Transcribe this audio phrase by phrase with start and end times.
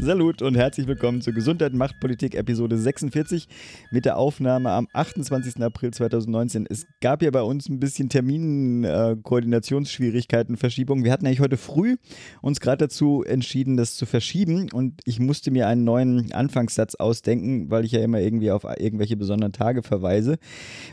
[0.00, 3.48] Salut und herzlich willkommen zur Gesundheit und Machtpolitik Episode 46
[3.90, 5.60] mit der Aufnahme am 28.
[5.60, 6.68] April 2019.
[6.70, 11.02] Es gab ja bei uns ein bisschen Terminkoordinationsschwierigkeiten, äh, Verschiebungen.
[11.02, 11.96] Wir hatten eigentlich heute früh
[12.42, 17.68] uns gerade dazu entschieden, das zu verschieben und ich musste mir einen neuen Anfangssatz ausdenken,
[17.68, 20.38] weil ich ja immer irgendwie auf irgendwelche besonderen Tage verweise.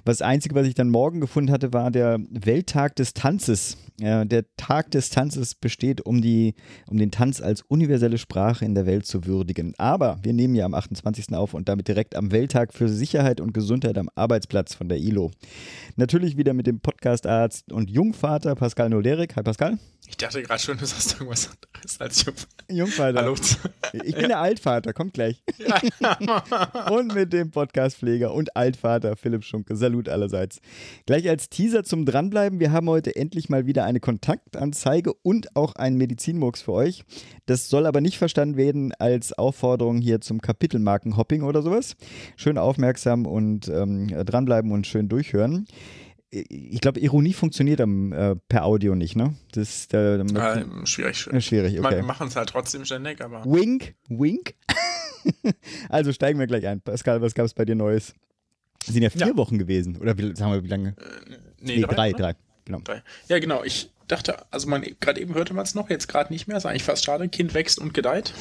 [0.03, 3.77] Das Einzige, was ich dann morgen gefunden hatte, war der Welttag des Tanzes.
[4.01, 6.55] Äh, der Tag des Tanzes besteht, um, die,
[6.87, 9.73] um den Tanz als universelle Sprache in der Welt Welt zu würdigen.
[9.77, 11.33] Aber wir nehmen ja am 28.
[11.33, 15.31] auf und damit direkt am Welttag für Sicherheit und Gesundheit am Arbeitsplatz von der ILO.
[15.97, 19.35] Natürlich wieder mit dem Podcastarzt und Jungvater Pascal Nolerik.
[19.35, 19.77] Hi Pascal.
[20.07, 22.73] Ich dachte gerade schon, du sagst irgendwas anderes als Jungvater.
[22.73, 23.21] Jungvater.
[23.21, 23.35] Hallo.
[24.03, 24.27] Ich bin ja.
[24.27, 25.41] der Altvater, kommt gleich.
[25.57, 26.89] Ja.
[26.91, 29.75] und mit dem Podcastpfleger und Altvater Philipp Schunke.
[29.75, 30.59] Salut allerseits.
[31.05, 32.59] Gleich als Teaser zum Dranbleiben.
[32.59, 37.03] Wir haben heute endlich mal wieder eine Kontaktanzeige und auch einen Medizinmurks für euch.
[37.45, 41.95] Das soll aber nicht verstanden werden als Aufforderung hier zum Kapitelmarkenhopping oder sowas.
[42.35, 45.67] Schön aufmerksam und ähm, dranbleiben und schön durchhören
[46.31, 49.35] ich glaube, Ironie funktioniert am, äh, per Audio nicht, ne?
[49.53, 51.17] Das, da, äh, schwierig.
[51.17, 51.97] Schwierig, schwierig okay.
[51.97, 53.45] Wir machen es halt trotzdem ständig, aber.
[53.45, 54.55] Wink, wink.
[55.89, 56.81] also steigen wir gleich ein.
[56.81, 58.13] Pascal, was gab es bei dir Neues?
[58.85, 59.37] Das sind ja vier ja.
[59.37, 59.97] Wochen gewesen.
[59.97, 60.89] Oder wie, sagen wir, wie lange?
[60.89, 60.93] Äh,
[61.61, 62.35] nee, nee, drei, drei, drei.
[62.65, 62.81] Genau.
[63.27, 63.63] Ja, genau.
[63.63, 66.57] Ich dachte, also man, gerade eben hörte man es noch, jetzt gerade nicht mehr.
[66.57, 67.27] Ist eigentlich fast schade.
[67.29, 68.33] Kind wächst und gedeiht.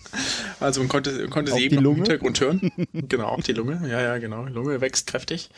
[0.60, 2.72] also man konnte, konnte sie eben im Hintergrund hören.
[2.92, 3.80] genau, auch die Lunge.
[3.88, 4.44] Ja, ja, genau.
[4.44, 5.50] Lunge wächst kräftig.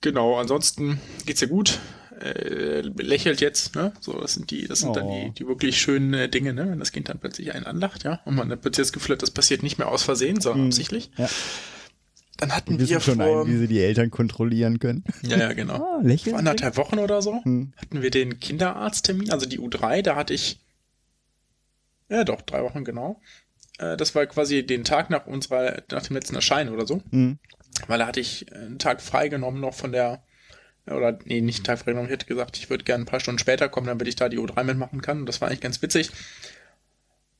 [0.00, 1.78] Genau, ansonsten geht's ja gut.
[2.22, 3.92] Äh, lächelt jetzt, ne?
[4.00, 4.94] So, das sind die, das sind oh.
[4.94, 5.32] dann die, oh.
[5.38, 6.70] die wirklich schönen äh, Dinge, ne?
[6.70, 9.22] Wenn das Kind dann plötzlich einen anlacht, ja, und man hat plötzlich das Gefühl hat,
[9.22, 10.68] das passiert nicht mehr aus Versehen, sondern mhm.
[10.68, 11.10] absichtlich.
[11.16, 11.30] Ja.
[12.40, 15.04] Dann hatten wir, wir schon vor, ein, wie sie die Eltern kontrollieren können.
[15.22, 15.74] Ja, ja, genau.
[15.74, 17.72] Ah, lächeln, vor anderthalb Wochen oder so hm.
[17.76, 20.58] hatten wir den Kinderarzttermin, also die U3, da hatte ich,
[22.08, 23.20] ja doch, drei Wochen genau.
[23.78, 27.02] Äh, das war quasi den Tag nach unserer, nach dem letzten Erscheinen oder so.
[27.10, 27.38] Hm
[27.86, 30.22] weil da hatte ich einen Tag freigenommen noch von der,
[30.86, 33.38] oder nee, nicht einen Tag freigenommen, ich hätte gesagt, ich würde gerne ein paar Stunden
[33.38, 35.20] später kommen, damit ich da die U3 mitmachen kann.
[35.20, 36.10] Und das war eigentlich ganz witzig,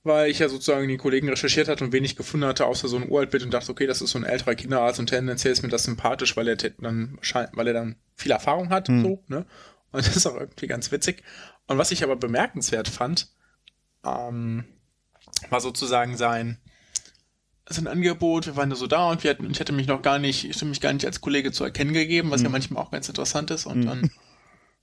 [0.02, 3.08] weil ich ja sozusagen die Kollegen recherchiert hatte und wenig gefunden hatte, außer so ein
[3.08, 5.84] Uraltbild und dachte, okay, das ist so ein älterer Kinderarzt und tendenziell ist mir das
[5.84, 7.18] sympathisch, weil er dann,
[7.52, 9.02] weil er dann viel Erfahrung hat, mhm.
[9.02, 9.46] so, ne?
[9.92, 11.22] Und das ist auch irgendwie ganz witzig.
[11.66, 13.28] Und was ich aber bemerkenswert fand,
[14.04, 14.64] ähm,
[15.50, 16.58] war sozusagen sein,
[17.68, 20.18] sein Angebot, wir waren da so da und wir hatten, ich hätte mich noch gar
[20.18, 22.46] nicht, ich hätte mich gar nicht als Kollege zu erkennen gegeben, was mhm.
[22.46, 23.66] ja manchmal auch ganz interessant ist.
[23.66, 23.86] Und mhm.
[23.86, 24.10] dann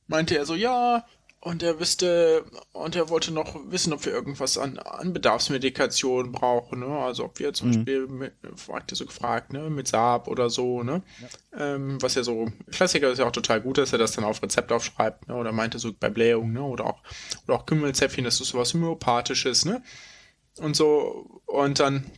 [0.07, 1.05] meinte er so, ja,
[1.47, 2.43] und er wüsste,
[2.73, 6.87] und er wollte noch wissen, ob wir irgendwas an, an Bedarfsmedikation brauchen, ne?
[6.87, 7.73] Also ob wir zum mhm.
[7.73, 11.03] Beispiel, mit, er so gefragt, ne, mit Saab oder so, ne?
[11.21, 11.75] Ja.
[11.75, 14.43] Ähm, was ja so, Klassiker ist ja auch total gut, dass er das dann auf
[14.43, 15.35] Rezept aufschreibt, ne?
[15.35, 16.63] Oder meinte so bei Blähung, ne?
[16.63, 17.01] Oder auch,
[17.47, 19.81] oder auch Kümmelzäpfchen, das ist sowas Homöopathisches, ne?
[20.57, 22.11] Und so, und dann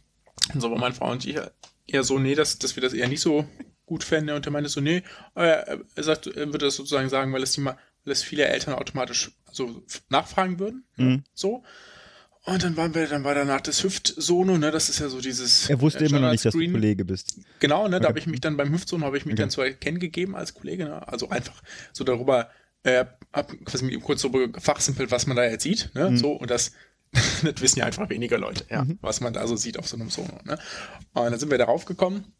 [0.53, 1.37] und so war meine Frau und ich
[1.85, 3.45] eher so, nee, dass, dass wir das eher nicht so
[3.85, 4.35] gut fänden.
[4.35, 5.03] Und er meinte so, nee,
[5.35, 7.75] er, er sagt, er würde das sozusagen sagen, weil es, die, weil
[8.11, 10.83] es viele Eltern automatisch so nachfragen würden.
[10.97, 11.23] Mhm.
[11.33, 11.63] So.
[12.45, 15.69] Und dann waren wir, dann war danach das Hüftsono, ne, das ist ja so dieses.
[15.69, 17.37] Er wusste immer noch nicht, dass du Kollege bist.
[17.59, 18.03] Genau, ne, okay.
[18.03, 19.43] da habe ich mich dann beim Hüftsono habe ich mich okay.
[19.43, 21.61] dann zu erkennen gegeben als Kollege, ne, also einfach
[21.91, 22.49] so darüber,
[22.83, 26.17] äh, hab quasi mit ihm kurz so gefachsimpelt, was man da jetzt sieht, ne, mhm.
[26.17, 26.71] so, und das
[27.43, 28.99] das wissen ja einfach weniger Leute, ja, mhm.
[29.01, 30.39] was man da so sieht auf so einem Sono.
[30.43, 30.59] Ne?
[31.13, 32.33] Und dann sind wir darauf gekommen.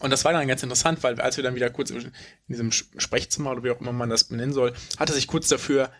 [0.00, 2.12] Und das war dann ganz interessant, weil als wir dann wieder kurz in
[2.48, 5.90] diesem Sprechzimmer oder wie auch immer man das benennen soll, hat er sich kurz dafür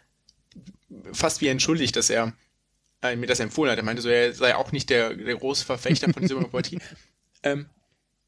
[1.12, 2.33] fast wie entschuldigt, dass er
[3.03, 3.79] äh, mir das empfohlen hat.
[3.79, 6.79] Er meinte so, er sei auch nicht der, der große Verfechter von dieser Homöopathie.
[7.43, 7.67] ähm,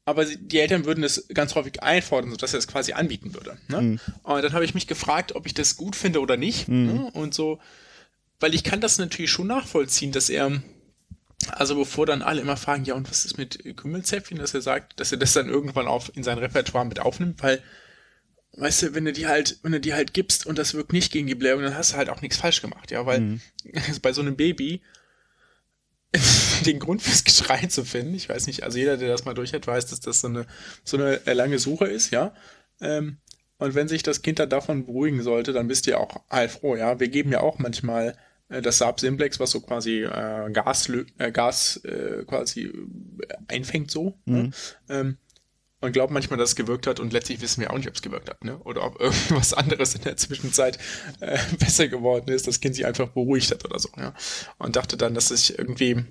[0.05, 3.57] aber die Eltern würden es ganz häufig einfordern, sodass er es quasi anbieten würde.
[3.67, 3.81] Ne?
[3.81, 3.99] Mhm.
[4.23, 6.67] Und dann habe ich mich gefragt, ob ich das gut finde oder nicht.
[6.67, 6.85] Mhm.
[6.85, 7.11] Ne?
[7.13, 7.59] Und so
[8.39, 10.61] weil ich kann das natürlich schon nachvollziehen, dass er,
[11.47, 14.99] also bevor dann alle immer fragen, ja, und was ist mit Kümmelzäpfchen, dass er sagt,
[14.99, 17.61] dass er das dann irgendwann auf, in sein Repertoire mit aufnimmt, weil,
[18.57, 21.11] weißt du, wenn du die halt, wenn du die halt gibst und das wirkt nicht
[21.11, 23.41] gegen die Blähung, dann hast du halt auch nichts falsch gemacht, ja, weil mhm.
[24.01, 24.81] bei so einem Baby
[26.65, 29.53] den Grund fürs Geschrei zu finden, ich weiß nicht, also jeder, der das mal durch
[29.53, 30.45] hat, weiß, dass das so eine,
[30.83, 32.33] so eine lange Suche ist, ja,
[32.81, 33.17] ähm,
[33.59, 36.99] und wenn sich das Kind dann davon beruhigen sollte, dann bist ihr auch heilfroh, ja.
[36.99, 38.13] Wir geben ja auch manchmal äh,
[38.49, 42.71] das Saab Simplex, was so quasi äh, Gas, äh, Gas äh, quasi
[43.47, 44.17] einfängt so.
[44.25, 44.37] Ne?
[44.37, 44.43] Mhm.
[44.43, 44.51] Ne?
[44.89, 45.17] Ähm,
[45.81, 48.01] und glauben manchmal, dass es gewirkt hat und letztlich wissen wir auch nicht, ob es
[48.01, 48.57] gewirkt hat, ne?
[48.65, 50.77] Oder ob irgendwas anderes in der Zwischenzeit
[51.21, 54.13] äh, besser geworden ist, das Kind sich einfach beruhigt hat oder so, ja.
[54.57, 56.03] Und dachte dann, dass ich irgendwie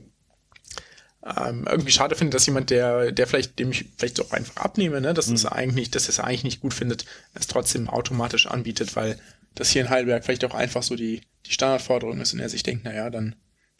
[1.36, 5.00] ähm, irgendwie schade finde, dass jemand, der, der vielleicht, dem ich vielleicht auch einfach abnehme,
[5.00, 5.34] ne, dass mhm.
[5.34, 9.18] es eigentlich, dass es eigentlich nicht gut findet, es trotzdem automatisch anbietet, weil
[9.58, 12.62] das hier in Heidelberg vielleicht auch einfach so die, die Standardforderung ist und er sich
[12.62, 13.34] denkt, naja, dann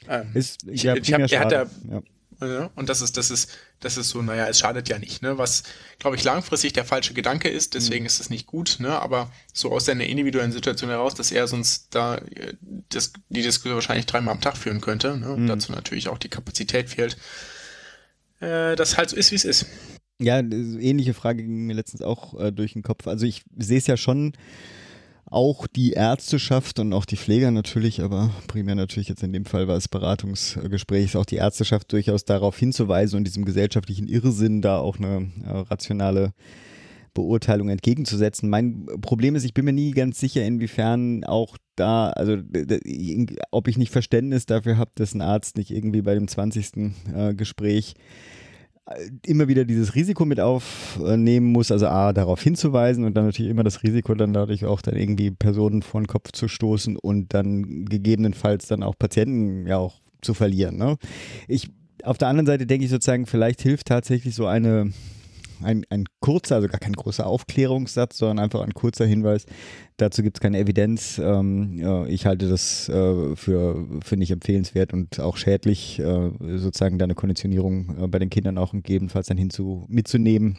[0.09, 2.03] ähm, ist, ja, ich, ich hab, er hat da, ja.
[2.41, 5.39] Ja, und das ist, das ist, das ist so, naja, es schadet ja nicht, ne?
[5.39, 5.65] Was,
[5.99, 8.07] glaube ich, langfristig der falsche Gedanke ist, deswegen mhm.
[8.07, 8.91] ist es nicht gut, ne?
[8.91, 12.55] Aber so aus seiner individuellen Situation heraus, dass er sonst da äh,
[12.91, 15.31] das, die Diskussion wahrscheinlich dreimal am Tag führen könnte, ne?
[15.33, 15.47] Und mhm.
[15.49, 17.17] dazu natürlich auch die Kapazität fehlt.
[18.39, 19.67] Äh, das halt so ist, wie es ist.
[20.21, 23.09] Ja, ähnliche Frage ging mir letztens auch äh, durch den Kopf.
[23.09, 24.33] Also ich sehe es ja schon
[25.31, 29.69] auch die Ärzteschaft und auch die Pfleger natürlich, aber primär natürlich jetzt in dem Fall
[29.69, 34.99] war es Beratungsgespräch, auch die Ärzteschaft durchaus darauf hinzuweisen und diesem gesellschaftlichen Irrsinn da auch
[34.99, 36.33] eine äh, rationale
[37.15, 38.49] Beurteilung entgegenzusetzen.
[38.49, 42.37] Mein Problem ist, ich bin mir nie ganz sicher, inwiefern auch da, also
[43.51, 46.93] ob ich nicht Verständnis dafür habe, dass ein Arzt nicht irgendwie bei dem 20.
[47.15, 47.95] Äh, Gespräch
[49.27, 53.65] immer wieder dieses Risiko mit aufnehmen muss, also A, darauf hinzuweisen und dann natürlich immer
[53.65, 57.85] das Risiko, dann dadurch auch dann irgendwie Personen vor den Kopf zu stoßen und dann
[57.85, 60.77] gegebenenfalls dann auch Patienten ja auch zu verlieren.
[60.77, 60.97] Ne?
[61.49, 61.71] Ich,
[62.03, 64.93] auf der anderen Seite denke ich sozusagen, vielleicht hilft tatsächlich so eine
[65.63, 69.47] ein, ein kurzer, also gar kein großer Aufklärungssatz, sondern einfach ein kurzer Hinweis.
[69.97, 71.19] Dazu gibt es keine Evidenz.
[71.19, 76.99] Ähm, ja, ich halte das äh, für, für nicht empfehlenswert und auch schädlich, äh, sozusagen
[76.99, 80.59] deine Konditionierung äh, bei den Kindern auch gegebenenfalls dann hinzu mitzunehmen.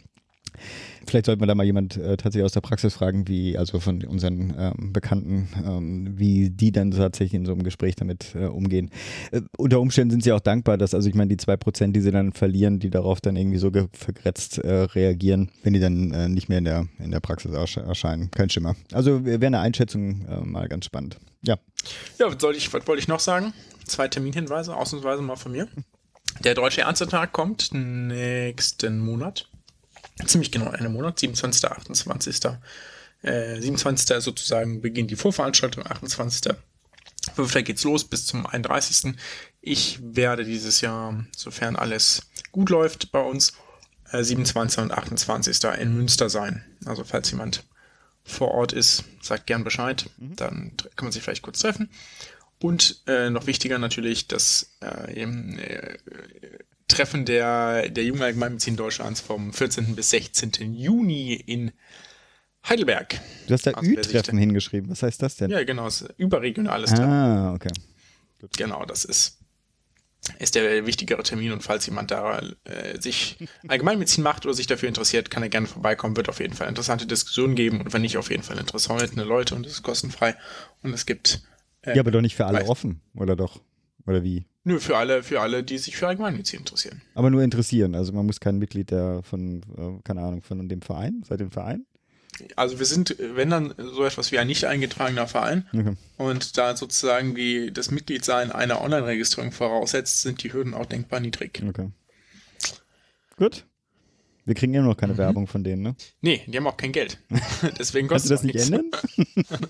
[1.06, 4.04] Vielleicht sollte man da mal jemand äh, tatsächlich aus der Praxis fragen, wie, also von
[4.04, 8.90] unseren ähm, Bekannten, ähm, wie die dann tatsächlich in so einem Gespräch damit äh, umgehen.
[9.32, 12.00] Äh, unter Umständen sind sie auch dankbar, dass, also ich meine, die zwei Prozent, die
[12.00, 16.28] sie dann verlieren, die darauf dann irgendwie so vergrätzt äh, reagieren, wenn die dann äh,
[16.28, 18.30] nicht mehr in der, in der Praxis erscheinen.
[18.30, 18.76] Kein Schimmer.
[18.92, 21.18] Also wäre eine Einschätzung äh, mal ganz spannend.
[21.42, 21.56] Ja.
[22.18, 23.52] Ja, was, soll ich, was wollte ich noch sagen?
[23.86, 25.66] Zwei Terminhinweise, ausnahmsweise mal von mir.
[26.44, 29.48] Der Deutsche Ärztetag kommt nächsten Monat
[30.26, 32.40] ziemlich genau einen Monat, 27., 28.
[33.22, 34.22] Äh, 27.
[34.22, 36.54] sozusagen beginnt die Vorveranstaltung, 28.
[37.34, 37.64] 5.
[37.64, 39.14] geht's los bis zum 31.
[39.60, 43.52] Ich werde dieses Jahr, sofern alles gut läuft bei uns,
[44.10, 44.84] äh, 27.
[44.84, 45.64] und 28.
[45.78, 46.64] in Münster sein.
[46.84, 47.64] Also falls jemand
[48.24, 50.36] vor Ort ist, sagt gern Bescheid, mhm.
[50.36, 51.90] dann kann man sich vielleicht kurz treffen.
[52.62, 55.98] Und äh, noch wichtiger natürlich, dass äh, äh,
[56.90, 59.94] Treffen der, der Jungen Allgemeinmedizin Deutschlands vom 14.
[59.94, 60.74] bis 16.
[60.74, 61.72] Juni in
[62.68, 63.20] Heidelberg.
[63.46, 64.90] Du hast da also, Ü-Treffen hingeschrieben.
[64.90, 65.50] Was heißt das denn?
[65.50, 65.84] Ja, genau.
[65.84, 67.10] Das ist überregionales Treffen.
[67.10, 67.70] Ah, okay.
[68.40, 68.56] Gut.
[68.56, 69.38] Genau, das ist,
[70.38, 71.52] ist der wichtigere Termin.
[71.52, 75.66] Und falls jemand da äh, sich Allgemeinmedizin macht oder sich dafür interessiert, kann er gerne
[75.66, 76.16] vorbeikommen.
[76.16, 77.80] Wird auf jeden Fall interessante Diskussionen geben.
[77.80, 79.54] Und wenn nicht, auf jeden Fall interessante Leute.
[79.54, 80.36] Und es ist kostenfrei.
[80.82, 81.42] Und es gibt.
[81.82, 83.60] Äh, ja, aber doch nicht für alle offen, oder doch?
[84.10, 84.44] Oder wie?
[84.64, 87.00] Nur für alle, für alle, die sich für Allgemeinmedizin interessieren.
[87.14, 87.94] Aber nur interessieren.
[87.94, 91.50] Also man muss kein Mitglied der von, äh, keine Ahnung, von dem Verein, seit dem
[91.50, 91.86] Verein?
[92.56, 95.94] Also wir sind, wenn dann so etwas wie ein nicht eingetragener Verein okay.
[96.16, 101.62] und da sozusagen die, das Mitgliedsein einer Online-Registrierung voraussetzt, sind die Hürden auch denkbar niedrig.
[101.66, 101.90] Okay.
[103.36, 103.66] Gut.
[104.44, 105.18] Wir kriegen immer noch keine mhm.
[105.18, 105.94] Werbung von denen, ne?
[106.22, 107.18] Nee, die haben auch kein Geld.
[107.78, 108.90] Deswegen kostet Kannst du das nicht ändern?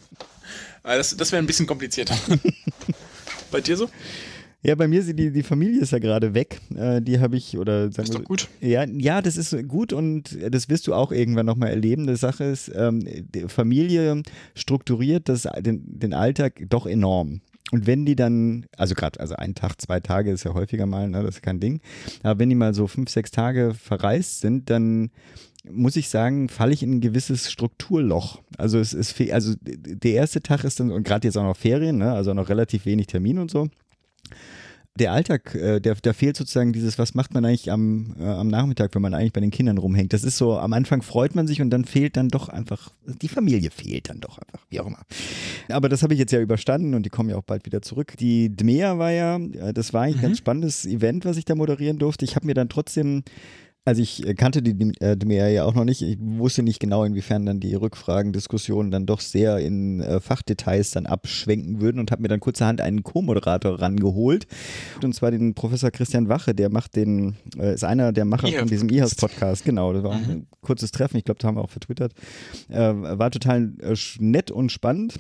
[0.82, 2.16] das das wäre ein bisschen komplizierter.
[3.50, 3.88] Bei dir so?
[4.62, 6.61] Ja, bei mir ist die, die Familie ist ja gerade weg.
[6.75, 8.49] Äh, die habe ich, oder sagen Das ist doch gut.
[8.61, 12.07] Ja, ja, das ist gut und das wirst du auch irgendwann nochmal erleben.
[12.07, 13.02] Die Sache ist, ähm,
[13.49, 14.23] Familie
[14.54, 17.40] strukturiert das, den, den Alltag doch enorm.
[17.73, 21.09] Und wenn die dann, also gerade, also ein Tag, zwei Tage ist ja häufiger mal,
[21.09, 21.80] ne, das ist kein Ding.
[22.23, 25.11] Aber wenn die mal so fünf, sechs Tage verreist sind, dann
[25.69, 28.40] muss ich sagen, falle ich in ein gewisses Strukturloch.
[28.57, 31.99] Also es ist, also der erste Tag ist dann, und gerade jetzt auch noch Ferien,
[31.99, 33.69] ne, also noch relativ wenig Termin und so
[35.00, 38.49] der Alltag, äh, der, da fehlt sozusagen dieses, was macht man eigentlich am, äh, am
[38.49, 40.12] Nachmittag, wenn man eigentlich bei den Kindern rumhängt.
[40.12, 43.29] Das ist so, am Anfang freut man sich und dann fehlt dann doch einfach, die
[43.29, 45.00] Familie fehlt dann doch einfach, wie auch immer.
[45.69, 48.14] Aber das habe ich jetzt ja überstanden und die kommen ja auch bald wieder zurück.
[48.19, 50.23] Die DMEA war ja, äh, das war eigentlich ein mhm.
[50.23, 52.25] ganz spannendes Event, was ich da moderieren durfte.
[52.25, 53.23] Ich habe mir dann trotzdem
[53.84, 56.02] also ich äh, kannte die äh, Demea ja auch noch nicht.
[56.02, 61.06] Ich wusste nicht genau, inwiefern dann die Rückfragen-Diskussionen dann doch sehr in äh, Fachdetails dann
[61.06, 64.46] abschwenken würden und habe mir dann kurzerhand einen Co-Moderator rangeholt.
[65.02, 68.68] Und zwar den Professor Christian Wache, der macht den, äh, ist einer der Macher von
[68.68, 69.64] diesem IHAS-Podcast.
[69.64, 70.30] Genau, das war mhm.
[70.30, 71.16] ein kurzes Treffen.
[71.16, 72.12] Ich glaube, da haben wir auch vertwittert.
[72.68, 75.18] Äh, war total äh, nett und spannend.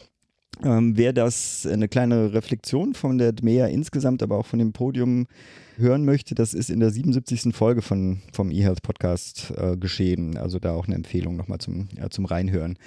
[0.62, 5.26] Ähm, wer das eine kleine Reflexion von der DMEA insgesamt, aber auch von dem Podium
[5.78, 7.54] hören möchte, das ist in der 77.
[7.54, 10.36] Folge von, vom eHealth Podcast äh, geschehen.
[10.36, 12.78] Also da auch eine Empfehlung nochmal zum, äh, zum Reinhören.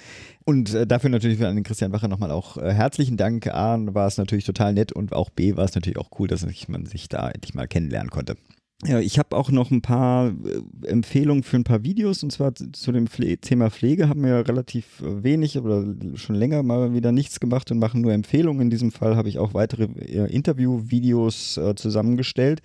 [0.44, 3.48] Und äh, dafür natürlich an den Christian Wacher nochmal auch äh, herzlichen Dank.
[3.48, 6.46] A, war es natürlich total nett und auch B, war es natürlich auch cool, dass
[6.68, 8.36] man sich da endlich mal kennenlernen konnte.
[8.82, 12.54] Ja, ich habe auch noch ein paar äh, Empfehlungen für ein paar Videos und zwar
[12.54, 15.84] zu dem Pfle Thema Pflege haben wir ja relativ äh, wenig oder
[16.16, 18.62] schon länger mal wieder nichts gemacht und machen nur Empfehlungen.
[18.62, 22.60] In diesem Fall habe ich auch weitere äh, Interviewvideos äh, zusammengestellt.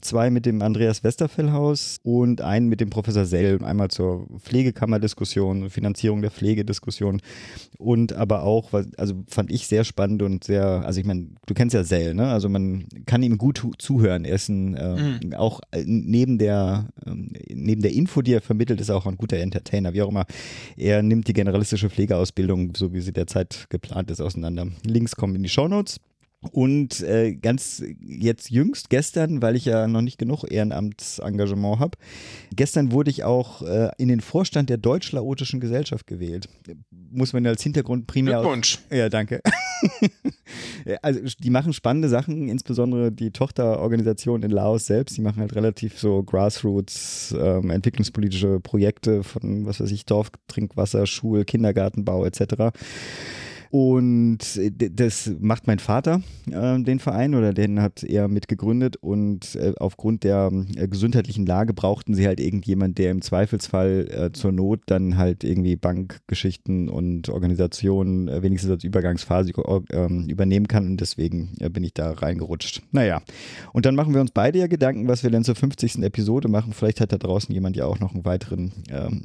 [0.00, 3.62] Zwei mit dem Andreas Westerfellhaus und einen mit dem Professor Sell.
[3.64, 7.22] Einmal zur Pflegekammerdiskussion, Finanzierung der Pflegediskussion
[7.78, 11.74] und aber auch, also fand ich sehr spannend und sehr, also ich meine, du kennst
[11.74, 12.26] ja Sell, ne?
[12.26, 14.24] Also man kann ihm gut zuhören.
[14.24, 15.34] Er ist ein äh, mhm.
[15.44, 19.16] Auch äh, neben der, ähm, neben der Info, die er vermittelt, ist er auch ein
[19.16, 20.26] guter Entertainer, wie auch immer.
[20.76, 24.68] Er nimmt die generalistische Pflegeausbildung, so wie sie derzeit geplant ist, auseinander.
[24.84, 26.00] Links kommen in die Shownotes.
[26.52, 31.98] Und äh, ganz jetzt jüngst, gestern, weil ich ja noch nicht genug Ehrenamtsengagement habe,
[32.54, 36.48] gestern wurde ich auch äh, in den Vorstand der Deutsch-Laotischen Gesellschaft gewählt.
[36.90, 38.40] Muss man als Hintergrund primär.
[38.40, 38.78] Glückwunsch.
[38.90, 39.40] Ja, danke.
[41.02, 45.98] also die machen spannende Sachen, insbesondere die Tochterorganisation in Laos selbst, die machen halt relativ
[45.98, 52.72] so Grassroots, ähm, entwicklungspolitische Projekte von, was weiß ich, Dorftrinkwasser, Schul, Kindergartenbau etc.
[53.74, 58.94] Und äh, das macht mein Vater, äh, den Verein, oder den hat er mitgegründet.
[58.98, 64.32] Und äh, aufgrund der äh, gesundheitlichen Lage brauchten sie halt irgendjemand, der im Zweifelsfall äh,
[64.32, 69.50] zur Not dann halt irgendwie Bankgeschichten und Organisationen äh, wenigstens als Übergangsphase
[69.90, 70.86] ähm, übernehmen kann.
[70.86, 72.80] Und deswegen bin ich da reingerutscht.
[72.92, 73.22] Naja,
[73.72, 75.98] und dann machen wir uns beide ja Gedanken, was wir denn zur 50.
[76.04, 76.74] Episode machen.
[76.74, 79.22] Vielleicht hat da draußen jemand ja auch noch einen weiteren, ähm,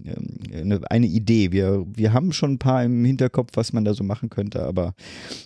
[0.52, 1.52] eine, eine Idee.
[1.52, 4.64] Wir, wir haben schon ein paar im Hinterkopf, was man da so machen könnte könnte,
[4.64, 4.94] aber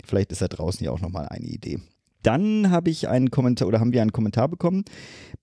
[0.05, 1.79] vielleicht ist da draußen ja auch nochmal eine Idee.
[2.23, 4.83] Dann habe ich einen Kommentar oder haben wir einen Kommentar bekommen.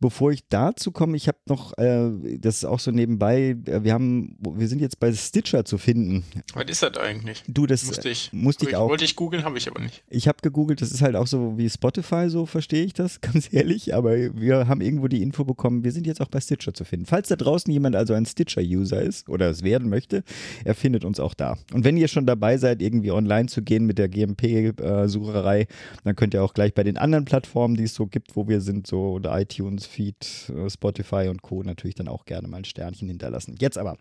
[0.01, 3.93] Bevor ich dazu komme, ich habe noch, äh, das ist auch so nebenbei, äh, wir
[3.93, 6.25] haben, wir sind jetzt bei Stitcher zu finden.
[6.55, 7.43] Was ist das eigentlich?
[7.47, 8.89] Du, das musste ich, musste ich, ich auch.
[8.89, 10.03] Wollte ich googeln, habe ich aber nicht.
[10.09, 13.53] Ich habe gegoogelt, das ist halt auch so wie Spotify, so verstehe ich das, ganz
[13.53, 16.85] ehrlich, aber wir haben irgendwo die Info bekommen, wir sind jetzt auch bei Stitcher zu
[16.85, 17.05] finden.
[17.05, 20.25] Falls da draußen jemand also ein Stitcher-User ist oder es werden möchte,
[20.65, 21.59] er findet uns auch da.
[21.75, 25.67] Und wenn ihr schon dabei seid, irgendwie online zu gehen mit der GMP-Sucherei, äh,
[26.05, 28.61] dann könnt ihr auch gleich bei den anderen Plattformen, die es so gibt, wo wir
[28.61, 31.63] sind, so iTunes, Feed, äh, Spotify und Co.
[31.63, 33.57] natürlich dann auch gerne mal ein Sternchen hinterlassen.
[33.59, 33.97] Jetzt aber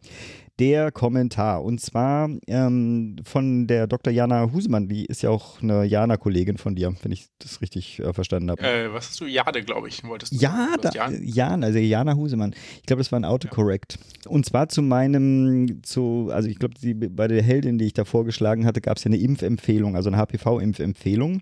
[0.60, 4.12] der Kommentar und zwar ähm, von der Dr.
[4.12, 8.13] Jana Husemann, die ist ja auch eine Jana-Kollegin von dir, wenn ich das richtig äh,
[8.13, 8.62] verstanden habe.
[8.62, 9.25] Äh, was hast du?
[9.25, 10.38] Jade, glaube ich, wolltest du.
[10.38, 12.54] Ja, da, Jan, also Jana Husemann.
[12.78, 13.98] Ich glaube, das war ein Autocorrect.
[14.25, 14.32] Ja.
[14.32, 16.75] Und zwar zu meinem, zu, also ich glaube,
[17.10, 20.18] bei der Heldin, die ich da vorgeschlagen hatte, gab es ja eine Impfempfehlung, also eine
[20.18, 21.42] HPV-Impfempfehlung.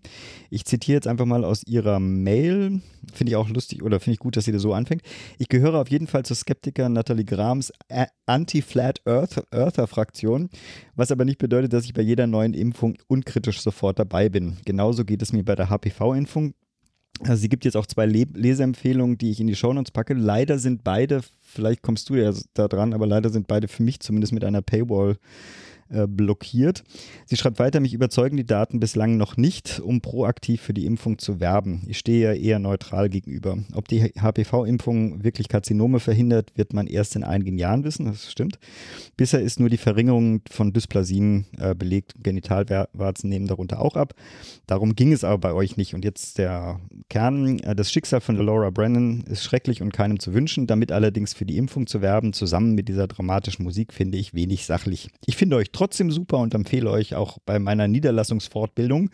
[0.49, 2.81] Ich zitiere jetzt einfach mal aus ihrer Mail.
[3.13, 5.01] Finde ich auch lustig oder finde ich gut, dass sie da so anfängt.
[5.37, 7.71] Ich gehöre auf jeden Fall zur Skeptiker Natalie Grams
[8.25, 10.49] Anti-Flat Earther-Fraktion,
[10.95, 14.57] was aber nicht bedeutet, dass ich bei jeder neuen Impfung unkritisch sofort dabei bin.
[14.65, 16.53] Genauso geht es mir bei der HPV-Impfung.
[17.21, 20.13] Also sie gibt jetzt auch zwei Le Leseempfehlungen, die ich in die Shownotes packe.
[20.13, 23.99] Leider sind beide, vielleicht kommst du ja da dran, aber leider sind beide für mich
[24.01, 25.17] zumindest mit einer Paywall
[25.89, 26.83] äh, blockiert.
[27.25, 31.17] Sie schreibt weiter, mich überzeugen die Daten bislang noch nicht, um proaktiv für die Impfung
[31.17, 31.83] zu werben.
[31.87, 33.57] Ich stehe ja eher neutral gegenüber.
[33.73, 38.59] Ob die HPV-Impfung wirklich Karzinome verhindert, wird man erst in einigen Jahren wissen, das stimmt.
[39.15, 42.13] Bisher ist nur die Verringerung von Dysplasien äh, belegt.
[42.23, 44.13] Genitalwarzen nehmen darunter auch ab.
[44.67, 45.93] Darum ging es aber bei euch nicht.
[45.93, 46.79] Und jetzt der
[47.09, 47.59] Kern.
[47.59, 50.67] Äh, das Schicksal von Laura Brennan ist schrecklich und keinem zu wünschen.
[50.67, 54.65] Damit allerdings für die Impfung zu werben, zusammen mit dieser dramatischen Musik, finde ich wenig
[54.65, 55.09] sachlich.
[55.25, 59.09] Ich finde euch trotzdem super und empfehle euch auch bei meiner Niederlassungsfortbildung.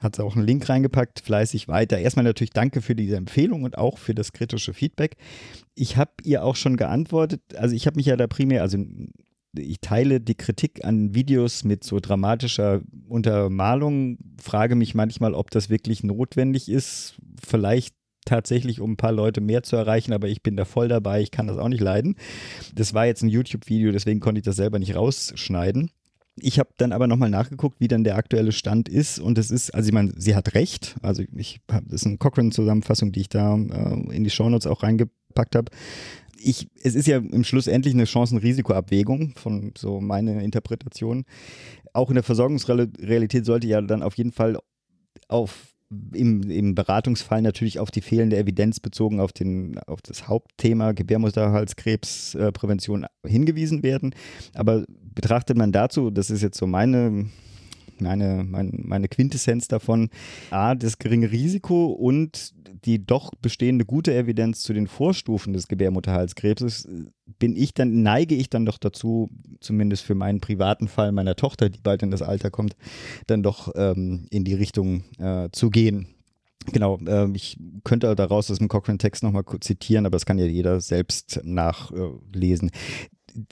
[0.00, 1.98] Hat auch einen Link reingepackt, fleißig weiter.
[1.98, 5.16] Erstmal natürlich danke für diese Empfehlung und auch für das kritische Feedback.
[5.74, 8.78] Ich habe ihr auch schon geantwortet, also ich habe mich ja da primär, also
[9.56, 15.70] ich teile die Kritik an Videos mit so dramatischer Untermalung, frage mich manchmal, ob das
[15.70, 17.14] wirklich notwendig ist.
[17.46, 21.20] Vielleicht tatsächlich, um ein paar Leute mehr zu erreichen, aber ich bin da voll dabei,
[21.20, 22.16] ich kann das auch nicht leiden.
[22.74, 25.90] Das war jetzt ein YouTube-Video, deswegen konnte ich das selber nicht rausschneiden.
[26.36, 29.72] Ich habe dann aber nochmal nachgeguckt, wie dann der aktuelle Stand ist und es ist,
[29.72, 33.28] also ich meine, sie hat recht, also ich habe, das ist eine Cochrane-Zusammenfassung, die ich
[33.28, 35.70] da äh, in die Shownotes auch reingepackt habe.
[36.36, 41.24] Ich, es ist ja im Schluss endlich eine Chancen-Risiko-Abwägung von so meiner Interpretation.
[41.92, 44.58] Auch in der Versorgungsrealität sollte ja dann auf jeden Fall
[45.28, 45.73] auf
[46.12, 53.06] im, im Beratungsfall natürlich auf die fehlende Evidenz bezogen auf, den, auf das Hauptthema Gebärmutterhalskrebsprävention
[53.26, 54.14] hingewiesen werden.
[54.54, 54.84] Aber
[55.14, 57.26] betrachtet man dazu, das ist jetzt so meine
[57.98, 60.10] meine, meine, meine Quintessenz davon.
[60.50, 66.88] A, das geringe Risiko und die doch bestehende gute Evidenz zu den Vorstufen des Gebärmutterhalskrebses
[67.38, 71.70] bin ich dann, neige ich dann doch dazu, zumindest für meinen privaten Fall meiner Tochter,
[71.70, 72.76] die bald in das Alter kommt,
[73.26, 76.08] dann doch ähm, in die Richtung äh, zu gehen.
[76.72, 80.80] Genau, äh, ich könnte daraus aus dem Cochrane-Text nochmal zitieren, aber das kann ja jeder
[80.80, 82.70] selbst nachlesen.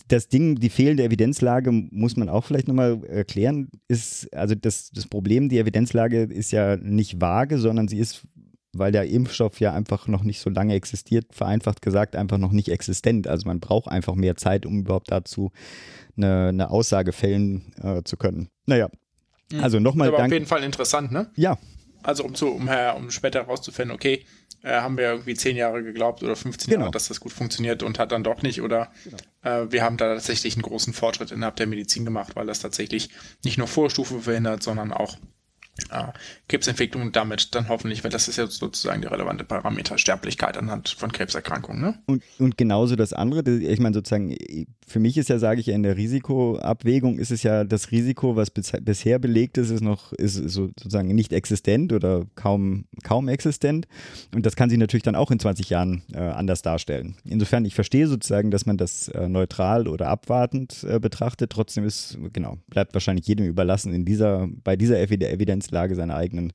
[0.08, 5.06] Das Ding, die fehlende Evidenzlage, muss man auch vielleicht nochmal erklären, ist, also das, das
[5.06, 8.26] Problem, die Evidenzlage ist ja nicht vage, sondern sie ist
[8.74, 12.70] weil der Impfstoff ja einfach noch nicht so lange existiert, vereinfacht gesagt, einfach noch nicht
[12.70, 13.28] existent.
[13.28, 15.52] Also man braucht einfach mehr Zeit, um überhaupt dazu
[16.16, 18.48] eine, eine Aussage fällen äh, zu können.
[18.66, 18.88] Naja,
[19.52, 19.62] hm.
[19.62, 20.08] also nochmal.
[20.08, 21.30] Aber auf jeden Fall interessant, ne?
[21.36, 21.58] Ja.
[22.02, 24.24] Also um, zu, um, um später herauszufinden, okay,
[24.62, 26.82] äh, haben wir irgendwie zehn Jahre geglaubt oder 15 genau.
[26.82, 28.62] Jahre, dass das gut funktioniert und hat dann doch nicht.
[28.62, 29.62] Oder genau.
[29.64, 33.10] äh, wir haben da tatsächlich einen großen Fortschritt innerhalb der Medizin gemacht, weil das tatsächlich
[33.44, 35.16] nicht nur Vorstufe verhindert, sondern auch
[35.90, 36.04] äh,
[36.48, 40.90] Krebsentwicklung und damit dann hoffentlich, weil das ist ja sozusagen der relevante Parameter Sterblichkeit anhand
[40.90, 41.80] von Krebserkrankungen.
[41.80, 41.98] Ne?
[42.06, 44.36] Und, und genauso das andere, ich meine sozusagen,
[44.86, 48.36] für mich ist ja, sage ich ja, in der Risikoabwägung ist es ja das Risiko,
[48.36, 53.88] was bisher belegt ist, ist noch ist sozusagen nicht existent oder kaum, kaum existent.
[54.34, 57.16] Und das kann sich natürlich dann auch in 20 Jahren äh, anders darstellen.
[57.24, 61.50] Insofern, ich verstehe sozusagen, dass man das äh, neutral oder abwartend äh, betrachtet.
[61.50, 66.52] Trotzdem ist, genau, bleibt wahrscheinlich jedem überlassen, in dieser, bei dieser Evidenz Lage seine eigenen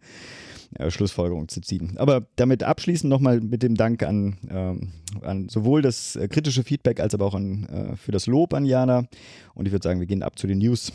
[0.75, 1.97] äh, Schlussfolgerungen zu ziehen.
[1.97, 6.99] Aber damit abschließend nochmal mit dem Dank an, ähm, an sowohl das äh, kritische Feedback
[6.99, 9.05] als aber auch an, äh, für das Lob an Jana.
[9.53, 10.91] Und ich würde sagen, wir gehen ab zu den News.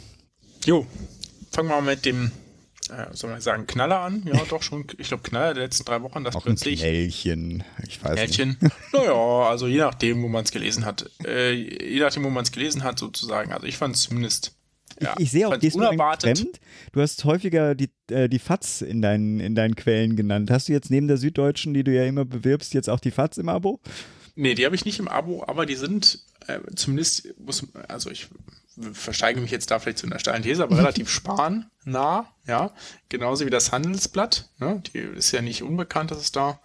[0.65, 0.87] Jo,
[1.51, 2.31] fangen wir mal mit dem,
[2.91, 4.23] äh, soll man sagen, Knaller an.
[4.27, 6.85] Ja, doch schon, ich glaube, Knaller der letzten drei Wochen, das auch plötzlich.
[6.85, 8.57] Ein Knällchen, ich weiß Knällchen.
[8.61, 8.75] nicht.
[8.93, 11.11] naja, also je nachdem, wo man es gelesen hat.
[11.25, 13.53] Äh, je nachdem, wo man es gelesen hat, sozusagen.
[13.53, 14.55] Also ich fand es zumindest
[15.01, 16.39] ja, ich, ich sehe auch, unerwartet.
[16.39, 16.61] du fremd?
[16.93, 20.51] Du hast häufiger die, äh, die FATS in deinen, in deinen Quellen genannt.
[20.51, 23.39] Hast du jetzt neben der Süddeutschen, die du ja immer bewirbst, jetzt auch die FATS
[23.39, 23.81] im Abo?
[24.35, 28.29] Nee, die habe ich nicht im Abo, aber die sind äh, zumindest, muss, also ich
[28.93, 32.73] versteige mich jetzt da vielleicht zu einer steilen These, aber relativ sparnah, ja.
[33.09, 34.49] Genauso wie das Handelsblatt.
[34.59, 34.83] Ne?
[34.93, 36.61] Die ist ja nicht unbekannt, dass es da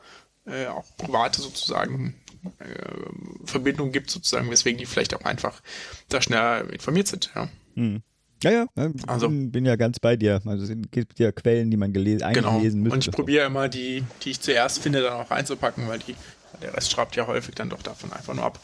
[0.46, 2.16] äh, auch private sozusagen
[2.60, 5.62] äh, Verbindungen gibt, sozusagen, weswegen die vielleicht auch einfach
[6.10, 7.50] da schneller informiert sind, ja.
[7.76, 8.02] Hm.
[8.44, 8.68] Ja, ja,
[9.08, 10.42] also, bin, ja ganz bei dir.
[10.46, 12.50] Also es gibt ja Quellen, die man gelesen, genau.
[12.50, 12.96] eingelesen müsste.
[12.96, 16.16] Und ich probiere immer die, die ich zuerst finde, dann auch einzupacken, weil die,
[16.62, 18.60] der Rest schreibt ja häufig dann doch davon einfach nur ab.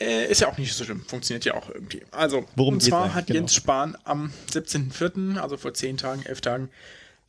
[0.00, 2.02] Äh, ist ja auch nicht so schlimm, funktioniert ja auch irgendwie.
[2.10, 3.40] Also, Worum und zwar hat genau.
[3.40, 6.68] Jens Spahn am 17.04., also vor 10 Tagen, 11 Tagen,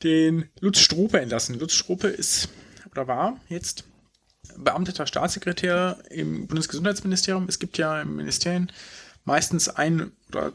[0.01, 1.59] den Lutz Strupe entlassen.
[1.59, 2.49] Lutz Strupe ist
[2.91, 3.83] oder war jetzt
[4.57, 7.47] beamteter Staatssekretär im Bundesgesundheitsministerium.
[7.47, 8.71] Es gibt ja im Ministerien
[9.25, 10.53] meistens ein oder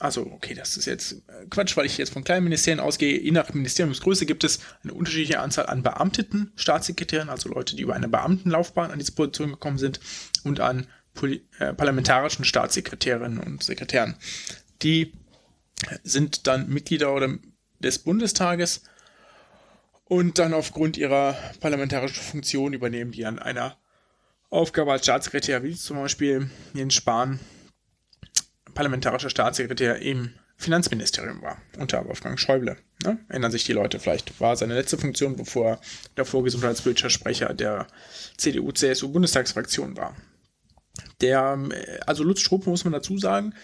[0.00, 3.20] also okay, das ist jetzt äh, Quatsch, weil ich jetzt von kleinen Ministerien ausgehe.
[3.20, 7.94] Je nach Ministeriumsgröße gibt es eine unterschiedliche Anzahl an beamteten Staatssekretären, also Leute, die über
[7.94, 10.00] eine Beamtenlaufbahn an diese Position gekommen sind,
[10.42, 10.86] und an
[11.22, 14.16] äh, parlamentarischen Staatssekretärinnen und Sekretären.
[14.82, 15.12] Die
[16.02, 17.36] sind dann Mitglieder oder
[17.78, 18.82] des Bundestages
[20.04, 23.76] und dann aufgrund ihrer parlamentarischen Funktion übernehmen die an einer
[24.48, 27.38] Aufgabe als Staatssekretär, wie zum Beispiel Jens Spahn
[28.74, 32.76] parlamentarischer Staatssekretär im Finanzministerium war, unter Wolfgang Schäuble.
[33.02, 33.18] Ne?
[33.28, 34.40] Erinnern sich die Leute vielleicht.
[34.40, 35.80] War seine letzte Funktion, bevor er
[36.16, 37.86] davor gesundheitspolitischer Sprecher der
[38.36, 40.14] CDU-CSU-Bundestagsfraktion war.
[41.22, 41.58] Der,
[42.06, 43.54] also Lutz Struppe, muss man dazu sagen,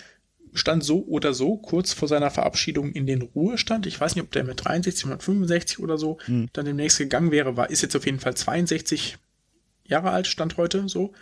[0.55, 3.87] stand so oder so kurz vor seiner Verabschiedung in den Ruhestand.
[3.87, 6.49] Ich weiß nicht, ob der mit 63 oder 65 oder so hm.
[6.55, 9.19] dann demnächst gegangen wäre, war, ist jetzt auf jeden Fall 62
[9.85, 11.13] Jahre alt, stand heute so.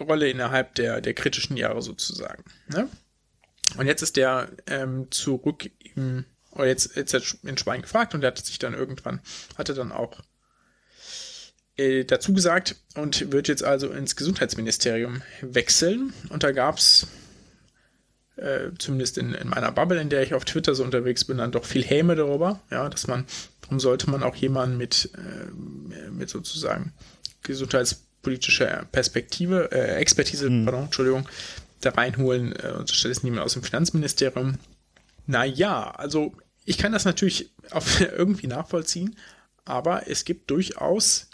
[0.01, 2.45] Rolle innerhalb der, der kritischen Jahre sozusagen.
[2.69, 2.89] Ne?
[3.77, 8.29] Und jetzt ist der ähm, zurück im, oder jetzt, jetzt in Schwein gefragt und er
[8.29, 9.21] hat sich dann irgendwann,
[9.57, 10.21] hatte dann auch
[11.77, 16.13] äh, dazu gesagt und wird jetzt also ins Gesundheitsministerium wechseln.
[16.29, 17.07] Und da gab es,
[18.37, 21.53] äh, zumindest in, in, meiner Bubble, in der ich auf Twitter so unterwegs bin, dann
[21.53, 23.25] doch viel Häme darüber, ja, dass man,
[23.63, 26.93] warum sollte man auch jemanden mit, äh, mit sozusagen
[28.23, 30.65] gesundheitspolitischer Perspektive, äh, Expertise, mhm.
[30.65, 31.29] pardon, Entschuldigung,
[31.81, 34.57] da reinholen äh, und stattdessen niemand aus dem Finanzministerium.
[35.27, 36.33] Naja, also
[36.65, 39.17] ich kann das natürlich auf, irgendwie nachvollziehen,
[39.65, 41.29] aber es gibt durchaus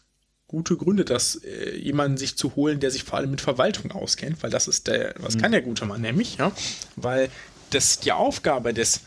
[0.48, 4.42] gute Gründe, dass äh, jemanden sich zu holen, der sich vor allem mit Verwaltung auskennt,
[4.42, 5.40] weil das ist der, was mhm.
[5.40, 6.52] kann der gute Mann nämlich, ja,
[6.94, 7.30] weil
[7.70, 9.00] das die Aufgabe des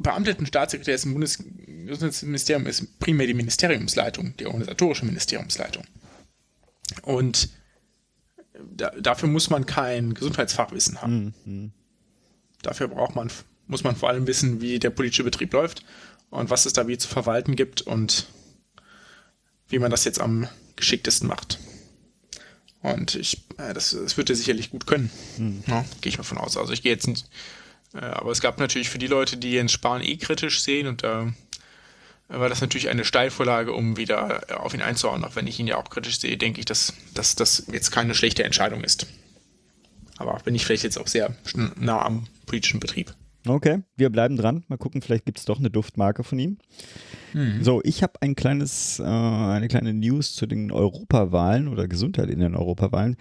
[0.00, 5.84] beamteten Staatssekretärs im Bundesgesundheitsministerium ist primär die Ministeriumsleitung, die organisatorische Ministeriumsleitung.
[7.00, 7.50] Und
[8.70, 11.34] da, dafür muss man kein Gesundheitsfachwissen haben.
[11.44, 11.72] Mhm.
[12.62, 13.30] Dafür braucht man,
[13.66, 15.84] muss man vor allem wissen, wie der politische Betrieb läuft
[16.30, 18.26] und was es da wie zu verwalten gibt und
[19.68, 21.58] wie man das jetzt am geschicktesten macht.
[22.82, 25.10] Und ich, äh, das, das wird er sicherlich gut können.
[25.38, 25.62] Mhm.
[25.66, 26.56] Ja, Gehe ich mal von aus.
[26.56, 27.28] Also ich gehe jetzt nicht,
[27.94, 31.02] äh, aber es gab natürlich für die Leute, die Jens Spahn eh kritisch sehen und
[31.02, 31.32] da
[32.28, 35.24] war das natürlich eine Steilvorlage, um wieder äh, auf ihn einzuhauen.
[35.24, 38.14] Auch wenn ich ihn ja auch kritisch sehe, denke ich, dass, dass das jetzt keine
[38.14, 39.06] schlechte Entscheidung ist.
[40.16, 41.34] Aber bin ich vielleicht jetzt auch sehr
[41.76, 43.14] nah am politischen Betrieb.
[43.46, 44.62] Okay, wir bleiben dran.
[44.68, 46.58] Mal gucken, vielleicht gibt es doch eine Duftmarke von ihm.
[47.34, 47.62] Mhm.
[47.64, 52.38] So, ich habe ein kleines, äh, eine kleine News zu den Europawahlen oder Gesundheit in
[52.38, 53.16] den Europawahlen.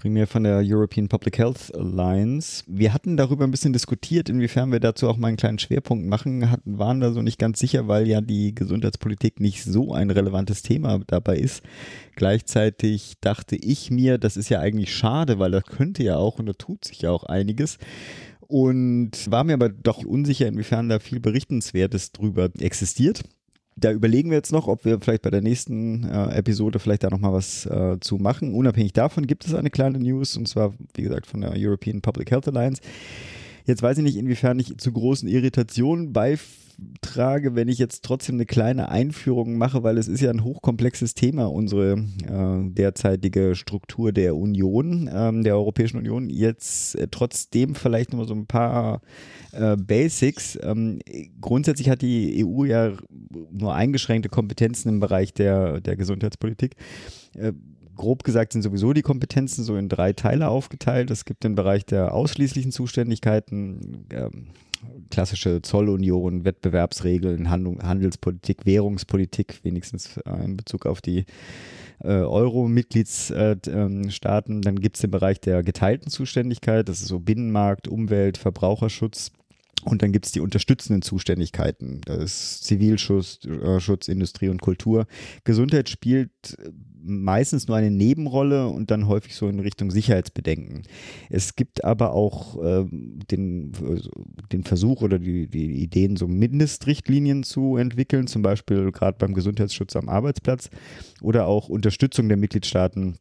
[0.00, 2.64] Primär von der European Public Health Alliance.
[2.66, 6.50] Wir hatten darüber ein bisschen diskutiert, inwiefern wir dazu auch mal einen kleinen Schwerpunkt machen,
[6.50, 10.62] hatten, waren da so nicht ganz sicher, weil ja die Gesundheitspolitik nicht so ein relevantes
[10.62, 11.62] Thema dabei ist.
[12.14, 16.46] Gleichzeitig dachte ich mir, das ist ja eigentlich schade, weil da könnte ja auch und
[16.46, 17.78] da tut sich ja auch einiges
[18.48, 23.22] und war mir aber doch unsicher, inwiefern da viel Berichtenswertes drüber existiert.
[23.78, 27.10] Da überlegen wir jetzt noch, ob wir vielleicht bei der nächsten äh, Episode vielleicht da
[27.10, 28.54] nochmal was äh, zu machen.
[28.54, 32.30] Unabhängig davon gibt es eine kleine News und zwar, wie gesagt, von der European Public
[32.30, 32.80] Health Alliance.
[33.66, 36.12] Jetzt weiß ich nicht, inwiefern ich zu großen Irritationen
[36.78, 41.14] beitrage, wenn ich jetzt trotzdem eine kleine Einführung mache, weil es ist ja ein hochkomplexes
[41.14, 46.28] Thema, unsere äh, derzeitige Struktur der Union, ähm, der Europäischen Union.
[46.28, 49.00] Jetzt äh, trotzdem vielleicht noch mal so ein paar
[49.52, 50.58] äh, Basics.
[50.62, 50.98] Ähm,
[51.40, 52.92] grundsätzlich hat die EU ja
[53.50, 56.76] nur eingeschränkte Kompetenzen im Bereich der, der Gesundheitspolitik
[57.34, 57.52] äh,
[57.96, 61.10] grob gesagt sind sowieso die Kompetenzen so in drei Teile aufgeteilt.
[61.10, 64.48] Es gibt den Bereich der ausschließlichen Zuständigkeiten, ähm,
[65.10, 71.24] klassische Zollunion, Wettbewerbsregeln, Handlung, Handelspolitik, Währungspolitik, wenigstens äh, in Bezug auf die
[72.02, 74.62] äh, Euro-Mitgliedsstaaten.
[74.62, 79.32] Dann gibt es den Bereich der geteilten Zuständigkeit, das ist so Binnenmarkt, Umwelt, Verbraucherschutz.
[79.84, 82.00] Und dann gibt es die unterstützenden Zuständigkeiten.
[82.06, 85.06] Das ist Zivilschutz, äh, Schutz, Industrie und Kultur.
[85.44, 86.32] Gesundheit spielt
[87.06, 90.82] meistens nur eine Nebenrolle und dann häufig so in Richtung Sicherheitsbedenken.
[91.30, 93.72] Es gibt aber auch äh, den,
[94.52, 99.96] den Versuch oder die, die Ideen, so Mindestrichtlinien zu entwickeln, zum Beispiel gerade beim Gesundheitsschutz
[99.96, 100.70] am Arbeitsplatz
[101.22, 103.18] oder auch Unterstützung der Mitgliedstaaten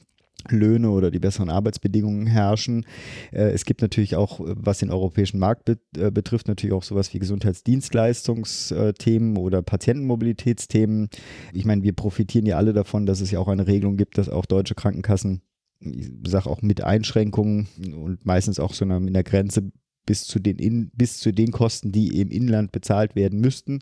[0.50, 2.86] Löhne oder die besseren Arbeitsbedingungen herrschen.
[3.32, 5.76] Äh, es gibt natürlich auch, was den europäischen Markt äh,
[6.10, 11.08] betrifft, natürlich auch sowas wie Gesundheitsdienstleistungsthemen oder Patientenmobilitätsthemen.
[11.52, 14.28] Ich meine, wir profitieren ja alle davon, dass es ja auch eine Regelung gibt, dass
[14.28, 15.42] auch deutsche Krankenkassen,
[15.80, 19.70] ich sage auch mit Einschränkungen und meistens auch so in der Grenze
[20.06, 23.80] bis zu den, in, bis zu den Kosten, die im Inland bezahlt werden müssten,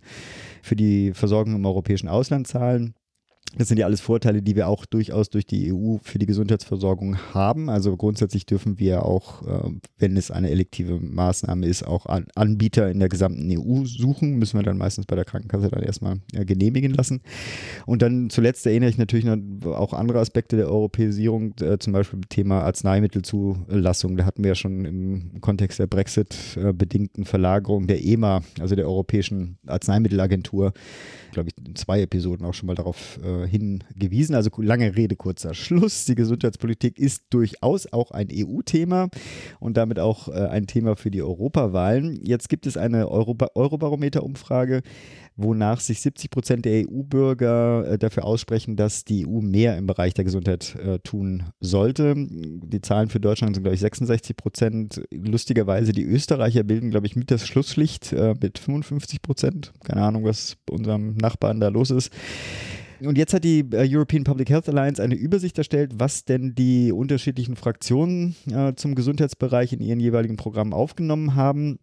[0.63, 2.95] für die Versorgung im europäischen Ausland zahlen.
[3.57, 7.17] Das sind ja alles Vorteile, die wir auch durchaus durch die EU für die Gesundheitsversorgung
[7.33, 7.71] haben.
[7.71, 12.99] Also grundsätzlich dürfen wir auch, äh, wenn es eine elektive Maßnahme ist, auch Anbieter in
[12.99, 14.39] der gesamten EU suchen.
[14.39, 17.21] Müssen wir dann meistens bei der Krankenkasse dann erstmal äh, genehmigen lassen.
[17.87, 19.29] Und dann zuletzt erinnere ich natürlich
[19.65, 24.17] auch andere Aspekte der Europäisierung, äh, zum Beispiel Thema Arzneimittelzulassung.
[24.17, 29.59] Da hatten wir ja schon im Kontext der Brexit-bedingten Verlagerung der EMA, also der Europäischen
[29.67, 30.73] Arzneimittelagentur,
[31.33, 34.35] glaube ich, in zwei Episoden auch schon mal darauf äh, hingewiesen.
[34.35, 36.05] Also lange Rede, kurzer Schluss.
[36.05, 39.09] Die Gesundheitspolitik ist durchaus auch ein EU-Thema
[39.61, 42.19] und damit auch äh, ein Thema für die Europawahlen.
[42.23, 44.83] Jetzt gibt es eine Eurobarometer-Umfrage
[45.37, 50.15] wonach sich 70 Prozent der EU-Bürger äh, dafür aussprechen, dass die EU mehr im Bereich
[50.15, 52.15] der Gesundheit äh, tun sollte.
[52.17, 55.03] Die Zahlen für Deutschland sind, glaube ich, 66 Prozent.
[55.13, 59.73] Lustigerweise, die Österreicher bilden, glaube ich, mit das Schlusslicht mit 55 Prozent.
[59.85, 62.11] Keine Ahnung, was bei unserem Nachbarn da los ist.
[63.07, 66.93] Und jetzt hat die äh, European Public Health Alliance eine Übersicht erstellt, was denn die
[66.93, 71.79] unterschiedlichen Fraktionen äh, zum Gesundheitsbereich in ihren jeweiligen Programmen aufgenommen haben.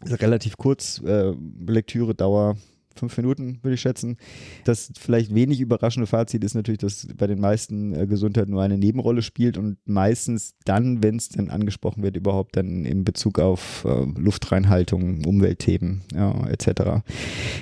[0.00, 1.32] Also relativ kurz, äh,
[1.66, 2.56] Lektüredauer
[2.98, 4.16] fünf Minuten, würde ich schätzen.
[4.64, 8.78] Das vielleicht wenig überraschende Fazit ist natürlich, dass bei den meisten äh, Gesundheit nur eine
[8.78, 13.84] Nebenrolle spielt und meistens dann, wenn es denn angesprochen wird, überhaupt dann in Bezug auf
[13.84, 17.02] äh, Luftreinhaltung, Umweltthemen ja, etc.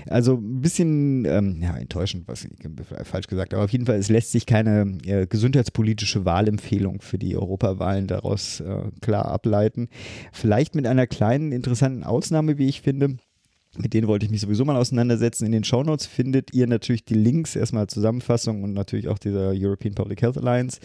[0.08, 2.52] Also ein bisschen ähm, ja, enttäuschend, was ich
[3.04, 7.36] falsch gesagt, aber auf jeden Fall, es lässt sich keine äh, gesundheitspolitische Wahlempfehlung für die
[7.36, 9.88] Europawahlen daraus äh, klar ableiten.
[10.32, 13.16] Vielleicht mit einer kleinen interessanten Ausnahme, wie ich finde
[13.78, 15.46] mit denen wollte ich mich sowieso mal auseinandersetzen.
[15.46, 19.94] In den Shownotes findet ihr natürlich die Links, erstmal Zusammenfassung und natürlich auch dieser European
[19.94, 20.80] Public Health Alliance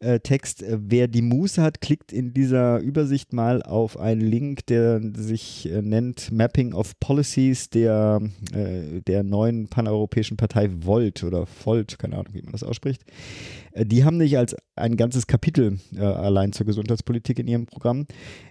[0.00, 0.62] äh, Text.
[0.62, 5.70] Äh, wer die Muße hat, klickt in dieser Übersicht mal auf einen Link, der sich
[5.70, 8.20] äh, nennt Mapping of Policies der,
[8.52, 13.02] äh, der neuen paneuropäischen Partei Volt oder Volt, keine Ahnung, wie man das ausspricht.
[13.74, 18.06] Äh, die haben nicht als ein ganzes Kapitel äh, allein zur Gesundheitspolitik in ihrem Programm.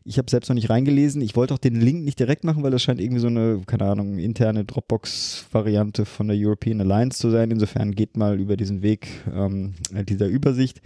[0.05, 1.21] Ich habe selbst noch nicht reingelesen.
[1.21, 3.85] Ich wollte auch den Link nicht direkt machen, weil das scheint irgendwie so eine, keine
[3.85, 7.51] Ahnung, interne Dropbox-Variante von der European Alliance zu sein.
[7.51, 9.73] Insofern geht mal über diesen Weg ähm,
[10.07, 10.81] dieser Übersicht.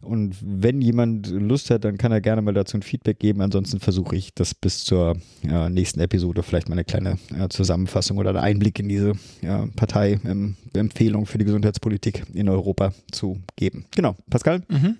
[0.00, 3.40] Und wenn jemand Lust hat, dann kann er gerne mal dazu ein Feedback geben.
[3.40, 8.18] Ansonsten versuche ich das bis zur äh, nächsten Episode vielleicht mal eine kleine äh, Zusammenfassung
[8.18, 13.77] oder einen Einblick in diese äh, Partei-Empfehlung für die Gesundheitspolitik in Europa zu geben.
[13.90, 14.16] Genau.
[14.30, 14.62] Pascal?
[14.68, 14.98] Mhm.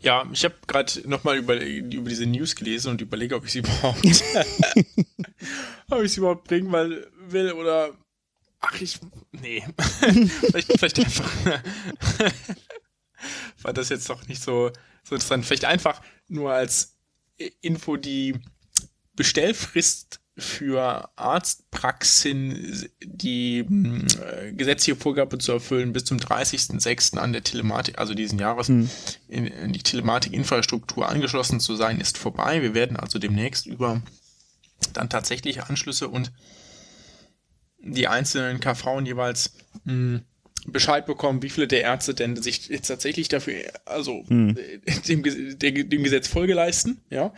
[0.00, 3.58] Ja, ich habe gerade nochmal über, über diese News gelesen und überlege, ob ich sie
[3.58, 4.04] überhaupt,
[5.90, 7.90] ob ich sie überhaupt bringen weil, will oder
[8.60, 9.00] ach ich,
[9.32, 9.64] nee,
[10.40, 11.30] vielleicht, vielleicht einfach
[13.62, 14.70] war das jetzt doch nicht so,
[15.02, 15.44] so interessant.
[15.44, 16.96] Vielleicht einfach nur als
[17.60, 18.34] Info die
[19.16, 27.18] Bestellfrist für Arztpraxen die äh, gesetzliche Vorgabe zu erfüllen, bis zum 30.06.
[27.18, 28.90] an der Telematik, also diesen Jahres, mhm.
[29.28, 32.62] in, in, die Telematikinfrastruktur angeschlossen zu sein, ist vorbei.
[32.62, 34.02] Wir werden also demnächst über
[34.92, 36.32] dann tatsächliche Anschlüsse und
[37.78, 39.52] die einzelnen KV jeweils
[39.84, 40.20] mh,
[40.66, 44.56] Bescheid bekommen, wie viele der Ärzte denn sich jetzt tatsächlich dafür, also hm.
[45.08, 45.22] dem,
[45.58, 47.32] dem, dem, Gesetz Folge leisten, ja,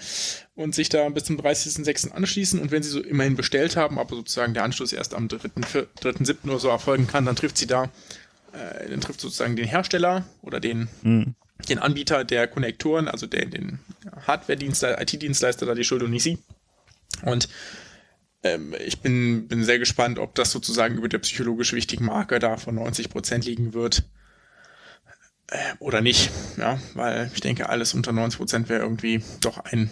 [0.54, 2.12] und sich da bis zum 30.06.
[2.12, 2.60] anschließen.
[2.60, 6.36] Und wenn sie so immerhin bestellt haben, aber sozusagen der Anschluss erst am 3.7.
[6.44, 7.84] oder so erfolgen kann, dann trifft sie da,
[8.52, 11.34] äh, dann trifft sozusagen den Hersteller oder den, hm.
[11.68, 13.80] den Anbieter der Konnektoren, also der, den
[14.26, 16.38] Hardware-Dienstleister, IT-Dienstleister da die Schuld und nicht sie.
[17.22, 17.48] Und
[18.54, 22.56] ähm, ich bin, bin sehr gespannt, ob das sozusagen über der psychologisch wichtigen Marke da
[22.56, 24.04] von 90 Prozent liegen wird
[25.48, 26.30] äh, oder nicht.
[26.56, 29.90] Ja, weil ich denke, alles unter 90 Prozent wäre irgendwie doch ein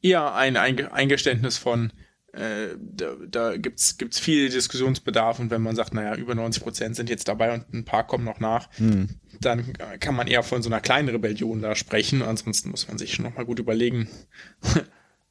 [0.00, 1.92] eher ein Eingeständnis von
[2.32, 6.96] äh, da, da gibt es viel Diskussionsbedarf und wenn man sagt, naja, über 90 Prozent
[6.96, 9.10] sind jetzt dabei und ein paar kommen noch nach, hm.
[9.40, 12.22] dann kann man eher von so einer kleinen Rebellion da sprechen.
[12.22, 14.08] Ansonsten muss man sich schon nochmal gut überlegen,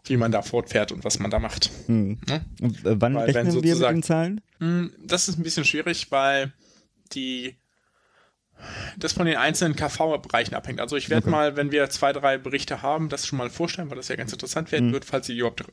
[0.05, 1.69] wie man da fortfährt und was man da macht.
[1.87, 2.17] Hm.
[2.27, 2.41] Ja?
[2.61, 4.41] Und, äh, wann weil, rechnen wir mit den Zahlen?
[4.59, 6.53] Hm, das ist ein bisschen schwierig, weil
[7.13, 7.55] die
[8.97, 10.79] das von den einzelnen KV-Bereichen abhängt.
[10.79, 11.31] Also ich werde okay.
[11.31, 14.31] mal, wenn wir zwei, drei Berichte haben, das schon mal vorstellen, weil das ja ganz
[14.31, 14.93] interessant werden hm.
[14.93, 15.63] wird, falls sie die überhaupt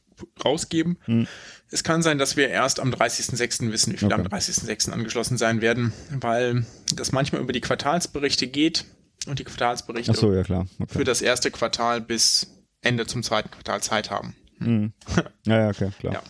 [0.43, 0.99] rausgeben.
[1.05, 1.27] Hm.
[1.71, 3.71] Es kann sein, dass wir erst am 30.06.
[3.71, 4.25] wissen, wie viele okay.
[4.25, 4.91] am 30.06.
[4.91, 6.65] angeschlossen sein werden, weil
[6.95, 8.85] das manchmal über die Quartalsberichte geht
[9.27, 10.65] und die Quartalsberichte so, ja, okay.
[10.89, 14.35] für das erste Quartal bis Ende zum zweiten Quartal Zeit haben.
[14.59, 14.93] Mhm.
[15.47, 16.15] Ja, ja, okay, klar.
[16.15, 16.23] Ja.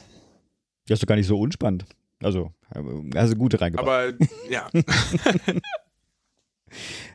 [0.86, 1.84] Das ist doch gar nicht so unspannend.
[2.22, 2.52] Also,
[3.14, 3.88] also gute reingebracht.
[3.88, 4.12] Aber,
[4.48, 4.68] ja.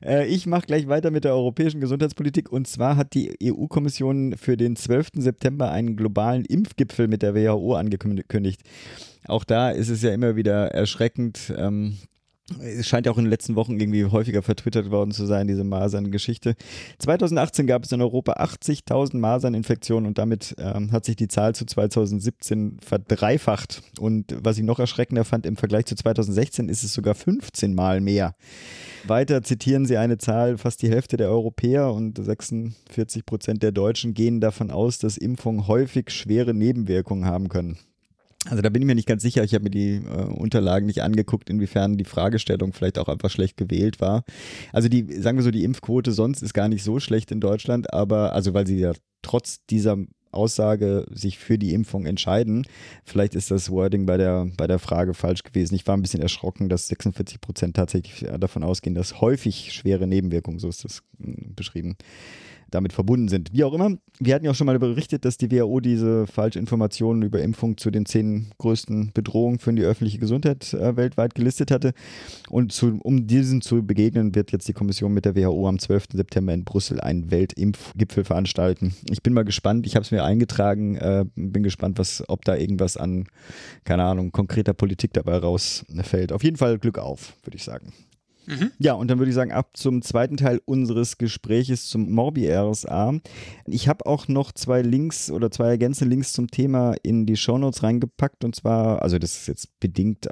[0.03, 2.51] Äh, ich mache gleich weiter mit der europäischen Gesundheitspolitik.
[2.51, 5.09] Und zwar hat die EU-Kommission für den 12.
[5.17, 8.61] September einen globalen Impfgipfel mit der WHO angekündigt.
[9.27, 11.97] Auch da ist es ja immer wieder erschreckend, ähm,
[12.59, 15.63] es scheint ja auch in den letzten Wochen irgendwie häufiger vertwittert worden zu sein, diese
[15.63, 16.55] Masern-Geschichte.
[16.99, 21.65] 2018 gab es in Europa 80.000 Maserninfektionen und damit ähm, hat sich die Zahl zu
[21.65, 23.81] 2017 verdreifacht.
[23.97, 28.01] Und was ich noch erschreckender fand, im Vergleich zu 2016 ist es sogar 15 Mal
[28.01, 28.35] mehr.
[29.05, 34.13] Weiter zitieren sie eine Zahl, fast die Hälfte der Europäer und 46 Prozent der Deutschen
[34.13, 37.77] gehen davon aus, dass Impfungen häufig schwere Nebenwirkungen haben können.
[38.49, 39.43] Also da bin ich mir nicht ganz sicher.
[39.43, 43.57] Ich habe mir die äh, Unterlagen nicht angeguckt, inwiefern die Fragestellung vielleicht auch einfach schlecht
[43.57, 44.23] gewählt war.
[44.73, 47.93] Also die, sagen wir so, die Impfquote sonst ist gar nicht so schlecht in Deutschland,
[47.93, 49.97] aber also weil sie ja trotz dieser
[50.33, 52.65] Aussage sich für die Impfung entscheiden.
[53.05, 55.75] Vielleicht ist das Wording bei der, bei der Frage falsch gewesen.
[55.75, 60.59] Ich war ein bisschen erschrocken, dass 46 Prozent tatsächlich davon ausgehen, dass häufig schwere Nebenwirkungen,
[60.59, 61.95] so ist das hm, beschrieben,
[62.73, 63.53] damit verbunden sind.
[63.53, 67.23] Wie auch immer, wir hatten ja auch schon mal berichtet, dass die WHO diese Falschinformationen
[67.23, 71.93] über Impfung zu den zehn größten Bedrohungen für die öffentliche Gesundheit äh, weltweit gelistet hatte.
[72.49, 76.05] Und zu, um diesen zu begegnen, wird jetzt die Kommission mit der WHO am 12.
[76.13, 78.93] September in Brüssel einen Weltimpfgipfel veranstalten.
[79.09, 82.55] Ich bin mal gespannt, ich habe es mir eingetragen, äh, bin gespannt, was, ob da
[82.55, 83.25] irgendwas an,
[83.83, 86.31] keine Ahnung, konkreter Politik dabei rausfällt.
[86.31, 87.93] Auf jeden Fall Glück auf, würde ich sagen.
[88.45, 88.71] Mhm.
[88.77, 93.19] Ja, und dann würde ich sagen, ab zum zweiten Teil unseres Gespräches zum Morbi-RSA.
[93.65, 97.83] Ich habe auch noch zwei Links oder zwei ergänzende Links zum Thema in die Shownotes
[97.83, 98.43] reingepackt.
[98.43, 100.27] Und zwar, also das ist jetzt bedingt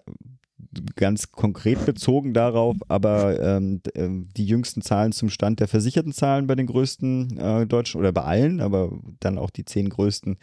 [0.96, 6.48] ganz konkret bezogen darauf, aber ähm, ähm, die jüngsten Zahlen zum Stand der versicherten Zahlen
[6.48, 10.38] bei den größten äh, deutschen oder bei allen, aber dann auch die zehn größten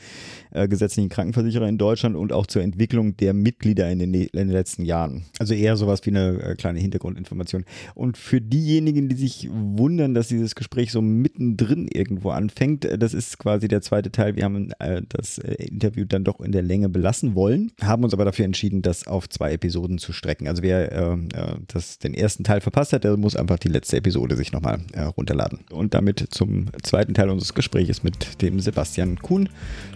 [0.51, 4.51] äh, gesetzlichen Krankenversicherer in Deutschland und auch zur Entwicklung der Mitglieder in den, in den
[4.51, 5.25] letzten Jahren.
[5.38, 7.64] Also eher sowas wie eine äh, kleine Hintergrundinformation.
[7.95, 13.14] Und für diejenigen, die sich wundern, dass dieses Gespräch so mittendrin irgendwo anfängt, äh, das
[13.14, 14.37] ist quasi der zweite Teil.
[14.37, 18.12] Wir haben äh, das äh, Interview dann doch in der Länge belassen wollen, haben uns
[18.12, 20.47] aber dafür entschieden, das auf zwei Episoden zu strecken.
[20.49, 23.97] Also wer äh, äh, das, den ersten Teil verpasst hat, der muss einfach die letzte
[23.97, 25.61] Episode sich nochmal äh, runterladen.
[25.71, 29.49] Und damit zum zweiten Teil unseres Gesprächs mit dem Sebastian Kuhn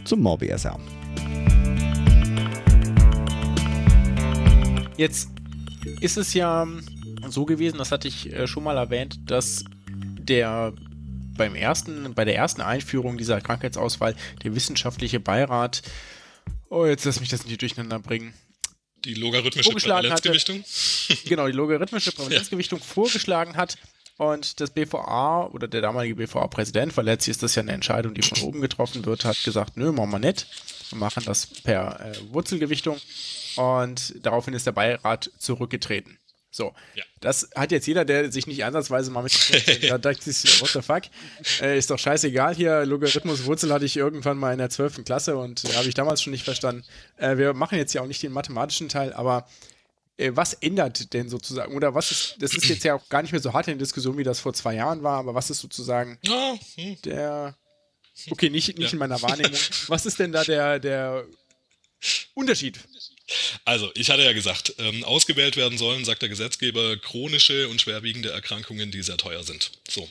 [0.05, 0.79] zum MorBSR.
[4.97, 5.29] Jetzt
[6.01, 6.67] ist es ja
[7.29, 9.65] so gewesen, das hatte ich äh, schon mal erwähnt, dass
[10.19, 10.73] der
[11.37, 15.83] beim ersten, bei der ersten Einführung dieser Krankheitsauswahl der wissenschaftliche Beirat,
[16.69, 18.35] oh, jetzt lass mich das nicht durcheinander bringen,
[19.05, 20.63] die logarithmische Prävalenzgewichtung.
[20.63, 22.85] Hatte, genau, die logarithmische Prävalenzgewichtung ja.
[22.85, 23.77] vorgeschlagen hat.
[24.19, 28.23] Und das BVA oder der damalige BVA-Präsident, weil letztlich ist das ja eine Entscheidung, die
[28.23, 30.47] von oben getroffen wird, hat gesagt, nö, machen wir nicht.
[30.91, 32.99] Wir machen das per äh, Wurzelgewichtung.
[33.57, 36.19] Und daraufhin ist der Beirat zurückgetreten.
[36.55, 37.03] So, ja.
[37.21, 39.33] das hat jetzt jeder, der sich nicht ansatzweise mal mit
[39.91, 41.05] da dachte ich, what the fuck,
[41.63, 45.03] äh, ist doch scheißegal hier, Logarithmus Wurzel hatte ich irgendwann mal in der 12.
[45.03, 46.85] Klasse und äh, habe ich damals schon nicht verstanden.
[47.17, 49.49] Äh, wir machen jetzt ja auch nicht den mathematischen Teil, aber
[50.19, 53.33] äh, was ändert denn sozusagen, oder was ist, das ist jetzt ja auch gar nicht
[53.33, 55.61] mehr so hart in der Diskussion, wie das vor zwei Jahren war, aber was ist
[55.61, 56.97] sozusagen oh, hm.
[57.07, 57.57] der,
[58.31, 58.93] okay, nicht, nicht ja.
[58.93, 61.25] in meiner Wahrnehmung, was ist denn da der, der
[62.35, 62.79] Unterschied
[63.65, 68.31] also, ich hatte ja gesagt, ähm, ausgewählt werden sollen, sagt der Gesetzgeber, chronische und schwerwiegende
[68.31, 69.71] Erkrankungen, die sehr teuer sind.
[69.89, 70.09] So,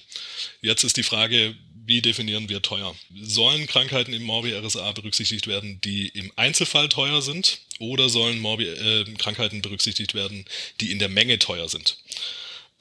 [0.61, 1.55] jetzt ist die Frage,
[1.85, 2.95] wie definieren wir teuer?
[3.21, 9.05] Sollen Krankheiten im Morbi-RSA berücksichtigt werden, die im Einzelfall teuer sind, oder sollen Morbi äh,
[9.17, 10.45] Krankheiten berücksichtigt werden,
[10.79, 11.97] die in der Menge teuer sind?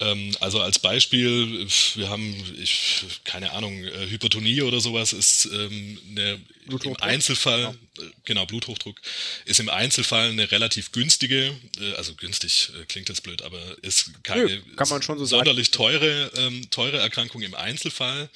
[0.01, 5.99] Ähm, also als Beispiel, wir haben, ich, keine Ahnung, äh, Hypertonie oder sowas ist ähm,
[6.11, 7.71] eine, im Einzelfall, ja.
[7.71, 8.99] Äh, genau, Bluthochdruck,
[9.45, 14.47] ist im Einzelfall eine relativ günstige, äh, also günstig klingt jetzt blöd, aber ist keine
[14.47, 15.77] Nö, kann man schon so sonderlich sagen.
[15.77, 18.31] teure, ähm, teure Erkrankung im Einzelfall.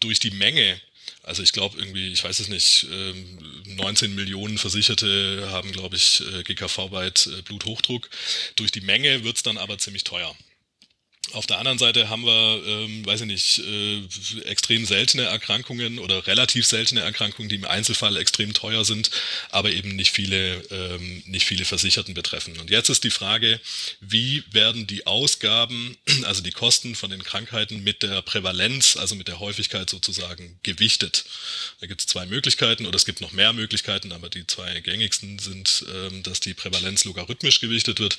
[0.00, 0.80] Durch die Menge
[1.24, 2.88] also ich glaube irgendwie, ich weiß es nicht,
[3.66, 8.10] 19 ähm, Millionen Versicherte haben, glaube ich, GKV-weit Bluthochdruck.
[8.56, 10.34] Durch die Menge wird es dann aber ziemlich teuer.
[11.32, 14.02] Auf der anderen Seite haben wir, ähm, weiß ich nicht, äh,
[14.44, 19.10] extrem seltene Erkrankungen oder relativ seltene Erkrankungen, die im Einzelfall extrem teuer sind,
[19.50, 22.58] aber eben nicht viele, ähm, nicht viele Versicherten betreffen.
[22.58, 23.60] Und jetzt ist die Frage,
[24.00, 29.28] wie werden die Ausgaben, also die Kosten von den Krankheiten mit der Prävalenz, also mit
[29.28, 31.24] der Häufigkeit sozusagen gewichtet?
[31.80, 35.38] Da gibt es zwei Möglichkeiten oder es gibt noch mehr Möglichkeiten, aber die zwei gängigsten
[35.38, 38.18] sind, ähm, dass die Prävalenz logarithmisch gewichtet wird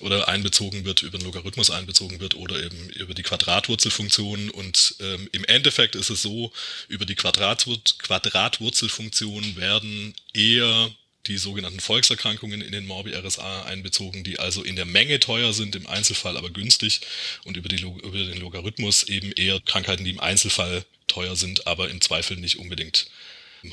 [0.00, 4.50] oder einbezogen wird, über den Logarithmus einbezogen wird oder eben über die Quadratwurzelfunktion.
[4.50, 6.52] Und ähm, im Endeffekt ist es so,
[6.88, 10.90] über die Quadratwur Quadratwurzelfunktion werden eher
[11.26, 15.86] die sogenannten Volkserkrankungen in den Morbi-RSA einbezogen, die also in der Menge teuer sind, im
[15.86, 17.00] Einzelfall aber günstig
[17.44, 21.88] und über, die, über den Logarithmus eben eher Krankheiten, die im Einzelfall teuer sind, aber
[21.88, 23.06] im Zweifel nicht unbedingt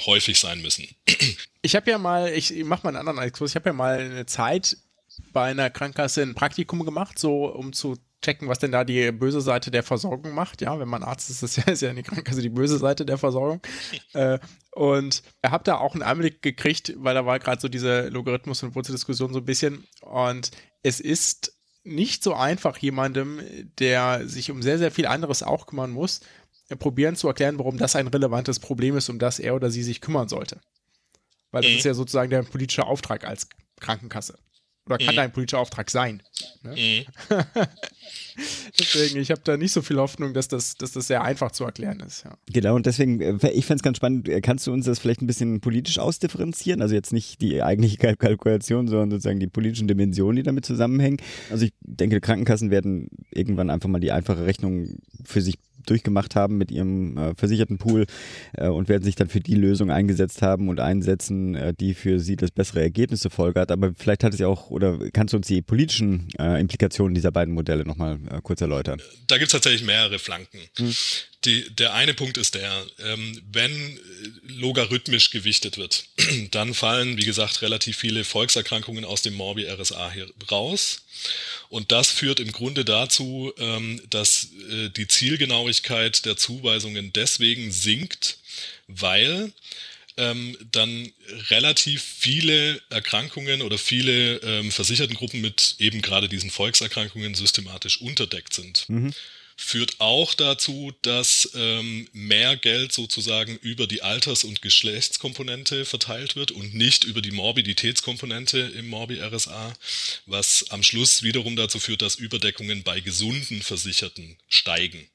[0.06, 0.88] häufig sein müssen.
[1.62, 4.26] Ich habe ja mal, ich mache mal einen anderen Exkurs, ich habe ja mal eine
[4.26, 4.78] Zeit
[5.32, 9.42] bei einer Krankenkasse ein Praktikum gemacht, so um zu checken, was denn da die böse
[9.42, 10.62] Seite der Versorgung macht.
[10.62, 13.06] Ja, wenn man Arzt ist, ist ja, ist ja in die Krankenkasse die böse Seite
[13.06, 13.62] der Versorgung.
[14.14, 14.40] äh,
[14.72, 18.64] und er hat da auch einen Einblick gekriegt, weil da war gerade so diese Logarithmus-
[18.64, 19.86] und Wurzeldiskussion so ein bisschen.
[20.02, 20.52] Und
[20.84, 21.54] es ist
[21.84, 23.42] nicht so einfach, jemandem,
[23.80, 26.22] der sich um sehr, sehr viel anderes auch kümmern muss,
[26.70, 29.84] äh, probieren zu erklären, warum das ein relevantes Problem ist, um das er oder sie
[29.84, 30.62] sich kümmern sollte.
[31.52, 31.78] Weil das mhm.
[31.78, 33.50] ist ja sozusagen der politische Auftrag als
[33.80, 34.38] Krankenkasse.
[34.92, 35.22] Oder kann mhm.
[35.22, 36.22] ein politischer Auftrag sein.
[36.64, 37.06] Ne?
[37.30, 37.36] Mhm.
[38.80, 41.64] deswegen, ich habe da nicht so viel Hoffnung, dass das, dass das sehr einfach zu
[41.64, 42.24] erklären ist.
[42.26, 42.34] Ja.
[42.52, 45.22] Genau, und deswegen, äh, ich fände es ganz spannend, äh, kannst du uns das vielleicht
[45.22, 46.82] ein bisschen politisch ausdifferenzieren?
[46.82, 51.18] Also jetzt nicht die eigentliche Kalkulation, sondern sozusagen die politischen Dimensionen, die damit zusammenhängen.
[51.50, 56.58] Also ich denke, Krankenkassen werden irgendwann einfach mal die einfache Rechnung für sich durchgemacht haben
[56.58, 58.06] mit ihrem äh, versicherten Pool
[58.54, 62.20] äh, und werden sich dann für die Lösung eingesetzt haben und einsetzen, äh, die für
[62.20, 63.72] sie das bessere Ergebnis zur Folge hat.
[63.72, 67.32] Aber vielleicht hat es ja auch, oder kannst du uns die politischen äh, Implikationen dieser
[67.32, 69.02] beiden Modelle nochmal äh, kurz erläutern?
[69.28, 70.60] Da gibt es tatsächlich mehrere Flanken.
[70.78, 70.94] Hm.
[71.46, 74.00] Die, der eine Punkt ist der, ähm, wenn äh,
[74.44, 76.06] logarithmisch gewichtet wird,
[76.52, 81.02] dann fallen, wie gesagt, relativ viele Volkserkrankungen aus dem Morbi-RSA hier raus.
[81.70, 88.38] Und das führt im Grunde dazu, ähm, dass äh, die Zielgenauigkeit der Zuweisungen deswegen sinkt,
[88.88, 89.52] weil
[90.18, 91.12] ähm, dann
[91.50, 98.88] relativ viele Erkrankungen oder viele ähm, Versichertengruppen mit eben gerade diesen Volkserkrankungen systematisch unterdeckt sind.
[98.88, 99.14] Mhm
[99.64, 106.52] führt auch dazu, dass ähm, mehr Geld sozusagen über die Alters- und Geschlechtskomponente verteilt wird
[106.52, 109.74] und nicht über die Morbiditätskomponente im Morbi-RSA,
[110.26, 115.08] was am Schluss wiederum dazu führt, dass Überdeckungen bei gesunden Versicherten steigen.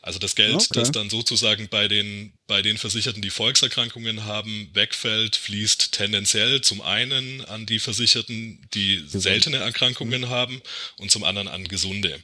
[0.00, 0.66] Also das Geld, okay.
[0.74, 6.80] das dann sozusagen bei den, bei den Versicherten, die Volkserkrankungen haben, wegfällt, fließt tendenziell zum
[6.80, 10.60] einen an die Versicherten, die seltene Erkrankungen haben
[10.96, 12.18] und zum anderen an gesunde.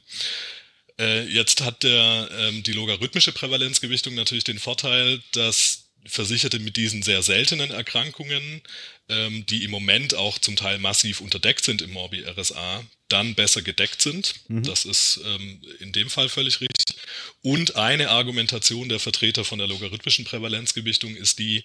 [1.00, 7.02] Äh, jetzt hat der, ähm, die logarithmische Prävalenzgewichtung natürlich den Vorteil, dass Versicherte mit diesen
[7.02, 8.62] sehr seltenen Erkrankungen,
[9.08, 14.02] ähm, die im Moment auch zum Teil massiv unterdeckt sind im Morbi-RSA, dann besser gedeckt
[14.02, 14.34] sind.
[14.48, 14.62] Mhm.
[14.62, 16.96] Das ist ähm, in dem Fall völlig richtig.
[17.42, 21.64] Und eine Argumentation der Vertreter von der logarithmischen Prävalenzgewichtung ist die,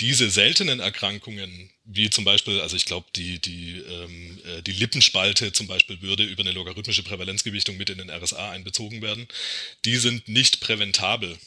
[0.00, 5.52] diese seltenen Erkrankungen, wie zum Beispiel, also ich glaube, die, die, ähm, äh, die Lippenspalte
[5.52, 9.28] zum Beispiel würde über eine logarithmische Prävalenzgewichtung mit in den RSA einbezogen werden,
[9.84, 11.38] die sind nicht präventabel.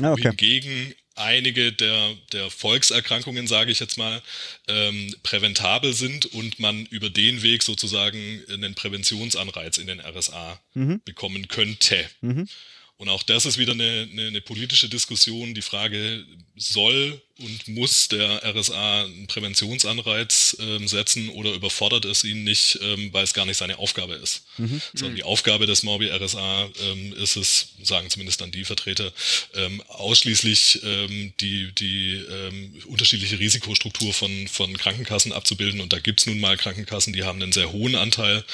[0.00, 0.28] Ah, okay.
[0.28, 4.22] Hingegen einige der, der Volkserkrankungen, sage ich jetzt mal,
[4.68, 11.00] ähm, präventabel sind und man über den Weg sozusagen einen Präventionsanreiz in den RSA mhm.
[11.04, 12.08] bekommen könnte.
[12.20, 12.48] Mhm.
[12.96, 15.54] Und auch das ist wieder eine, eine, eine politische Diskussion.
[15.54, 16.24] Die Frage,
[16.56, 23.12] soll und muss der RSA einen Präventionsanreiz ähm, setzen oder überfordert es ihn nicht, ähm,
[23.12, 24.44] weil es gar nicht seine Aufgabe ist.
[24.58, 24.80] Mhm.
[24.92, 29.12] Sondern die Aufgabe des Morbi RSA ähm, ist es, sagen zumindest dann die Vertreter,
[29.54, 35.80] ähm, ausschließlich ähm, die, die ähm, unterschiedliche Risikostruktur von, von Krankenkassen abzubilden.
[35.80, 38.44] Und da gibt es nun mal Krankenkassen, die haben einen sehr hohen Anteil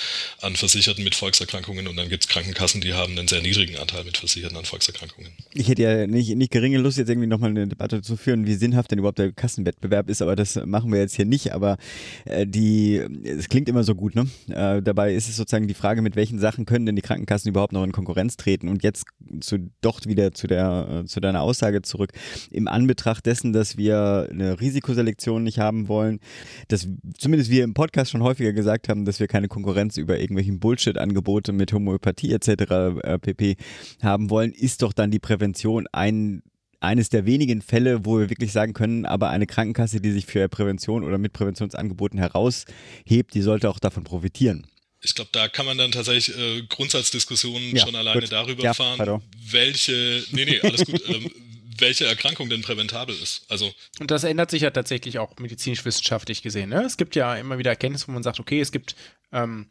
[0.40, 4.04] an Versicherten mit Volkserkrankungen und dann gibt es Krankenkassen, die haben einen sehr niedrigen Anteil
[4.04, 5.32] mit Versicherten an Volkserkrankungen.
[5.52, 8.54] Ich hätte ja nicht, nicht geringe Lust, jetzt irgendwie nochmal eine Debatte Zu führen, wie
[8.54, 11.52] sinnhaft denn überhaupt der Kassenwettbewerb ist, aber das machen wir jetzt hier nicht.
[11.52, 11.76] Aber
[12.24, 14.26] äh, die, es klingt immer so gut, ne?
[14.48, 17.72] Äh, dabei ist es sozusagen die Frage, mit welchen Sachen können denn die Krankenkassen überhaupt
[17.72, 18.68] noch in Konkurrenz treten?
[18.68, 19.04] Und jetzt
[19.40, 22.12] zu, doch wieder zu, der, äh, zu deiner Aussage zurück.
[22.50, 26.20] Im Anbetracht dessen, dass wir eine Risikoselektion nicht haben wollen,
[26.68, 26.88] dass
[27.18, 31.52] zumindest wir im Podcast schon häufiger gesagt haben, dass wir keine Konkurrenz über irgendwelchen Bullshit-Angebote
[31.52, 32.48] mit Homöopathie etc.
[32.48, 33.56] Äh, pp.
[34.02, 36.42] haben wollen, ist doch dann die Prävention ein
[36.80, 40.48] eines der wenigen Fälle, wo wir wirklich sagen können, aber eine Krankenkasse, die sich für
[40.48, 44.66] Prävention oder mit Präventionsangeboten heraushebt, die sollte auch davon profitieren.
[45.02, 48.32] Ich glaube, da kann man dann tatsächlich äh, Grundsatzdiskussionen ja, schon alleine gut.
[48.32, 49.22] darüber ja, fahren, pardon.
[49.50, 51.30] welche, nee, nee, alles gut, ähm,
[51.78, 53.44] welche Erkrankung denn präventabel ist.
[53.48, 56.70] Also und das ändert sich ja tatsächlich auch medizinisch-wissenschaftlich gesehen.
[56.70, 56.82] Ne?
[56.82, 58.94] Es gibt ja immer wieder Erkenntnisse, wo man sagt, okay, es gibt
[59.32, 59.70] ähm,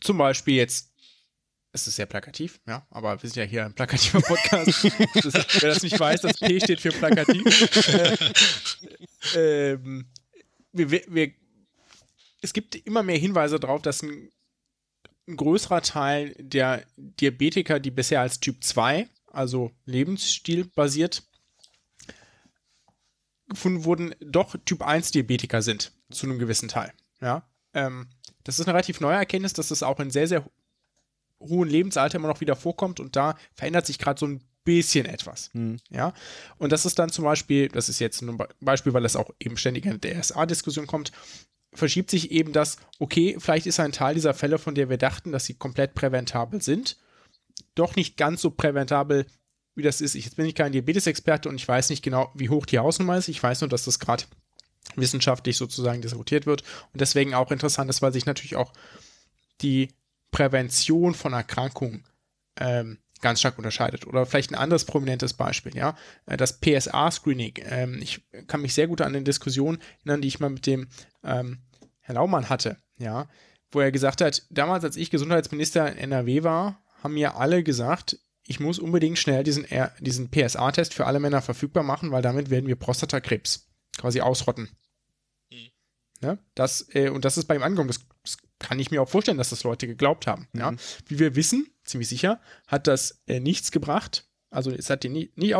[0.00, 0.93] zum Beispiel jetzt
[1.74, 4.84] es ist sehr plakativ, ja, aber wir sind ja hier ein plakativer Podcast.
[5.14, 7.44] das, wer das nicht weiß, das P steht für plakativ.
[9.34, 10.06] Äh, ähm,
[10.72, 11.32] wir, wir,
[12.42, 14.30] es gibt immer mehr Hinweise darauf, dass ein,
[15.26, 21.24] ein, größerer Teil der Diabetiker, die bisher als Typ 2, also Lebensstil basiert,
[23.48, 26.92] gefunden wurden, doch Typ 1 Diabetiker sind, zu einem gewissen Teil.
[27.20, 28.06] Ja, ähm,
[28.44, 30.48] das ist eine relativ neue Erkenntnis, dass das auch in sehr, sehr
[31.48, 35.50] hohen Lebensalter immer noch wieder vorkommt und da verändert sich gerade so ein bisschen etwas.
[35.52, 35.78] Mhm.
[35.90, 36.14] Ja,
[36.58, 39.56] und das ist dann zum Beispiel, das ist jetzt ein Beispiel, weil das auch eben
[39.56, 41.12] ständig in der RSA-Diskussion kommt,
[41.74, 45.32] verschiebt sich eben das, okay, vielleicht ist ein Teil dieser Fälle, von der wir dachten,
[45.32, 46.96] dass sie komplett präventabel sind,
[47.74, 49.26] doch nicht ganz so präventabel,
[49.74, 50.14] wie das ist.
[50.14, 53.16] Ich, jetzt bin ich kein Diabetes-Experte und ich weiß nicht genau, wie hoch die Hausnummer
[53.18, 53.28] ist.
[53.28, 54.24] Ich weiß nur, dass das gerade
[54.96, 58.72] wissenschaftlich sozusagen diskutiert wird und deswegen auch interessant ist, weil sich natürlich auch
[59.60, 59.88] die
[60.34, 62.02] Prävention von Erkrankungen
[62.58, 64.04] ähm, ganz stark unterscheidet.
[64.04, 67.54] Oder vielleicht ein anderes prominentes Beispiel, ja, äh, das PSA-Screening.
[67.62, 70.88] Ähm, ich kann mich sehr gut an eine Diskussion erinnern, die ich mal mit dem
[71.22, 71.58] ähm,
[72.00, 73.28] Herrn Laumann hatte, ja,
[73.70, 78.18] wo er gesagt hat, damals, als ich Gesundheitsminister in NRW war, haben mir alle gesagt,
[78.44, 79.66] ich muss unbedingt schnell diesen,
[80.00, 84.68] diesen PSA-Test für alle Männer verfügbar machen, weil damit werden wir Prostatakrebs quasi ausrotten.
[86.24, 87.88] Ja, das, äh, und das ist bei ihm angekommen.
[87.88, 90.48] Das, das, kann ich mir auch vorstellen, dass das Leute geglaubt haben.
[90.52, 90.60] Mhm.
[90.60, 90.72] Ja.
[91.06, 94.26] Wie wir wissen, ziemlich sicher, hat das äh, nichts gebracht.
[94.50, 95.54] Also es hat den nie, nie,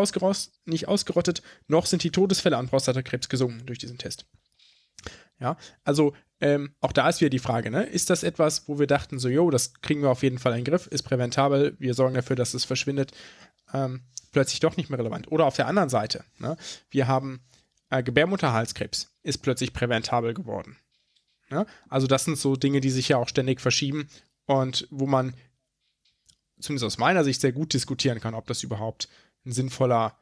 [0.64, 4.26] nicht ausgerottet, noch sind die Todesfälle an Prostatakrebs gesungen durch diesen Test.
[5.40, 7.84] Ja, also ähm, auch da ist wieder die Frage, ne?
[7.84, 10.58] Ist das etwas, wo wir dachten, so, jo, das kriegen wir auf jeden Fall in
[10.58, 13.12] den Griff, ist präventabel, wir sorgen dafür, dass es verschwindet,
[13.72, 15.30] ähm, plötzlich doch nicht mehr relevant.
[15.30, 16.56] Oder auf der anderen Seite, ne?
[16.90, 17.42] Wir haben
[17.95, 20.76] äh, Gebärmutterhalskrebs, ist plötzlich präventabel geworden.
[21.51, 21.66] Ja?
[21.88, 24.09] Also das sind so Dinge, die sich ja auch ständig verschieben
[24.47, 25.34] und wo man
[26.59, 29.09] zumindest aus meiner Sicht sehr gut diskutieren kann, ob das überhaupt
[29.45, 30.18] ein sinnvoller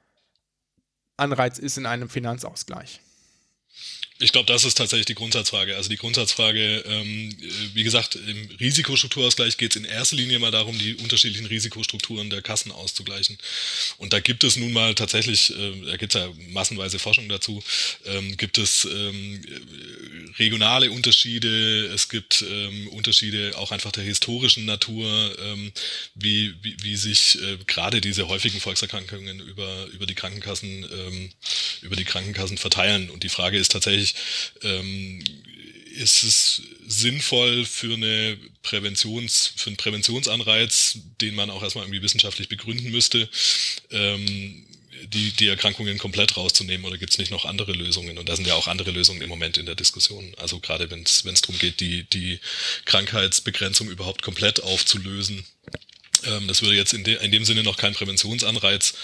[1.17, 3.01] Anreiz ist in einem Finanzausgleich.
[4.19, 5.77] Ich glaube, das ist tatsächlich die Grundsatzfrage.
[5.77, 7.37] Also die Grundsatzfrage, ähm,
[7.75, 12.43] wie gesagt, im Risikostrukturausgleich geht es in erster Linie mal darum, die unterschiedlichen Risikostrukturen der
[12.43, 13.39] Kassen auszugleichen.
[13.99, 17.63] Und da gibt es nun mal tatsächlich, äh, da gibt es ja massenweise Forschung dazu,
[18.05, 19.41] ähm, gibt es ähm,
[20.39, 25.73] regionale Unterschiede, es gibt ähm, Unterschiede auch einfach der historischen Natur, ähm,
[26.15, 31.31] wie, wie, wie sich äh, gerade diese häufigen Volkserkrankungen über, über die Krankenkassen, ähm,
[31.81, 33.11] über die Krankenkassen verteilen.
[33.11, 34.02] Und die Frage ist tatsächlich,
[34.63, 35.25] ähm,
[35.95, 42.49] ist es sinnvoll für eine Präventions, für einen Präventionsanreiz, den man auch erstmal irgendwie wissenschaftlich
[42.49, 43.29] begründen müsste,
[43.91, 44.67] ähm,
[45.05, 48.19] die, die Erkrankungen komplett rauszunehmen oder gibt es nicht noch andere Lösungen?
[48.19, 50.33] Und da sind ja auch andere Lösungen im Moment in der Diskussion.
[50.39, 52.39] Also gerade wenn es darum geht, die, die
[52.85, 55.45] Krankheitsbegrenzung überhaupt komplett aufzulösen,
[56.27, 58.95] ähm, das würde jetzt in, de, in, dem Sinne noch keinen Präventionsanreiz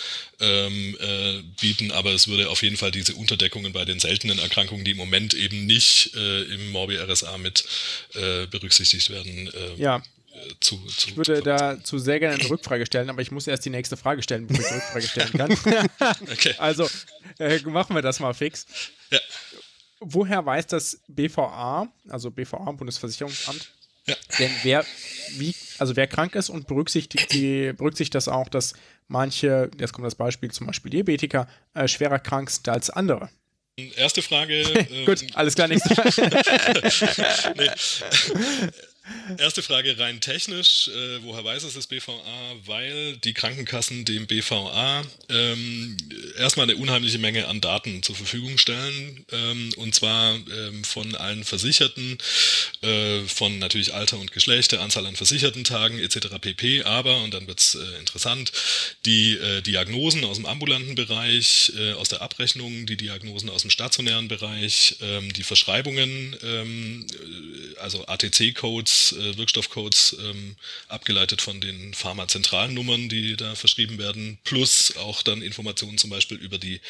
[0.41, 4.85] ähm, äh, bieten, aber es würde auf jeden Fall diese Unterdeckungen bei den seltenen Erkrankungen,
[4.85, 7.64] die im Moment eben nicht äh, im Morbi-RSA mit
[8.14, 10.03] äh, berücksichtigt werden, äh, ja.
[10.61, 13.71] Zu, zu, ich würde dazu sehr gerne eine Rückfrage stellen, aber ich muss erst die
[13.71, 16.16] nächste Frage stellen, bevor ich die Rückfrage stellen kann.
[16.33, 16.55] okay.
[16.59, 16.89] Also
[17.41, 18.66] äh, machen wir das mal fix.
[19.11, 19.19] Ja.
[20.01, 23.69] Woher weiß das BVA, also BVA, Bundesversicherungsamt,
[24.09, 24.17] ja.
[24.39, 24.85] Denn wer,
[25.37, 28.75] wie, also wer krank ist und berücksichtigt, die, berücksichtigt das auch, dass
[29.07, 33.29] manche, jetzt kommt das Beispiel zum Beispiel Diabetiker, äh, schwerer krank sind als andere.
[33.97, 34.65] Erste Frage.
[35.07, 37.55] Gut, ähm, alles klar, nächste Frage.
[37.57, 37.71] nee.
[39.39, 40.89] Erste Frage rein technisch.
[40.89, 42.13] Äh, woher weiß es das BVA?
[42.65, 45.97] Weil die Krankenkassen dem BVA ähm,
[46.39, 49.25] erstmal eine unheimliche Menge an Daten zur Verfügung stellen.
[49.33, 52.19] Ähm, und zwar ähm, von allen Versicherten,
[52.83, 56.29] äh, von natürlich Alter und Geschlecht, der Anzahl an versicherten Tagen etc.
[56.41, 56.83] pp.
[56.85, 58.53] Aber, und dann wird es äh, interessant,
[59.05, 63.71] die äh, Diagnosen aus dem ambulanten Bereich, äh, aus der Abrechnung, die Diagnosen aus dem
[63.71, 70.57] stationären Bereich, ähm, die Verschreibungen, ähm, äh, also ATC-Codes, äh, Wirkstoffcodes ähm,
[70.88, 76.59] abgeleitet von den Pharmazentralnummern, die da verschrieben werden, plus auch dann Informationen zum Beispiel über
[76.59, 76.80] die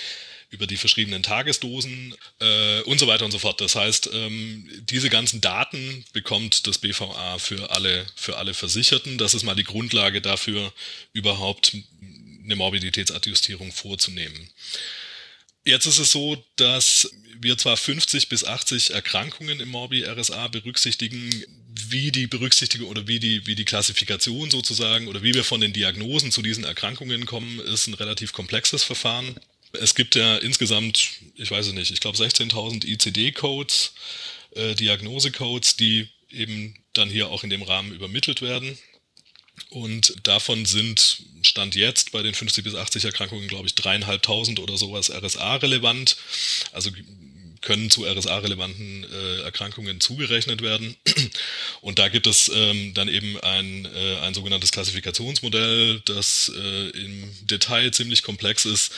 [0.50, 3.61] über die verschriebenen Tagesdosen äh, und so weiter und so fort.
[3.61, 9.18] Das heißt, ähm, diese ganzen Daten bekommt das BVA für alle, für alle Versicherten.
[9.18, 10.72] Das ist mal die Grundlage dafür,
[11.12, 11.76] überhaupt
[12.44, 14.48] eine Morbiditätsadjustierung vorzunehmen.
[15.69, 17.11] Jetzt ist es so, dass
[17.41, 21.45] wir zwar 50 bis 80 Erkrankungen im Morbi-RSA berücksichtigen,
[21.91, 25.75] wie die Berücksichtigung oder wie die, wie die Klassifikation sozusagen oder wie wir von den
[25.75, 29.37] Diagnosen zu diesen Erkrankungen kommen, ist ein relativ komplexes Verfahren.
[29.73, 33.93] Es gibt ja insgesamt, ich weiß es nicht, ich glaube 16.000 ICD-Codes,
[34.53, 38.79] äh, Diagnosecodes, die eben dann hier auch in dem Rahmen übermittelt werden.
[39.70, 44.76] Und davon sind Stand jetzt bei den 50 bis 80 Erkrankungen, glaube ich, dreieinhalbtausend oder
[44.76, 46.16] sowas RSA relevant.
[46.72, 46.90] Also
[47.61, 50.96] können zu RSA-relevanten äh, Erkrankungen zugerechnet werden.
[51.80, 57.30] Und da gibt es ähm, dann eben ein, äh, ein sogenanntes Klassifikationsmodell, das äh, im
[57.42, 58.92] Detail ziemlich komplex ist,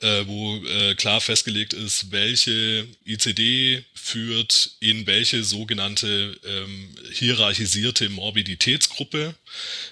[0.00, 9.34] äh, wo äh, klar festgelegt ist, welche ICD führt in welche sogenannte ähm, hierarchisierte Morbiditätsgruppe.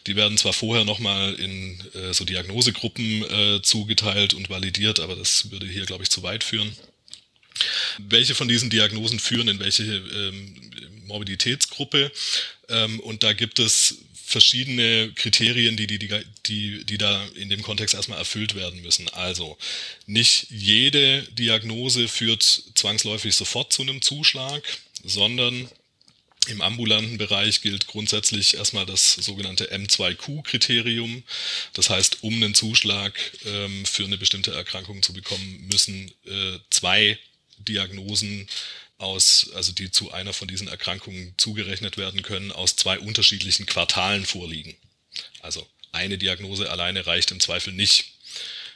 [0.06, 5.50] Die werden zwar vorher nochmal in äh, so Diagnosegruppen äh, zugeteilt und validiert, aber das
[5.50, 6.70] würde hier, glaube ich, zu weit führen.
[7.98, 10.70] Welche von diesen Diagnosen führen in welche ähm,
[11.06, 12.12] Morbiditätsgruppe?
[12.68, 15.98] Ähm, und da gibt es verschiedene Kriterien, die, die,
[16.46, 19.08] die, die da in dem Kontext erstmal erfüllt werden müssen.
[19.10, 19.56] Also
[20.06, 22.42] nicht jede Diagnose führt
[22.74, 24.62] zwangsläufig sofort zu einem Zuschlag,
[25.04, 25.70] sondern
[26.48, 31.22] im ambulanten Bereich gilt grundsätzlich erstmal das sogenannte M2Q-Kriterium.
[31.72, 33.14] Das heißt, um einen Zuschlag
[33.44, 37.18] ähm, für eine bestimmte Erkrankung zu bekommen, müssen äh, zwei
[37.58, 38.48] Diagnosen
[38.98, 44.24] aus, also die zu einer von diesen Erkrankungen zugerechnet werden können, aus zwei unterschiedlichen Quartalen
[44.24, 44.76] vorliegen.
[45.40, 48.12] Also eine Diagnose alleine reicht im Zweifel nicht.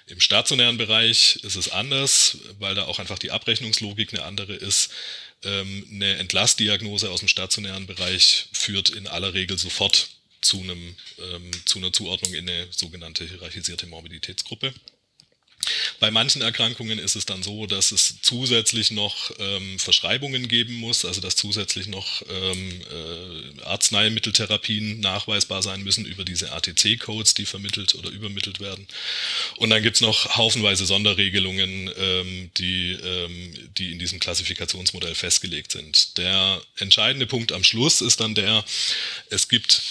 [0.06, 4.90] Im stationären Bereich ist es anders, weil da auch einfach die Abrechnungslogik eine andere ist.
[5.44, 10.10] Ähm, eine Entlastdiagnose aus dem stationären Bereich führt in aller Regel sofort
[10.40, 14.74] zu, einem, ähm, zu einer Zuordnung in eine sogenannte hierarchisierte Morbiditätsgruppe.
[15.98, 21.04] Bei manchen Erkrankungen ist es dann so, dass es zusätzlich noch ähm, Verschreibungen geben muss,
[21.04, 27.94] also dass zusätzlich noch ähm, äh, Arzneimitteltherapien nachweisbar sein müssen über diese ATC-Codes, die vermittelt
[27.94, 28.86] oder übermittelt werden.
[29.56, 35.72] Und dann gibt es noch haufenweise Sonderregelungen, ähm, die, ähm, die in diesem Klassifikationsmodell festgelegt
[35.72, 36.16] sind.
[36.16, 38.64] Der entscheidende Punkt am Schluss ist dann der,
[39.28, 39.82] es gibt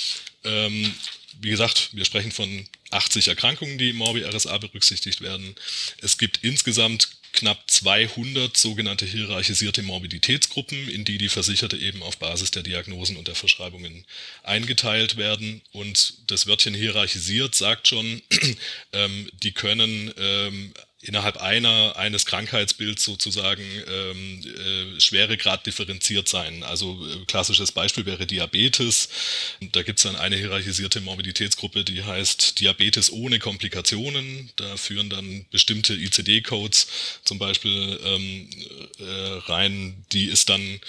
[0.43, 0.93] ähm,
[1.41, 5.55] wie gesagt, wir sprechen von 80 Erkrankungen, die im Morbi-RSA berücksichtigt werden.
[6.01, 12.51] Es gibt insgesamt knapp 200 sogenannte hierarchisierte Morbiditätsgruppen, in die die Versicherte eben auf Basis
[12.51, 14.05] der Diagnosen und der Verschreibungen
[14.43, 15.61] eingeteilt werden.
[15.71, 18.21] Und das Wörtchen hierarchisiert sagt schon,
[18.93, 26.63] ähm, die können ähm, innerhalb einer eines Krankheitsbilds sozusagen ähm, äh, Schweregrad differenziert sein.
[26.63, 29.07] Also äh, klassisches Beispiel wäre Diabetes.
[29.71, 34.49] Da gibt es dann eine hierarchisierte Morbiditätsgruppe, die heißt Diabetes ohne Komplikationen.
[34.57, 36.87] Da führen dann bestimmte ICD-Codes
[37.23, 38.49] zum Beispiel ähm,
[38.99, 40.05] äh, rein.
[40.11, 40.81] Die ist dann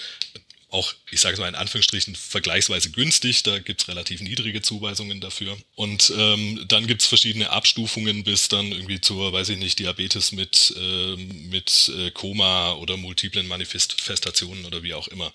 [0.71, 3.43] auch, ich sage es mal in Anführungsstrichen, vergleichsweise günstig.
[3.43, 5.57] Da gibt es relativ niedrige Zuweisungen dafür.
[5.75, 10.31] Und ähm, dann gibt es verschiedene Abstufungen bis dann irgendwie zur, weiß ich nicht, Diabetes
[10.31, 15.33] mit, äh, mit äh, Koma oder multiplen Manifestationen oder wie auch immer.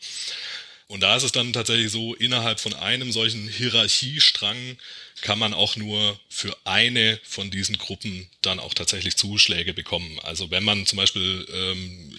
[0.88, 4.78] Und da ist es dann tatsächlich so, innerhalb von einem solchen Hierarchiestrang
[5.20, 10.20] kann man auch nur für eine von diesen Gruppen dann auch tatsächlich Zuschläge bekommen.
[10.22, 12.16] Also wenn man zum Beispiel ähm,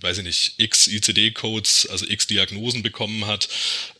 [0.00, 3.48] weiß ich nicht, x ICD-Codes, also x Diagnosen bekommen hat.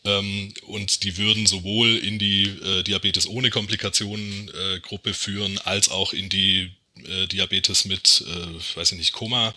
[0.03, 5.89] Ähm, und die würden sowohl in die äh, Diabetes ohne Komplikationen äh, Gruppe führen, als
[5.89, 6.71] auch in die
[7.05, 9.53] äh, Diabetes mit, äh, weiß ich nicht, Koma.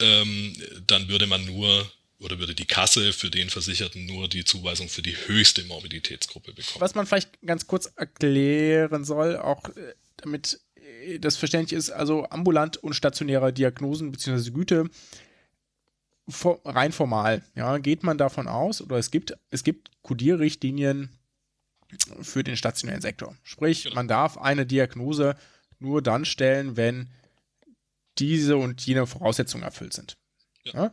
[0.00, 1.90] Ähm, dann würde man nur
[2.20, 6.80] oder würde die Kasse für den Versicherten nur die Zuweisung für die höchste Morbiditätsgruppe bekommen.
[6.80, 12.28] Was man vielleicht ganz kurz erklären soll, auch äh, damit äh, das verständlich ist, also
[12.30, 14.50] ambulant und stationäre Diagnosen bzw.
[14.50, 14.90] Güte
[16.26, 21.10] rein formal, ja, geht man davon aus, oder es gibt, es gibt Kodierrichtlinien
[22.22, 23.36] für den stationären Sektor.
[23.42, 23.96] Sprich, genau.
[23.96, 25.36] man darf eine Diagnose
[25.78, 27.10] nur dann stellen, wenn
[28.18, 30.16] diese und jene Voraussetzungen erfüllt sind.
[30.64, 30.92] Ja.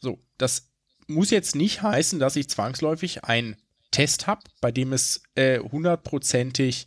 [0.00, 0.68] So, das
[1.06, 3.56] muss jetzt nicht heißen, dass ich zwangsläufig einen
[3.90, 6.86] Test habe, bei dem es äh, hundertprozentig,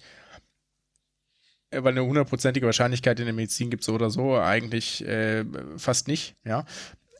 [1.69, 5.45] äh, weil eine hundertprozentige Wahrscheinlichkeit in der Medizin gibt es so oder so eigentlich äh,
[5.77, 6.65] fast nicht, ja.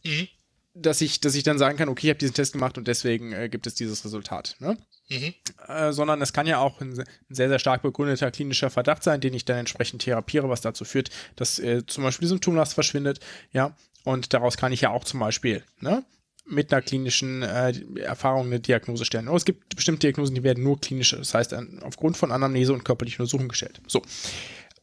[0.06, 0.28] Mhm.
[0.76, 3.32] Dass ich, dass ich dann sagen kann, okay, ich habe diesen Test gemacht und deswegen
[3.32, 4.56] äh, gibt es dieses Resultat.
[4.60, 4.78] Ne?
[5.10, 5.34] Mhm.
[5.68, 9.22] Äh, sondern es kann ja auch ein, ein, sehr, sehr stark begründeter klinischer Verdacht sein,
[9.22, 13.20] den ich dann entsprechend therapiere, was dazu führt, dass äh, zum Beispiel die Symptomlast verschwindet.
[13.52, 16.04] Ja, und daraus kann ich ja auch zum Beispiel ne,
[16.46, 19.28] mit einer klinischen äh, Erfahrung eine Diagnose stellen.
[19.28, 22.84] Aber es gibt bestimmte Diagnosen, die werden nur klinische, das heißt aufgrund von Anamnese und
[22.84, 23.82] körperlichen Untersuchungen gestellt.
[23.88, 24.02] So.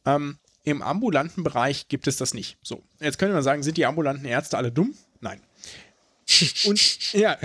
[0.05, 2.57] Ähm, Im ambulanten Bereich gibt es das nicht.
[2.63, 4.95] So, jetzt können wir sagen, sind die ambulanten Ärzte alle dumm?
[5.21, 5.41] Nein.
[6.65, 7.37] Und ja,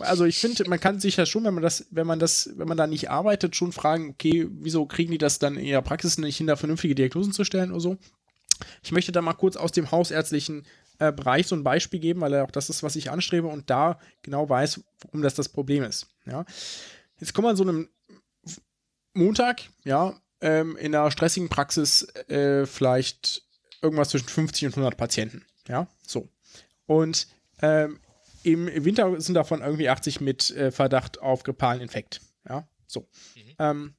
[0.00, 2.68] also ich finde, man kann sich ja schon, wenn man das, wenn man das, wenn
[2.68, 6.18] man da nicht arbeitet, schon fragen, okay, wieso kriegen die das dann in ihrer Praxis
[6.18, 7.98] nicht hin, da vernünftige Diagnosen zu stellen oder so?
[8.82, 10.66] Ich möchte da mal kurz aus dem hausärztlichen
[10.98, 14.00] äh, Bereich so ein Beispiel geben, weil auch das ist, was ich anstrebe und da
[14.22, 16.06] genau weiß, warum das das Problem ist.
[16.24, 16.44] Ja.
[17.20, 17.88] Jetzt kommt man so einem
[19.12, 23.42] Montag, ja, ähm, in einer stressigen Praxis äh, vielleicht
[23.82, 25.44] irgendwas zwischen 50 und 100 Patienten.
[25.68, 25.86] Ja.
[26.86, 27.28] Und
[27.62, 28.00] ähm,
[28.42, 32.20] im Winter sind davon irgendwie 80 mit äh, Verdacht auf grippalen Infekt.
[32.48, 33.08] Ja, so.
[33.34, 33.54] Mhm.
[33.58, 33.94] Ähm,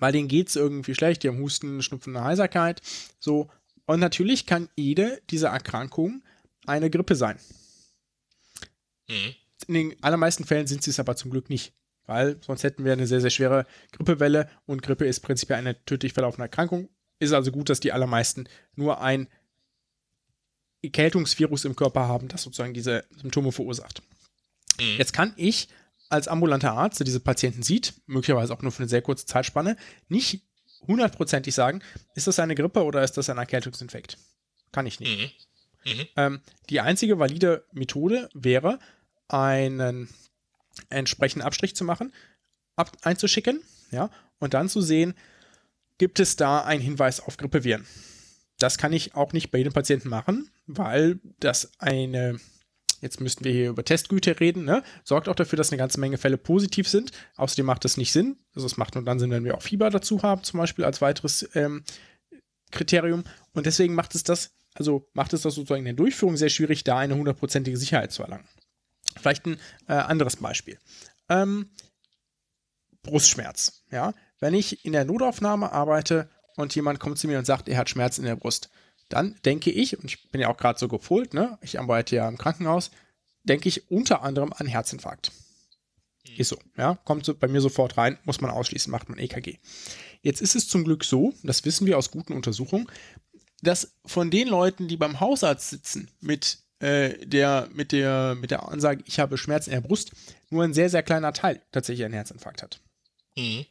[0.00, 2.80] weil denen geht es irgendwie schlecht, die haben Husten, Schnupfen Heiserkeit.
[3.18, 3.50] So.
[3.86, 6.24] Und natürlich kann jede dieser Erkrankungen
[6.66, 7.38] eine Grippe sein.
[9.08, 9.34] Mhm.
[9.68, 11.74] In den allermeisten Fällen sind sie es aber zum Glück nicht.
[12.06, 16.12] Weil sonst hätten wir eine sehr, sehr schwere Grippewelle und Grippe ist prinzipiell eine tödlich
[16.12, 16.88] verlaufende Erkrankung.
[17.18, 19.28] Ist also gut, dass die allermeisten nur ein
[20.84, 24.02] Erkältungsvirus im Körper haben, das sozusagen diese Symptome verursacht.
[24.78, 24.96] Mhm.
[24.98, 25.68] Jetzt kann ich
[26.08, 29.76] als ambulanter Arzt, der diese Patienten sieht, möglicherweise auch nur für eine sehr kurze Zeitspanne,
[30.08, 30.42] nicht
[30.86, 31.82] hundertprozentig sagen,
[32.14, 34.18] ist das eine Grippe oder ist das ein Erkältungsinfekt?
[34.72, 35.18] Kann ich nicht.
[35.84, 35.92] Mhm.
[35.92, 36.06] Mhm.
[36.16, 38.78] Ähm, die einzige valide Methode wäre,
[39.28, 40.08] einen
[40.90, 42.12] entsprechenden Abstrich zu machen,
[42.76, 45.14] ab, einzuschicken, ja, und dann zu sehen,
[45.98, 47.86] gibt es da einen Hinweis auf Grippeviren.
[48.58, 52.38] Das kann ich auch nicht bei jedem Patienten machen, weil das eine,
[53.00, 54.82] jetzt müssten wir hier über Testgüte reden, ne?
[55.02, 57.10] sorgt auch dafür, dass eine ganze Menge Fälle positiv sind.
[57.36, 58.38] Außerdem macht das nicht Sinn.
[58.54, 61.00] Also es macht nur dann Sinn, wenn wir auch Fieber dazu haben, zum Beispiel als
[61.00, 61.84] weiteres ähm,
[62.70, 63.24] Kriterium.
[63.52, 66.84] Und deswegen macht es das, also macht es das sozusagen in der Durchführung sehr schwierig,
[66.84, 68.48] da eine hundertprozentige Sicherheit zu erlangen.
[69.16, 70.78] Vielleicht ein äh, anderes Beispiel.
[71.28, 71.70] Ähm,
[73.02, 73.84] Brustschmerz.
[73.90, 77.78] Ja, wenn ich in der Notaufnahme arbeite und jemand kommt zu mir und sagt, er
[77.78, 78.70] hat Schmerzen in der Brust,
[79.08, 82.28] dann denke ich, und ich bin ja auch gerade so gepolt, ne, ich arbeite ja
[82.28, 82.90] im Krankenhaus,
[83.42, 85.32] denke ich unter anderem an Herzinfarkt.
[86.26, 86.36] Hm.
[86.36, 89.58] Ist so, ja, kommt so bei mir sofort rein, muss man ausschließen, macht man EKG.
[90.22, 92.88] Jetzt ist es zum Glück so, das wissen wir aus guten Untersuchungen,
[93.62, 98.68] dass von den Leuten, die beim Hausarzt sitzen mit äh, der, mit, der, mit der
[98.68, 100.12] Ansage, ich habe Schmerzen in der Brust,
[100.50, 102.80] nur ein sehr, sehr kleiner Teil tatsächlich einen Herzinfarkt hat.
[103.36, 103.66] Mhm.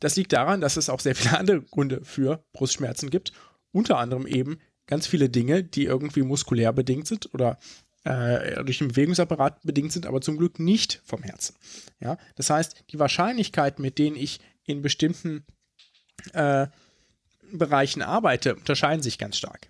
[0.00, 3.32] Das liegt daran, dass es auch sehr viele andere Gründe für Brustschmerzen gibt.
[3.72, 7.58] Unter anderem eben ganz viele Dinge, die irgendwie muskulär bedingt sind oder
[8.04, 11.56] äh, durch den Bewegungsapparat bedingt sind, aber zum Glück nicht vom Herzen.
[12.00, 12.18] Ja?
[12.36, 15.44] Das heißt, die Wahrscheinlichkeit, mit denen ich in bestimmten
[16.32, 16.66] äh,
[17.52, 19.68] Bereichen arbeite, unterscheiden sich ganz stark.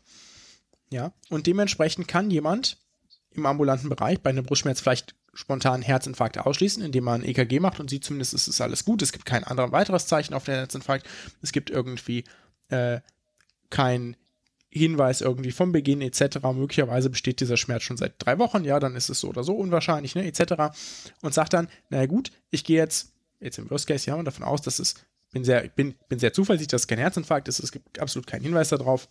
[0.90, 2.78] Ja, und dementsprechend kann jemand
[3.36, 7.80] im ambulanten Bereich bei einem Brustschmerz vielleicht spontan Herzinfarkt ausschließen, indem man ein EKG macht
[7.80, 9.02] und sieht zumindest, es ist alles gut.
[9.02, 11.06] Es gibt kein anderes weiteres Zeichen auf den Herzinfarkt.
[11.42, 12.24] Es gibt irgendwie
[12.68, 13.00] äh,
[13.70, 14.16] kein
[14.70, 16.38] Hinweis irgendwie vom Beginn etc.
[16.54, 19.54] Möglicherweise besteht dieser Schmerz schon seit drei Wochen, ja, dann ist es so oder so
[19.54, 20.76] unwahrscheinlich, ne, etc.
[21.22, 24.62] Und sagt dann, naja gut, ich gehe jetzt, jetzt im Worst Case, ja, davon aus,
[24.62, 24.96] dass es,
[25.30, 28.42] bin sehr, bin, bin sehr zuversichtlich, dass es kein Herzinfarkt ist, es gibt absolut keinen
[28.42, 29.08] Hinweis darauf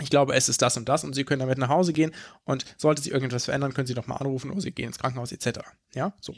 [0.00, 2.64] ich glaube, es ist das und das und Sie können damit nach Hause gehen und
[2.76, 5.60] sollte sich irgendetwas verändern, können Sie doch mal anrufen oder Sie gehen ins Krankenhaus etc.
[5.94, 6.34] Ja, so.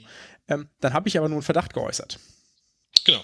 [0.48, 2.18] Ähm, dann habe ich aber nur einen Verdacht geäußert.
[3.04, 3.22] Genau.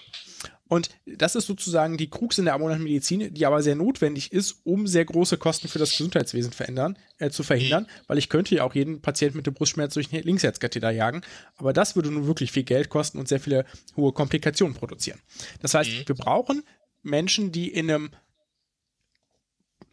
[0.68, 4.60] Und das ist sozusagen die Krux in der ambulanten Medizin, die aber sehr notwendig ist,
[4.64, 8.04] um sehr große Kosten für das Gesundheitswesen verändern, äh, zu verhindern, mhm.
[8.08, 11.22] weil ich könnte ja auch jeden Patienten mit dem Brustschmerz durch einen Linksherzkatheter jagen,
[11.56, 13.64] aber das würde nun wirklich viel Geld kosten und sehr viele
[13.96, 15.20] hohe Komplikationen produzieren.
[15.62, 16.08] Das heißt, mhm.
[16.08, 16.64] wir brauchen
[17.02, 18.10] Menschen, die in einem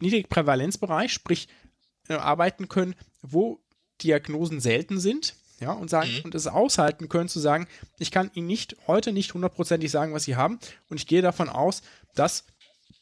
[0.00, 1.48] Niedrigprävalenzbereich, sprich
[2.08, 3.60] äh, arbeiten können, wo
[4.02, 6.24] Diagnosen selten sind, ja, und sagen mhm.
[6.24, 7.68] und es aushalten können zu sagen,
[7.98, 11.48] ich kann Ihnen nicht heute nicht hundertprozentig sagen, was Sie haben und ich gehe davon
[11.48, 11.82] aus,
[12.14, 12.44] dass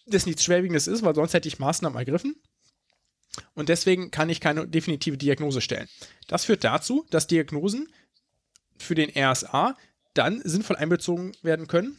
[0.07, 2.37] das nichts Schwerwiegendes ist, weil sonst hätte ich Maßnahmen ergriffen.
[3.55, 5.89] Und deswegen kann ich keine definitive Diagnose stellen.
[6.27, 7.89] Das führt dazu, dass Diagnosen
[8.77, 9.77] für den RSA
[10.13, 11.97] dann sinnvoll einbezogen werden können,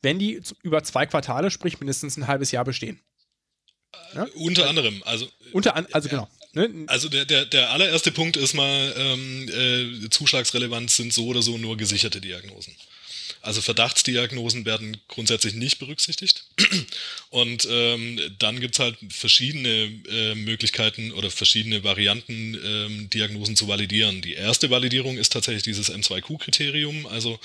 [0.00, 3.00] wenn die über zwei Quartale, sprich mindestens ein halbes Jahr bestehen.
[4.14, 4.26] Ja?
[4.34, 5.28] Unter anderem, also.
[5.52, 6.28] Unter an, also genau.
[6.54, 6.70] Ne?
[6.86, 11.58] Also der, der, der allererste Punkt ist mal, ähm, äh, Zuschlagsrelevanz sind so oder so
[11.58, 12.74] nur gesicherte Diagnosen.
[13.48, 16.44] Also Verdachtsdiagnosen werden grundsätzlich nicht berücksichtigt.
[17.30, 23.66] Und ähm, dann gibt es halt verschiedene äh, Möglichkeiten oder verschiedene Varianten, ähm, Diagnosen zu
[23.66, 24.20] validieren.
[24.20, 27.06] Die erste Validierung ist tatsächlich dieses M2Q-Kriterium.
[27.06, 27.40] Also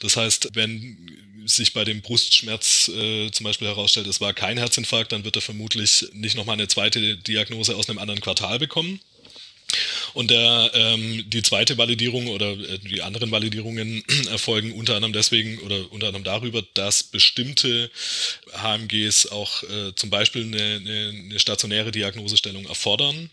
[0.00, 0.96] das heißt, wenn
[1.44, 5.42] sich bei dem Brustschmerz äh, zum Beispiel herausstellt, es war kein Herzinfarkt, dann wird er
[5.42, 8.98] vermutlich nicht nochmal eine zweite Diagnose aus einem anderen Quartal bekommen.
[10.14, 15.58] Und der, ähm, die zweite Validierung oder äh, die anderen Validierungen erfolgen unter anderem deswegen
[15.58, 17.90] oder unter anderem darüber, dass bestimmte
[18.52, 23.30] HMGs auch äh, zum Beispiel eine, eine, eine, stationäre Diagnosestellung erfordern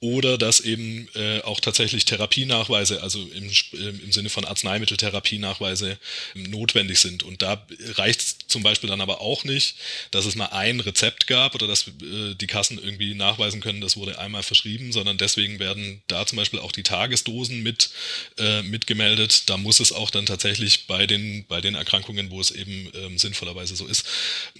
[0.00, 5.98] oder dass eben äh, auch tatsächlich Therapienachweise, also im, im Sinne von Arzneimitteltherapienachweise
[6.34, 7.22] notwendig sind.
[7.22, 7.64] Und da
[7.94, 9.76] reicht es zum Beispiel dann aber auch nicht,
[10.10, 13.96] dass es mal ein Rezept gab oder dass äh, die Kassen irgendwie nachweisen können, das
[13.96, 17.90] wurde einmal verschrieben, sondern deswegen werden da Zum Beispiel auch die Tagesdosen mit
[18.38, 19.48] äh, mitgemeldet.
[19.48, 23.18] Da muss es auch dann tatsächlich bei den bei den Erkrankungen, wo es eben ähm,
[23.18, 24.06] sinnvollerweise so ist,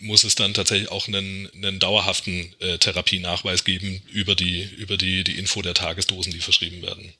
[0.00, 5.24] muss es dann tatsächlich auch einen, einen dauerhaften äh, Therapienachweis geben über die über die
[5.24, 7.12] die Info der Tagesdosen, die verschrieben werden.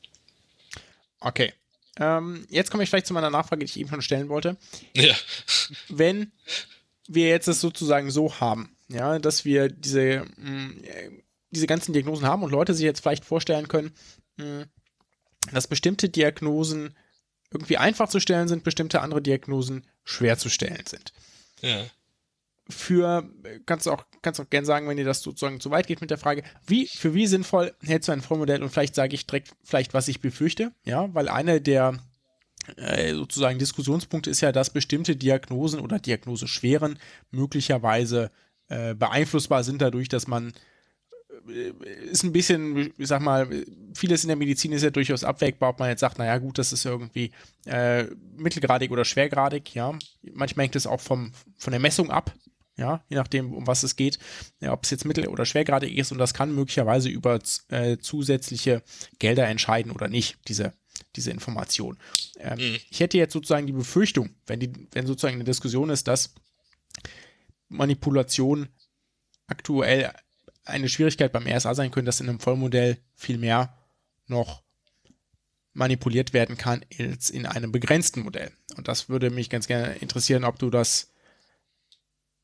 [1.21, 1.53] Okay.
[1.99, 4.57] Ähm, jetzt komme ich vielleicht zu meiner Nachfrage, die ich eben schon stellen wollte.
[4.97, 5.15] Ja.
[5.89, 6.33] Wenn
[7.07, 10.83] wir jetzt es sozusagen so haben, ja, dass wir diese, mh, mm,
[11.51, 13.93] diese ganzen Diagnosen haben und Leute sich jetzt vielleicht vorstellen können,
[15.53, 16.97] dass bestimmte Diagnosen
[17.51, 21.13] irgendwie einfach zu stellen sind, bestimmte andere Diagnosen schwer zu stellen sind.
[21.61, 21.85] Ja.
[22.69, 23.29] Für,
[23.67, 26.11] kannst du auch, kannst auch gerne sagen, wenn dir das sozusagen zu weit geht mit
[26.11, 29.53] der Frage, wie, für wie sinnvoll hältst du ein Vormodell und vielleicht sage ich direkt
[29.63, 31.99] vielleicht, was ich befürchte, ja, weil eine der
[32.77, 36.99] äh, sozusagen Diskussionspunkte ist ja, dass bestimmte Diagnosen oder Diagnoseschweren
[37.31, 38.31] möglicherweise
[38.69, 40.55] äh, beeinflussbar sind dadurch, dass man
[41.47, 43.49] ist ein bisschen, ich sag mal,
[43.95, 46.73] vieles in der Medizin ist ja durchaus abwägbar, ob man jetzt sagt, naja gut, das
[46.73, 47.33] ist irgendwie
[47.67, 48.05] äh,
[48.37, 49.97] mittelgradig oder schwergradig, ja.
[50.33, 52.35] Manchmal hängt es auch vom, von der Messung ab,
[52.77, 54.19] ja, je nachdem, um was es geht,
[54.61, 57.39] ja, ob es jetzt mittel- oder schwergradig ist und das kann möglicherweise über
[57.69, 58.83] äh, zusätzliche
[59.19, 60.73] Gelder entscheiden oder nicht, diese
[61.17, 61.99] diese Information.
[62.39, 62.79] Ähm, mhm.
[62.91, 66.35] Ich hätte jetzt sozusagen die Befürchtung, wenn, die, wenn sozusagen eine Diskussion ist, dass
[67.69, 68.69] Manipulation
[69.47, 70.13] aktuell
[70.65, 73.77] eine Schwierigkeit beim RSA sein könnte, dass in einem Vollmodell viel mehr
[74.27, 74.63] noch
[75.73, 78.53] manipuliert werden kann als in einem begrenzten Modell.
[78.77, 81.13] Und das würde mich ganz gerne interessieren, ob du das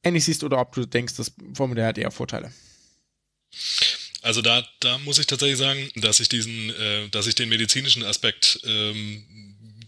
[0.03, 2.53] ähnlich siehst oder ob du denkst, das Vollmodell hat eher Vorteile.
[4.23, 8.05] Also da, da muss ich tatsächlich sagen, dass ich diesen, äh, dass ich den medizinischen
[8.05, 9.25] Aspekt ähm,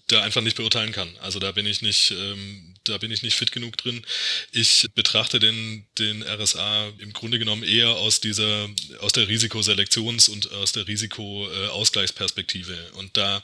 [0.06, 1.08] da einfach nicht beurteilen kann.
[1.20, 4.04] Also da bin ich nicht, ähm, da bin ich nicht fit genug drin.
[4.52, 8.68] Ich betrachte den, den RSA im Grunde genommen eher aus dieser,
[9.00, 12.76] aus der Risikoselektions- und aus der Risikoausgleichsperspektive.
[12.94, 13.42] Und da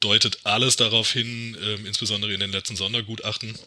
[0.00, 3.58] deutet alles darauf hin, ähm, insbesondere in den letzten Sondergutachten,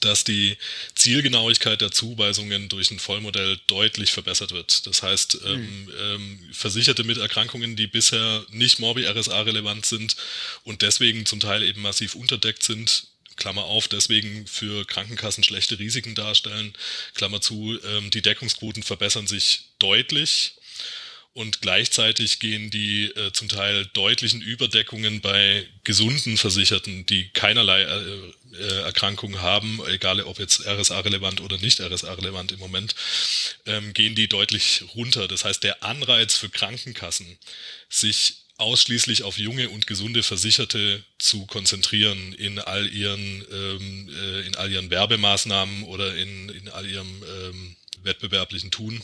[0.00, 0.56] dass die
[0.94, 4.86] Zielgenauigkeit der Zuweisungen durch ein Vollmodell deutlich verbessert wird.
[4.86, 5.90] Das heißt, mhm.
[5.98, 10.16] ähm, Versicherte mit Erkrankungen, die bisher nicht Morbi-RSA-relevant sind
[10.64, 13.06] und deswegen zum Teil eben massiv unterdeckt sind,
[13.38, 16.74] Klammer auf, deswegen für Krankenkassen schlechte Risiken darstellen,
[17.14, 20.54] Klammer zu, ähm, die Deckungsquoten verbessern sich deutlich
[21.38, 28.56] und gleichzeitig gehen die äh, zum Teil deutlichen Überdeckungen bei gesunden Versicherten, die keinerlei äh,
[28.58, 32.96] äh, Erkrankungen haben, egal ob jetzt RSA-relevant oder nicht RSA-relevant im Moment,
[33.66, 35.28] ähm, gehen die deutlich runter.
[35.28, 37.38] Das heißt, der Anreiz für Krankenkassen,
[37.88, 44.56] sich ausschließlich auf junge und gesunde Versicherte zu konzentrieren in all ihren, ähm, äh, in
[44.56, 49.00] all ihren Werbemaßnahmen oder in, in all ihrem ähm, wettbewerblichen Tun,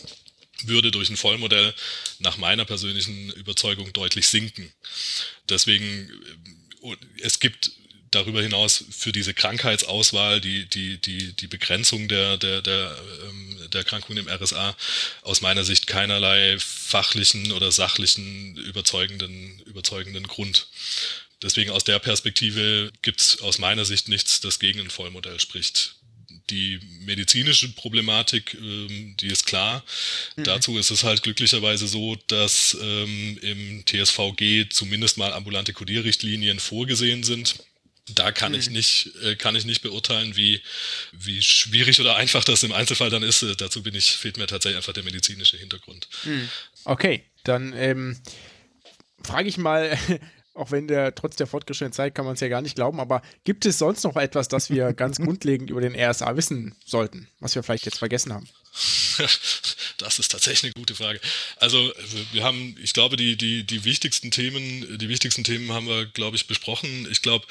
[0.64, 1.72] würde durch ein Vollmodell
[2.18, 4.72] nach meiner persönlichen Überzeugung deutlich sinken.
[5.48, 6.10] Deswegen,
[6.82, 7.70] äh, es gibt
[8.14, 13.80] darüber hinaus für diese Krankheitsauswahl, die, die, die, die Begrenzung der, der, der, ähm, der
[13.80, 14.76] Erkrankung im RSA
[15.22, 20.68] aus meiner Sicht keinerlei fachlichen oder sachlichen überzeugenden, überzeugenden Grund.
[21.42, 25.96] Deswegen aus der Perspektive gibt es aus meiner Sicht nichts, das gegen ein Vollmodell spricht
[26.50, 29.84] die medizinische Problematik, ähm, die ist klar.
[30.36, 30.44] Mhm.
[30.44, 37.22] Dazu ist es halt glücklicherweise so, dass ähm, im TSVG zumindest mal ambulante Kodierrichtlinien vorgesehen
[37.22, 37.56] sind.
[38.10, 38.58] Da kann mhm.
[38.58, 40.60] ich nicht, äh, kann ich nicht beurteilen, wie,
[41.12, 43.42] wie schwierig oder einfach das im Einzelfall dann ist.
[43.42, 46.08] Äh, dazu bin ich, fehlt mir tatsächlich einfach der medizinische Hintergrund.
[46.24, 46.48] Mhm.
[46.84, 48.20] Okay, dann ähm,
[49.22, 49.98] frage ich mal
[50.54, 53.22] auch wenn der trotz der fortgeschrittenen Zeit kann man es ja gar nicht glauben, aber
[53.44, 57.54] gibt es sonst noch etwas, das wir ganz grundlegend über den RSA wissen sollten, was
[57.54, 58.48] wir vielleicht jetzt vergessen haben?
[59.98, 61.20] Das ist tatsächlich eine gute Frage.
[61.58, 61.92] Also
[62.32, 66.36] wir haben, ich glaube, die, die, die wichtigsten Themen, die wichtigsten Themen haben wir, glaube
[66.36, 67.06] ich, besprochen.
[67.10, 67.46] Ich glaube,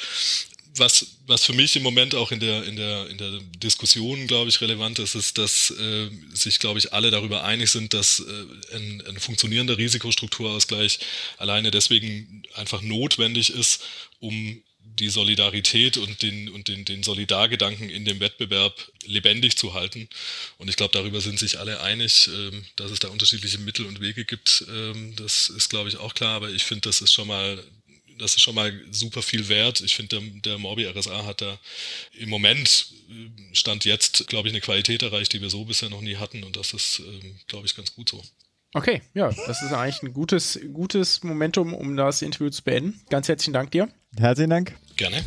[0.75, 4.49] was, was für mich im Moment auch in der, in der, in der Diskussion, glaube
[4.49, 8.75] ich, relevant ist, ist, dass äh, sich, glaube ich, alle darüber einig sind, dass äh,
[8.75, 10.99] ein, ein funktionierender Risikostrukturausgleich
[11.37, 13.83] alleine deswegen einfach notwendig ist,
[14.19, 14.61] um
[14.99, 20.07] die Solidarität und den, und den, den Solidargedanken in dem Wettbewerb lebendig zu halten.
[20.57, 24.01] Und ich glaube, darüber sind sich alle einig, ähm, dass es da unterschiedliche Mittel und
[24.01, 24.65] Wege gibt.
[24.69, 26.35] Ähm, das ist, glaube ich, auch klar.
[26.35, 27.63] Aber ich finde, das ist schon mal
[28.17, 29.81] das ist schon mal super viel wert.
[29.81, 31.59] Ich finde, der, der Morbi RSA hat da
[32.13, 36.01] im Moment, äh, Stand jetzt, glaube ich, eine Qualität erreicht, die wir so bisher noch
[36.01, 36.43] nie hatten.
[36.43, 38.23] Und das ist, ähm, glaube ich, ganz gut so.
[38.75, 42.99] Okay, ja, das ist eigentlich ein gutes, gutes Momentum, um das Interview zu beenden.
[43.09, 43.87] Ganz herzlichen Dank dir.
[44.17, 44.75] Herzlichen Dank.
[44.95, 45.23] Gerne.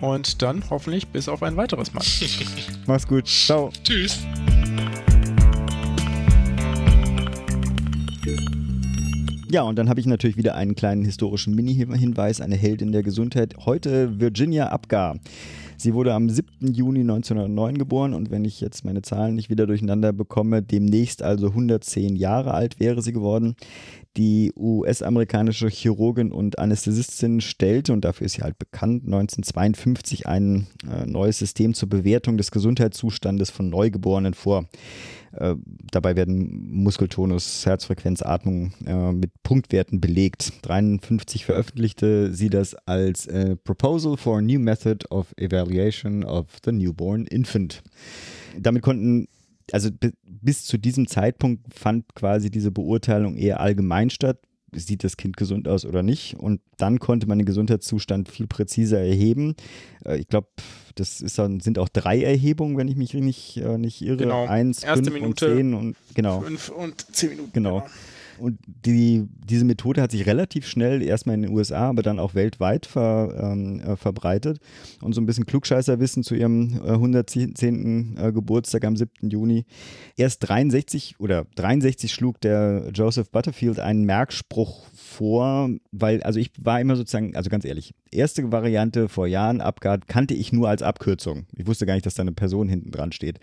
[0.00, 2.04] Und dann hoffentlich bis auf ein weiteres Mal.
[2.86, 3.28] Mach's gut.
[3.28, 3.72] Ciao.
[3.84, 4.18] Tschüss.
[9.52, 13.56] Ja, und dann habe ich natürlich wieder einen kleinen historischen Mini-Hinweis, eine Heldin der Gesundheit.
[13.66, 15.18] Heute Virginia Abgar.
[15.76, 16.72] Sie wurde am 7.
[16.72, 21.48] Juni 1909 geboren und wenn ich jetzt meine Zahlen nicht wieder durcheinander bekomme, demnächst also
[21.48, 23.56] 110 Jahre alt wäre sie geworden.
[24.16, 31.06] Die US-amerikanische Chirurgin und Anästhesistin stellte, und dafür ist sie halt bekannt, 1952 ein äh,
[31.06, 34.66] neues System zur Bewertung des Gesundheitszustandes von Neugeborenen vor.
[35.32, 35.54] Äh,
[35.90, 40.52] dabei werden Muskeltonus, Herzfrequenz, Atmung äh, mit Punktwerten belegt.
[40.62, 46.72] 53 veröffentlichte sie das als äh, Proposal for a New Method of Evaluation of the
[46.72, 47.82] Newborn Infant.
[48.58, 49.28] Damit konnten
[49.72, 49.90] also
[50.24, 54.38] bis zu diesem Zeitpunkt fand quasi diese Beurteilung eher allgemein statt.
[54.72, 56.36] Sieht das Kind gesund aus oder nicht?
[56.38, 59.54] Und dann konnte man den Gesundheitszustand viel präziser erheben.
[60.04, 60.48] Äh, ich glaube,
[60.94, 64.18] das ist dann, sind auch drei Erhebungen, wenn ich mich nicht, äh, nicht irre.
[64.18, 64.46] Genau.
[64.46, 66.40] Eins, Erste fünf Minute, und zehn und genau.
[66.40, 67.52] Fünf und zehn Minuten.
[67.52, 67.86] Genau.
[68.40, 72.34] Und die, diese Methode hat sich relativ schnell erstmal in den USA, aber dann auch
[72.34, 74.58] weltweit ver, ähm, äh, verbreitet.
[75.02, 78.16] Und so ein bisschen Klugscheißerwissen zu ihrem äh, 110.
[78.18, 79.28] Äh, Geburtstag am 7.
[79.28, 79.64] Juni.
[80.16, 86.80] Erst 63 oder 63 schlug der Joseph Butterfield einen Merkspruch vor, weil, also ich war
[86.80, 91.46] immer sozusagen, also ganz ehrlich, erste Variante vor Jahren, Abgard, kannte ich nur als Abkürzung.
[91.56, 93.38] Ich wusste gar nicht, dass da eine Person hinten dran steht.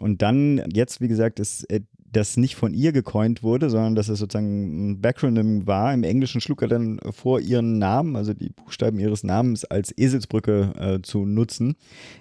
[0.00, 1.80] Und dann, jetzt, wie gesagt, ist äh,
[2.14, 5.92] das nicht von ihr gecoint wurde, sondern dass es sozusagen ein Backronym war.
[5.92, 10.72] Im Englischen schlug er dann vor, ihren Namen, also die Buchstaben ihres Namens, als Eselsbrücke
[10.78, 11.76] äh, zu nutzen.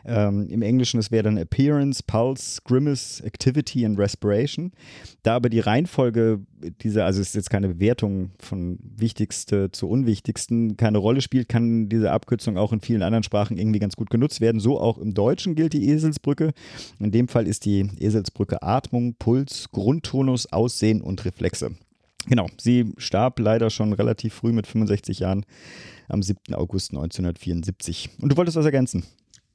[0.05, 4.71] Ähm, Im Englischen, es wäre dann Appearance, Pulse, Grimace, Activity and Respiration.
[5.23, 6.41] Da aber die Reihenfolge
[6.81, 11.89] dieser, also es ist jetzt keine Bewertung von wichtigste zu unwichtigsten, keine Rolle spielt, kann
[11.89, 14.59] diese Abkürzung auch in vielen anderen Sprachen irgendwie ganz gut genutzt werden.
[14.59, 16.51] So auch im Deutschen gilt die Eselsbrücke.
[16.99, 21.75] In dem Fall ist die Eselsbrücke Atmung, Puls, Grundtonus, Aussehen und Reflexe.
[22.27, 25.45] Genau, sie starb leider schon relativ früh mit 65 Jahren
[26.07, 26.53] am 7.
[26.53, 28.11] August 1974.
[28.21, 29.03] Und du wolltest was ergänzen?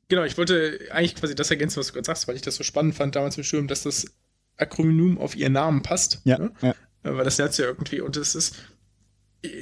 [0.08, 2.62] Genau, ich wollte eigentlich quasi das ergänzen, was du gerade sagst, weil ich das so
[2.62, 4.04] spannend fand damals im Studium, dass das
[4.58, 6.20] Akronym auf ihren Namen passt.
[6.24, 6.52] Ja, ne?
[6.60, 6.74] ja.
[7.04, 8.56] Weil das Herz ja irgendwie, und es ist,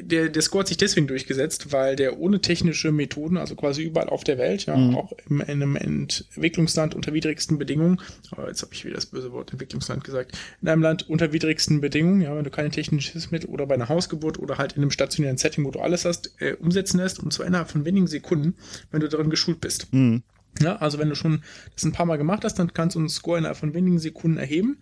[0.03, 4.09] der, der Score hat sich deswegen durchgesetzt, weil der ohne technische Methoden, also quasi überall
[4.09, 4.97] auf der Welt, ja, Mhm.
[4.97, 8.01] auch in einem Entwicklungsland unter widrigsten Bedingungen,
[8.31, 11.83] aber jetzt habe ich wieder das böse Wort Entwicklungsland gesagt, in einem Land unter widrigsten
[11.83, 14.91] Bedingungen, ja, wenn du keine technisches Hilfsmittel oder bei einer Hausgeburt oder halt in einem
[14.91, 18.55] stationären Setting, wo du alles hast, äh, umsetzen lässt und zwar innerhalb von wenigen Sekunden,
[18.91, 19.93] wenn du darin geschult bist.
[19.93, 20.22] Mhm.
[20.62, 21.43] Ja, also wenn du schon
[21.74, 24.39] das ein paar Mal gemacht hast, dann kannst du einen Score innerhalb von wenigen Sekunden
[24.39, 24.79] erheben,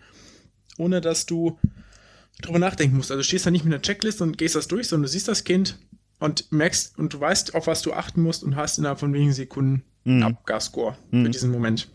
[0.79, 1.59] ohne dass du
[2.43, 3.11] drüber nachdenken musst.
[3.11, 5.29] Also du stehst da nicht mit einer Checkliste und gehst das durch, sondern du siehst
[5.29, 5.79] das Kind
[6.19, 9.33] und merkst und du weißt, auf was du achten musst und hast innerhalb von wenigen
[9.33, 11.89] Sekunden einen Abgasscore für diesen Moment.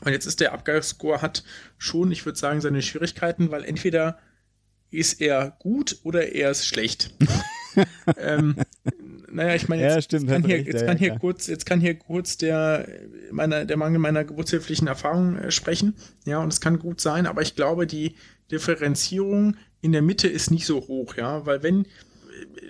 [0.00, 1.44] Und jetzt ist der Abgasscore hat
[1.78, 4.18] schon, ich würde sagen, seine Schwierigkeiten, weil entweder
[4.90, 7.14] ist er gut oder er ist schlecht.
[8.18, 8.56] ähm,
[9.30, 11.46] naja, ich meine, jetzt, Ja, stimmt, jetzt kann hier, recht, jetzt kann ja, hier kurz,
[11.46, 12.86] jetzt kann hier kurz der,
[13.30, 15.94] meiner, der Mangel meiner geburtshilflichen Erfahrung äh, sprechen.
[16.26, 18.16] Ja, und es kann gut sein, aber ich glaube, die
[18.52, 21.86] Differenzierung in der Mitte ist nicht so hoch, ja, weil wenn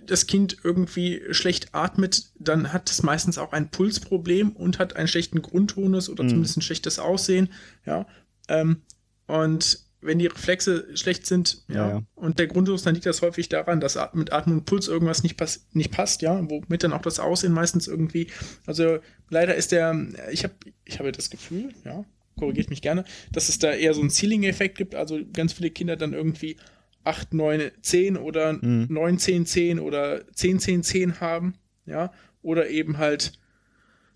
[0.07, 5.09] das Kind irgendwie schlecht atmet, dann hat es meistens auch ein Pulsproblem und hat einen
[5.09, 7.51] schlechten Grundtonus oder zumindest ein schlechtes Aussehen,
[7.87, 8.07] ja.
[8.49, 8.83] Ähm,
[9.27, 13.49] und wenn die Reflexe schlecht sind, ja, Ja, und der Grundtonus, dann liegt das häufig
[13.49, 17.03] daran, dass mit Atmung und Puls irgendwas nicht, pass nicht passt, ja, womit dann auch
[17.03, 18.29] das Aussehen meistens irgendwie,
[18.67, 18.99] also
[19.31, 19.97] leider ist der,
[20.33, 20.55] ich habe
[20.85, 22.05] ich habe das Gefühl, ja,
[22.43, 25.95] korrigiert mich gerne, dass es da eher so einen Ceiling-Effekt gibt, also ganz viele Kinder
[25.95, 26.57] dann irgendwie
[27.05, 31.55] 8, 9, 10 oder 9, 10, 10 oder 10, 10, 10 haben,
[31.87, 32.13] ja,
[32.43, 33.39] oder eben halt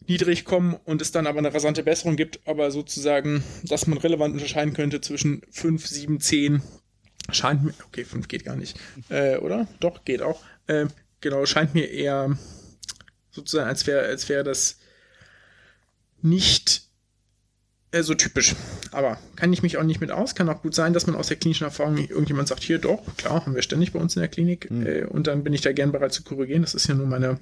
[0.09, 4.35] niedrig kommen und es dann aber eine rasante Besserung gibt, aber sozusagen, dass man relevant
[4.35, 6.63] unterscheiden könnte zwischen 5, 7, 10,
[7.31, 8.77] scheint mir, okay, 5 geht gar nicht,
[9.09, 9.69] äh, oder?
[9.79, 10.43] Doch, geht auch.
[10.67, 10.87] Äh,
[11.21, 12.37] genau, scheint mir eher
[13.31, 14.81] sozusagen, als wäre als wär das
[16.23, 16.86] nicht
[17.97, 18.55] äh, so typisch.
[18.93, 20.35] Aber kann ich mich auch nicht mit aus.
[20.35, 23.45] Kann auch gut sein, dass man aus der klinischen Erfahrung irgendjemand sagt, hier doch, klar,
[23.45, 24.71] haben wir ständig bei uns in der Klinik.
[24.71, 26.63] Äh, und dann bin ich da gern bereit zu korrigieren.
[26.63, 27.39] Das ist ja nur meine,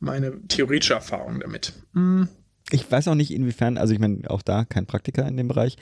[0.00, 1.72] meine theoretische Erfahrung damit.
[1.94, 2.28] Hm,
[2.70, 5.76] Ich weiß auch nicht, inwiefern, also ich meine, auch da kein Praktiker in dem Bereich,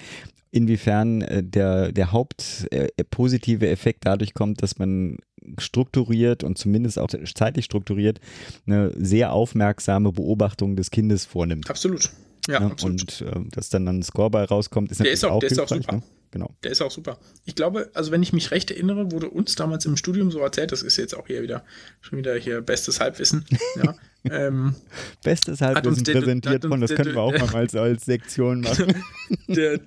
[0.51, 5.19] inwiefern äh, der, der hauptpositive äh, positive Effekt dadurch kommt, dass man
[5.59, 8.21] strukturiert und zumindest auch zeitlich strukturiert
[8.67, 11.69] eine sehr aufmerksame Beobachtung des Kindes vornimmt.
[11.69, 12.11] absolut.
[12.49, 12.75] Ja, Ne?
[12.83, 15.59] Und äh, dass dann ein Score bei rauskommt, ist Der natürlich ist auch- der ist
[15.61, 15.93] auch super.
[15.97, 16.03] Ne?
[16.31, 16.51] Genau.
[16.65, 17.19] Der ist auch super.
[17.45, 20.73] Ich glaube, also wenn ich mich recht erinnere, wurde uns damals im Studium so erzählt,
[20.73, 21.65] das ist jetzt auch hier wieder
[22.01, 23.45] schon wieder hier bestes Halbwissen.
[23.83, 23.95] Ja,
[24.31, 24.75] ähm,
[25.23, 28.95] Bestes Halbwissen präsentiert von, das der- können wir auch mal als, als Sektion machen.
[29.49, 29.79] der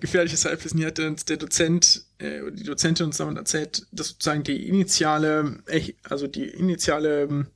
[0.00, 4.42] gefährliches Halbwissen hier hat uns der Dozent äh, die Dozentin uns damit erzählt, dass sozusagen
[4.42, 5.58] die initiale,
[6.04, 7.46] also die initiale ähm,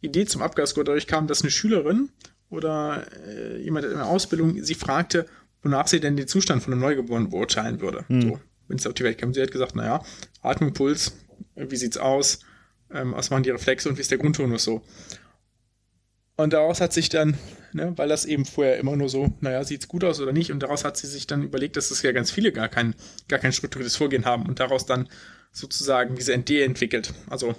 [0.00, 2.10] Idee zum Abgasgurt dadurch kam, dass eine Schülerin
[2.50, 5.26] oder äh, jemand in der Ausbildung sie fragte,
[5.62, 8.04] wonach sie denn den Zustand von einem Neugeborenen beurteilen würde.
[8.08, 8.22] Mhm.
[8.22, 9.34] So, wenn es auf die Welt kam.
[9.34, 10.02] Sie hat gesagt, naja,
[10.42, 11.16] Atmung, Puls,
[11.56, 12.40] wie sieht's aus,
[12.92, 14.82] ähm, was machen die Reflexe und wie ist der Grundtonus so.
[16.36, 17.38] Und daraus hat sich dann,
[17.72, 20.60] ne, weil das eben vorher immer nur so, naja, sieht's gut aus oder nicht, und
[20.60, 22.94] daraus hat sie sich dann überlegt, dass es ja ganz viele gar kein,
[23.28, 25.08] gar kein strukturiertes Vorgehen haben und daraus dann
[25.52, 27.14] sozusagen diese ND entwickelt.
[27.30, 27.54] Also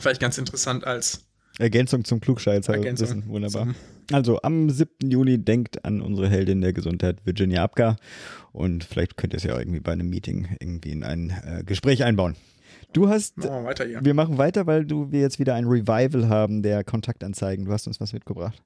[0.00, 1.27] vielleicht ganz interessant als
[1.58, 2.74] Ergänzung zum Klugscheißer.
[2.74, 3.28] Ergänzung Wissen.
[3.28, 3.74] Wunderbar.
[4.12, 5.10] Also am 7.
[5.10, 7.96] Juli denkt an unsere Heldin der Gesundheit, Virginia Abgar.
[8.52, 12.04] Und vielleicht könnt ihr es ja irgendwie bei einem Meeting irgendwie in ein äh, Gespräch
[12.04, 12.36] einbauen.
[12.92, 13.36] Du hast.
[13.36, 14.00] Machen wir, weiter hier.
[14.02, 17.66] wir machen weiter, weil du, wir jetzt wieder ein Revival haben der Kontaktanzeigen.
[17.66, 18.62] Du hast uns was mitgebracht.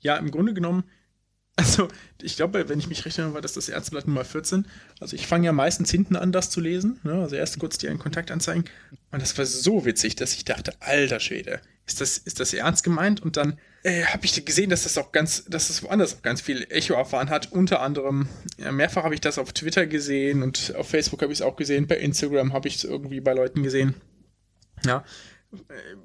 [0.00, 0.84] Ja, im Grunde genommen
[1.60, 1.88] also,
[2.22, 4.66] ich glaube, wenn ich mich recht erinnere, war das das Ärzteblatt Nummer 14.
[4.98, 6.98] Also, ich fange ja meistens hinten an, das zu lesen.
[7.02, 7.12] Ne?
[7.12, 8.64] Also, erst kurz die einen Kontakt anzeigen.
[9.10, 12.82] Und das war so witzig, dass ich dachte, alter Schwede, ist das, ist das ernst
[12.82, 13.20] gemeint?
[13.20, 16.40] Und dann äh, habe ich gesehen, dass das auch ganz, dass das woanders auch ganz
[16.40, 17.52] viel Echo erfahren hat.
[17.52, 21.40] Unter anderem, ja, mehrfach habe ich das auf Twitter gesehen und auf Facebook habe ich
[21.40, 21.86] es auch gesehen.
[21.86, 23.94] Bei Instagram habe ich es irgendwie bei Leuten gesehen.
[24.84, 25.04] Ja,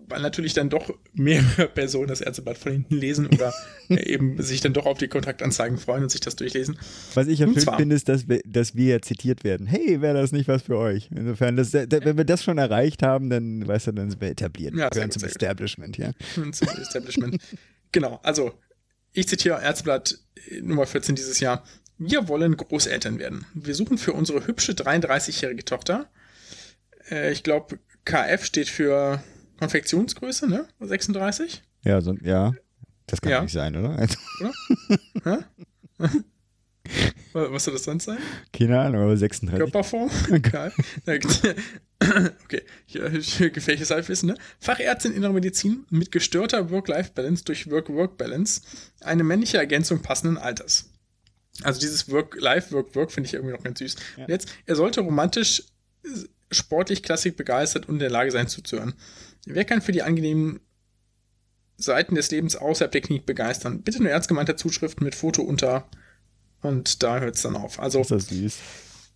[0.08, 3.54] weil natürlich dann doch mehrere Personen das Ärzteblatt von hinten lesen oder
[3.90, 6.78] eben sich dann doch auf die Kontaktanzeigen freuen und sich das durchlesen.
[7.14, 9.68] Was ich schön finde, ist, dass wir, dass wir zitiert werden.
[9.68, 11.10] Hey, wäre das nicht was für euch?
[11.16, 14.30] Insofern, das, da, wenn wir das schon erreicht haben, dann weißt du, dann sind wir
[14.30, 14.76] etabliert.
[14.76, 16.12] Ja, wir zum Establishment, ja.
[16.34, 17.38] Zum Establishment.
[17.92, 18.54] genau, also
[19.14, 20.20] ich zitiere Ärzteblatt
[20.62, 21.64] Nummer 14 dieses Jahr.
[21.98, 23.46] Wir wollen Großeltern werden.
[23.54, 26.10] Wir suchen für unsere hübsche 33-jährige Tochter,
[27.10, 29.24] äh, ich glaube, KF steht für
[29.58, 30.68] Konfektionsgröße, ne?
[30.80, 31.64] 36?
[31.84, 32.54] Ja, so, ja.
[33.08, 33.42] Das kann ja.
[33.42, 33.96] nicht sein, oder?
[35.16, 35.46] oder?
[37.34, 38.18] Was soll das sonst sein?
[38.54, 39.60] Keine Ahnung, aber 36.
[39.60, 40.10] Körperform?
[40.42, 40.72] Geil.
[42.44, 44.38] okay, hier, hier gefährliches Halbwissen, ne?
[44.60, 48.62] Fachärztin innerer Medizin mit gestörter Work-Life-Balance durch Work-Work-Balance.
[49.02, 50.90] Eine männliche Ergänzung passenden Alters.
[51.64, 53.96] Also dieses Work-Life, Work-Work finde ich irgendwie noch ganz süß.
[54.18, 54.26] Ja.
[54.28, 55.64] Jetzt, er sollte romantisch,
[56.52, 58.94] sportlich, klassik begeistert und in der Lage sein zuzuhören.
[59.46, 60.60] Wer kann für die angenehmen
[61.78, 63.82] Seiten des Lebens außerhalb der Klinik begeistern?
[63.82, 65.88] Bitte nur ernst gemeinte Zuschriften mit Foto unter
[66.62, 67.80] und da hört es dann auf.
[67.80, 68.58] Also, ist das süß.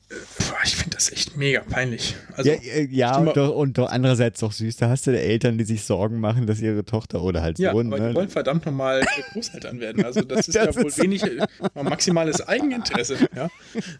[0.09, 0.15] Äh,
[0.63, 2.15] ich finde das echt mega peinlich.
[2.35, 4.77] Also, ja, äh, ja und, doch, und doch andererseits doch süß.
[4.77, 7.87] Da hast du Eltern, die sich Sorgen machen, dass ihre Tochter oder halt ja, Sohn.
[7.87, 8.09] Aber ne?
[8.09, 10.05] die wollen verdammt nochmal Großeltern werden.
[10.05, 13.17] Also das ist das ja wohl wenig äh, maximales Eigeninteresse.
[13.35, 13.49] Ja?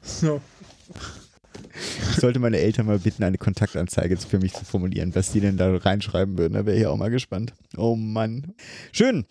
[0.01, 0.41] So.
[2.11, 5.57] Ich sollte meine Eltern mal bitten, eine Kontaktanzeige für mich zu formulieren, was die denn
[5.57, 6.53] da reinschreiben würden.
[6.53, 7.53] Da wäre ich auch mal gespannt.
[7.77, 8.53] Oh Mann.
[8.91, 9.25] Schön.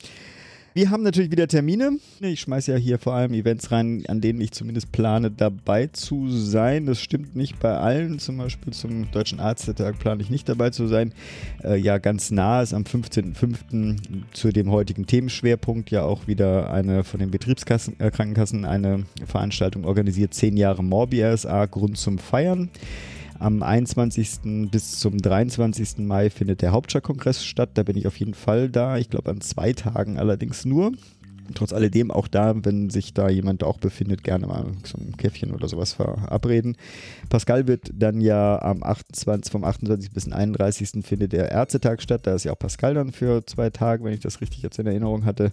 [0.79, 1.99] Wir haben natürlich wieder Termine.
[2.20, 6.31] Ich schmeiße ja hier vor allem Events rein, an denen ich zumindest plane, dabei zu
[6.31, 6.87] sein.
[6.87, 8.20] Das stimmt nicht bei allen.
[8.20, 11.14] Zum Beispiel zum Deutschen Arztetag plane ich nicht dabei zu sein.
[11.64, 13.97] Äh, ja, ganz nah ist am 15.05.
[14.33, 20.33] zu dem heutigen Themenschwerpunkt ja auch wieder eine von den Betriebskrankenkassen äh, eine Veranstaltung organisiert.
[20.33, 22.70] Zehn Jahre Morbi RSA, Grund zum Feiern.
[23.41, 24.68] Am 21.
[24.70, 25.99] bis zum 23.
[25.99, 27.70] Mai findet der Hauptstadtkongress statt.
[27.74, 28.99] Da bin ich auf jeden Fall da.
[28.99, 30.93] Ich glaube an zwei Tagen allerdings nur.
[31.55, 35.53] Trotz alledem auch da, wenn sich da jemand auch befindet, gerne mal so ein Käffchen
[35.55, 36.76] oder sowas verabreden.
[37.30, 40.11] Pascal wird dann ja am 28, vom 28.
[40.11, 41.07] bis zum 31.
[41.07, 42.26] findet der Ärztetag statt.
[42.26, 44.86] Da ist ja auch Pascal dann für zwei Tage, wenn ich das richtig jetzt in
[44.86, 45.53] Erinnerung hatte.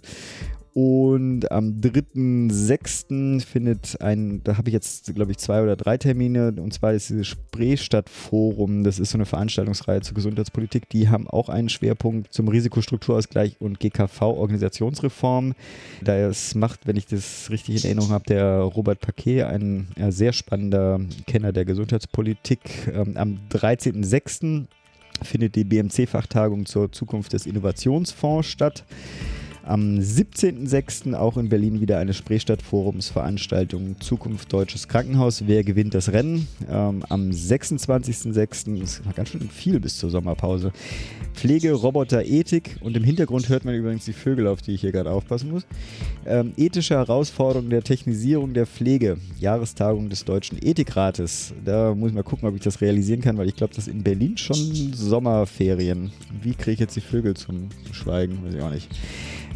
[0.76, 3.40] Und am 3.6.
[3.40, 7.08] findet ein, da habe ich jetzt, glaube ich, zwei oder drei Termine, und zwar ist
[7.08, 8.84] dieses Spreestadt-Forum.
[8.84, 10.90] Das ist so eine Veranstaltungsreihe zur Gesundheitspolitik.
[10.90, 15.54] Die haben auch einen Schwerpunkt zum Risikostrukturausgleich und GKV-Organisationsreform.
[16.04, 21.00] Das macht, wenn ich das richtig in Erinnerung habe, der Robert Paquet, ein sehr spannender
[21.26, 22.60] Kenner der Gesundheitspolitik.
[22.92, 24.66] Ähm, am 13.6.
[25.22, 28.84] findet die BMC-Fachtagung zur Zukunft des Innovationsfonds statt.
[29.66, 31.14] Am 17.06.
[31.14, 35.48] auch in Berlin wieder eine Spreestadt-Forumsveranstaltung Zukunft Deutsches Krankenhaus.
[35.48, 36.46] Wer gewinnt das Rennen?
[36.70, 38.80] Ähm, am 26.06.
[38.80, 40.70] ist ganz schön viel bis zur Sommerpause.
[41.34, 44.92] Pflege, Roboter, Ethik und im Hintergrund hört man übrigens die Vögel, auf die ich hier
[44.92, 45.66] gerade aufpassen muss.
[46.24, 49.16] Ähm, ethische Herausforderungen der Technisierung der Pflege.
[49.40, 51.52] Jahrestagung des Deutschen Ethikrates.
[51.64, 53.92] Da muss ich mal gucken, ob ich das realisieren kann, weil ich glaube, das ist
[53.92, 56.12] in Berlin schon Sommerferien.
[56.40, 58.38] Wie kriege ich jetzt die Vögel zum Schweigen?
[58.44, 58.88] Weiß ich auch nicht.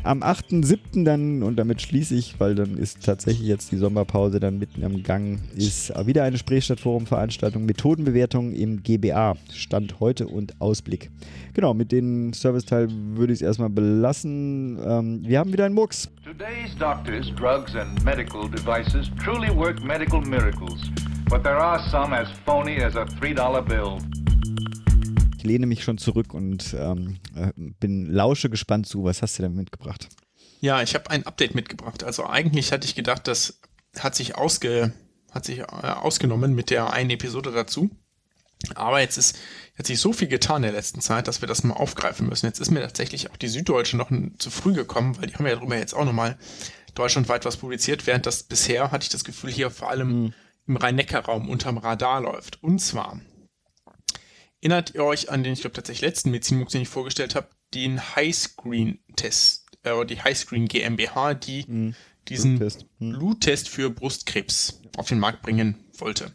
[0.02, 1.04] Am 8.7.
[1.04, 5.02] dann, und damit schließe ich, weil dann ist tatsächlich jetzt die Sommerpause dann mitten am
[5.02, 9.36] Gang, ist wieder eine Spreestadt-Forum-Veranstaltung Methodenbewertung im GBA.
[9.52, 11.10] Stand heute und Ausblick.
[11.54, 14.78] Genau, mit dem Serviceteil würde ich es erstmal belassen.
[14.84, 16.08] Ähm, wir haben wieder einen Mux.
[16.24, 20.90] Today's doctors, drugs and medical devices truly work medical miracles.
[21.30, 24.00] but there are some as phony as a $3 bill.
[25.40, 29.04] Ich lehne mich schon zurück und ähm, äh, bin lausche gespannt zu.
[29.04, 30.06] Was hast du denn mitgebracht?
[30.60, 32.04] Ja, ich habe ein Update mitgebracht.
[32.04, 33.58] Also eigentlich hatte ich gedacht, das
[33.98, 34.92] hat sich ausge
[35.30, 37.88] hat sich äh, ausgenommen mit der einen Episode dazu.
[38.74, 39.38] Aber jetzt ist
[39.78, 42.44] hat sich so viel getan in der letzten Zeit, dass wir das mal aufgreifen müssen.
[42.44, 45.54] Jetzt ist mir tatsächlich auch die Süddeutsche noch zu früh gekommen, weil die haben ja
[45.54, 46.36] darüber jetzt auch nochmal
[46.94, 50.34] deutschlandweit was publiziert, während das bisher, hatte ich das Gefühl, hier vor allem mhm.
[50.66, 52.62] im Rhein-Neckar-Raum unterm Radar läuft.
[52.62, 53.18] Und zwar,
[54.60, 58.00] erinnert ihr euch an den, ich glaube tatsächlich letzten Medizinmux, den ich vorgestellt habe, den
[58.16, 61.94] Highscreen-Test, äh, die Highscreen GmbH, die mhm.
[62.28, 62.86] diesen Bluttest.
[62.98, 63.12] Mhm.
[63.12, 66.32] Bluttest für Brustkrebs auf den Markt bringen wollte.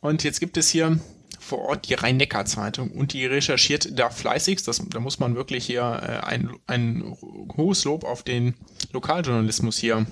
[0.00, 0.98] Und jetzt gibt es hier
[1.38, 4.66] vor Ort die Rhein-Neckar-Zeitung und die recherchiert da fleißigst.
[4.66, 7.16] Das, da muss man wirklich hier äh, ein, ein
[7.56, 8.54] hohes Lob auf den
[8.92, 10.06] Lokaljournalismus hier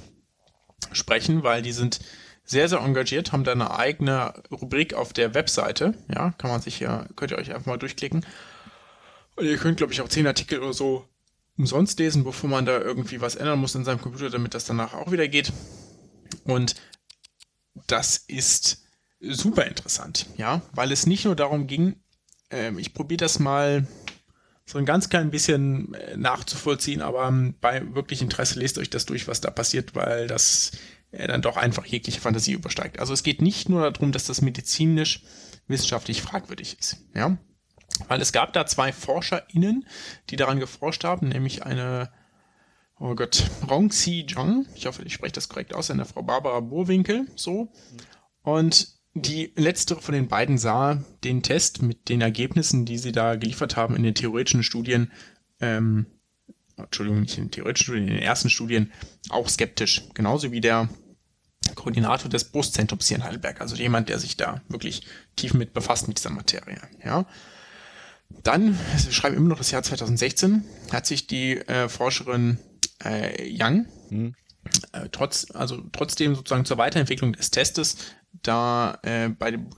[0.92, 2.00] sprechen, weil die sind
[2.50, 5.94] sehr, sehr engagiert, haben da eine eigene Rubrik auf der Webseite.
[6.12, 8.26] Ja, kann man sich hier, könnt ihr euch einfach mal durchklicken.
[9.36, 11.08] Und ihr könnt, glaube ich, auch zehn Artikel oder so
[11.56, 14.94] umsonst lesen, bevor man da irgendwie was ändern muss in seinem Computer, damit das danach
[14.94, 15.52] auch wieder geht.
[16.42, 16.74] Und
[17.86, 18.82] das ist
[19.20, 22.02] super interessant, ja, weil es nicht nur darum ging,
[22.50, 23.86] äh, ich probiere das mal
[24.66, 29.06] so ein ganz klein bisschen äh, nachzuvollziehen, aber ähm, bei wirklich Interesse lest euch das
[29.06, 30.72] durch, was da passiert, weil das
[31.12, 32.98] dann doch einfach jegliche Fantasie übersteigt.
[32.98, 35.22] Also es geht nicht nur darum, dass das medizinisch
[35.66, 37.38] wissenschaftlich fragwürdig ist, ja,
[38.08, 39.86] weil es gab da zwei ForscherInnen,
[40.30, 42.10] die daran geforscht haben, nämlich eine
[43.00, 46.60] oh Gott, Rong Si Zhang, ich hoffe, ich spreche das korrekt aus, eine Frau Barbara
[46.60, 47.72] Burwinkel, so.
[48.42, 53.36] Und die letztere von den beiden sah den Test mit den Ergebnissen, die sie da
[53.36, 55.10] geliefert haben in den theoretischen Studien,
[55.60, 56.06] ähm,
[56.84, 58.92] Entschuldigung, nicht in den theoretischen Studien, in den ersten Studien,
[59.28, 60.02] auch skeptisch.
[60.14, 60.88] Genauso wie der
[61.74, 65.02] Koordinator des Brustzentrums hier in Heidelberg, also jemand, der sich da wirklich
[65.36, 66.80] tief mit befasst mit dieser Materie.
[67.04, 67.26] Ja.
[68.42, 72.58] Dann, wir schreiben immer noch das Jahr 2016, hat sich die äh, Forscherin
[73.04, 74.34] äh, Young hm.
[74.92, 77.96] äh, trotz, also trotzdem sozusagen zur Weiterentwicklung des Testes
[78.42, 79.68] da äh, bei dem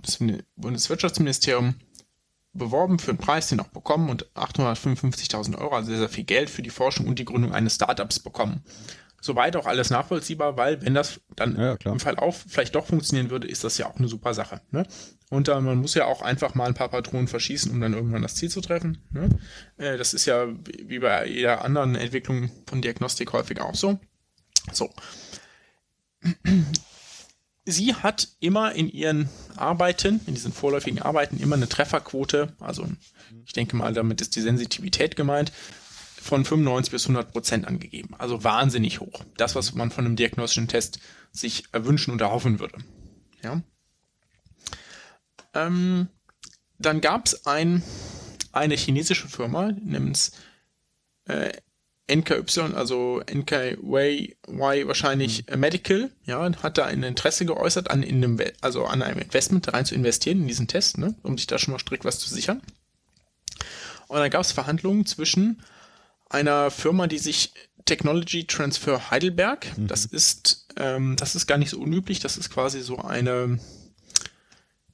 [0.56, 1.74] Bundeswirtschaftsministerium
[2.52, 6.50] beworben für einen Preis, den auch bekommen und 855.000 Euro, also sehr, sehr viel Geld
[6.50, 8.62] für die Forschung und die Gründung eines Startups bekommen.
[9.20, 13.30] Soweit auch alles nachvollziehbar, weil wenn das dann ja, im Fall auch vielleicht doch funktionieren
[13.30, 14.60] würde, ist das ja auch eine super Sache.
[14.72, 14.84] Ne?
[15.30, 18.22] Und äh, man muss ja auch einfach mal ein paar Patronen verschießen, um dann irgendwann
[18.22, 18.98] das Ziel zu treffen.
[19.12, 19.28] Ne?
[19.78, 24.00] Äh, das ist ja wie bei jeder anderen Entwicklung von Diagnostik häufig auch so.
[24.72, 24.90] So
[27.64, 32.86] sie hat immer in ihren Arbeiten, in diesen vorläufigen Arbeiten, immer eine Trefferquote, also
[33.44, 35.52] ich denke mal, damit ist die Sensitivität gemeint,
[36.20, 38.14] von 95 bis 100 Prozent angegeben.
[38.18, 39.24] Also wahnsinnig hoch.
[39.36, 41.00] Das, was man von einem diagnostischen Test
[41.32, 42.78] sich erwünschen und erhoffen würde.
[43.42, 43.60] Ja.
[45.54, 46.08] Ähm,
[46.78, 47.82] dann gab es ein,
[48.52, 50.32] eine chinesische Firma, namens
[51.24, 51.52] äh,
[52.10, 55.60] NKY, also NKY wahrscheinlich mhm.
[55.60, 59.84] Medical, ja, hat da ein Interesse geäußert, an, in einem, also an einem Investment rein
[59.84, 62.60] zu investieren in diesen Test, ne, um sich da schon mal strikt was zu sichern.
[64.08, 65.62] Und dann gab es Verhandlungen zwischen
[66.28, 67.52] einer Firma, die sich
[67.84, 69.86] Technology Transfer Heidelberg, mhm.
[69.86, 73.58] das ist, ähm, das ist gar nicht so unüblich, das ist quasi so eine,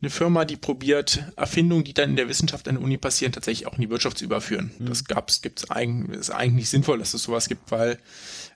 [0.01, 3.67] eine Firma, die probiert, Erfindungen, die dann in der Wissenschaft an der Uni passieren, tatsächlich
[3.67, 4.71] auch in die Wirtschaft zu überführen.
[4.79, 4.87] Mhm.
[4.87, 7.99] Das gab's, gibt's eigentlich, ist eigentlich sinnvoll, dass es sowas gibt, weil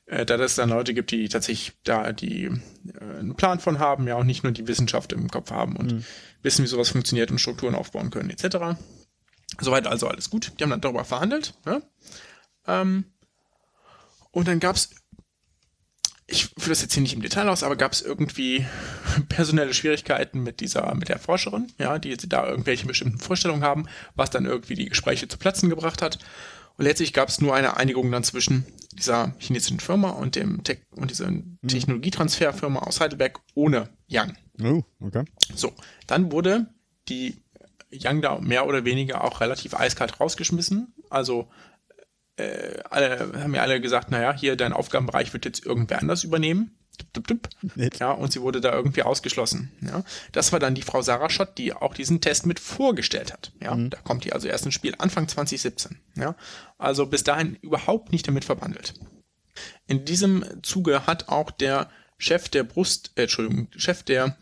[0.06, 4.06] äh, da es dann Leute gibt, die tatsächlich da die äh, einen Plan von haben,
[4.06, 6.04] ja auch nicht nur die Wissenschaft im Kopf haben und mhm.
[6.42, 8.78] wissen, wie sowas funktioniert und Strukturen aufbauen können, etc.
[9.60, 10.52] Soweit also alles gut.
[10.58, 11.54] Die haben dann darüber verhandelt.
[11.66, 11.82] Ja?
[12.68, 13.04] Ähm,
[14.30, 14.90] und dann gab's
[16.32, 18.66] ich führe das jetzt hier nicht im Detail aus, aber gab es irgendwie
[19.28, 24.30] personelle Schwierigkeiten mit dieser, mit der Forscherin, ja, die da irgendwelche bestimmten Vorstellungen haben, was
[24.30, 26.18] dann irgendwie die Gespräche zu Platzen gebracht hat.
[26.78, 28.64] Und letztlich gab es nur eine Einigung dann zwischen
[28.94, 31.58] dieser chinesischen Firma und dem Tech und dieser mhm.
[31.66, 34.36] Technologietransferfirma aus Heidelberg ohne Yang.
[34.62, 35.24] Oh, okay.
[35.54, 35.72] So,
[36.06, 36.66] dann wurde
[37.08, 37.42] die
[37.90, 40.94] Yang da mehr oder weniger auch relativ eiskalt rausgeschmissen.
[41.10, 41.48] Also
[42.36, 46.76] äh, alle, haben mir alle gesagt, naja, hier dein Aufgabenbereich wird jetzt irgendwer anders übernehmen.
[46.98, 47.48] Dup, dup, dup.
[47.98, 49.72] Ja, und sie wurde da irgendwie ausgeschlossen.
[49.80, 53.52] Ja, das war dann die Frau Sarah Schott, die auch diesen Test mit vorgestellt hat.
[53.62, 53.90] Ja, mhm.
[53.90, 55.98] da kommt die also erst ins Spiel Anfang 2017.
[56.16, 56.36] Ja,
[56.78, 58.94] also bis dahin überhaupt nicht damit verbandelt.
[59.86, 64.36] In diesem Zuge hat auch der Chef der Brust, äh, Entschuldigung, Chef der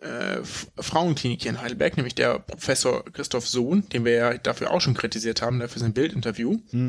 [0.00, 0.42] äh,
[0.78, 4.94] Frauenklinik hier in Heidelberg, nämlich der Professor Christoph Sohn, den wir ja dafür auch schon
[4.94, 6.88] kritisiert haben, dafür sein Bildinterview, hm.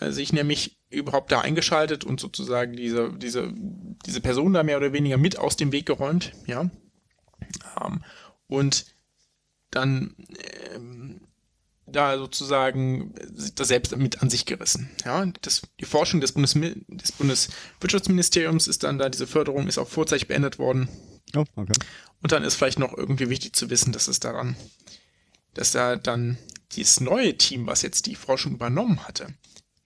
[0.00, 3.52] äh, sich nämlich überhaupt da eingeschaltet und sozusagen diese, diese,
[4.06, 6.70] diese Person da mehr oder weniger mit aus dem Weg geräumt, ja.
[7.76, 8.02] haben
[8.48, 8.86] und
[9.70, 10.14] dann
[10.74, 11.20] ähm,
[11.86, 13.14] da sozusagen
[13.54, 14.90] das selbst mit an sich gerissen.
[15.04, 19.88] Ja, das, die Forschung des, Bundes, des Bundeswirtschaftsministeriums ist dann da, diese Förderung ist auch
[19.88, 20.88] vorzeitig beendet worden.
[21.36, 21.74] Oh, okay.
[22.22, 24.56] Und dann ist vielleicht noch irgendwie wichtig zu wissen, dass es daran,
[25.54, 26.38] dass da dann
[26.72, 29.34] dieses neue Team, was jetzt die Forschung übernommen hatte,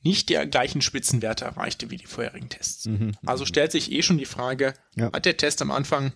[0.02, 2.86] nicht der gleichen Spitzenwerte erreichte wie die vorherigen Tests.
[2.86, 3.12] Mhm.
[3.24, 5.12] Also stellt sich eh schon die Frage, ja.
[5.12, 6.12] hat der Test am Anfang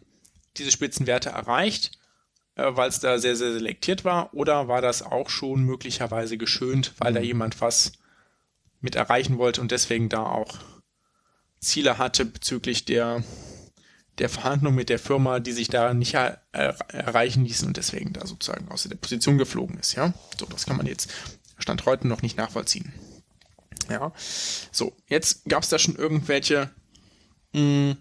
[0.57, 1.99] diese Spitzenwerte erreicht
[2.57, 4.35] äh, weil es da sehr, sehr selektiert war?
[4.35, 7.17] Oder war das auch schon möglicherweise geschönt, weil mhm.
[7.17, 7.93] da jemand was
[8.81, 10.59] mit erreichen wollte und deswegen da auch
[11.61, 13.23] Ziele hatte bezüglich der,
[14.19, 18.13] der Verhandlung mit der Firma, die sich da nicht er, er, erreichen ließen und deswegen
[18.13, 20.15] da sozusagen aus der Position geflogen ist, ja?
[20.39, 21.11] So, das kann man jetzt
[21.59, 22.93] Stand heute noch nicht nachvollziehen.
[23.91, 24.13] Ja,
[24.73, 26.71] so, jetzt gab es da schon irgendwelche
[27.53, 27.97] mh, hm,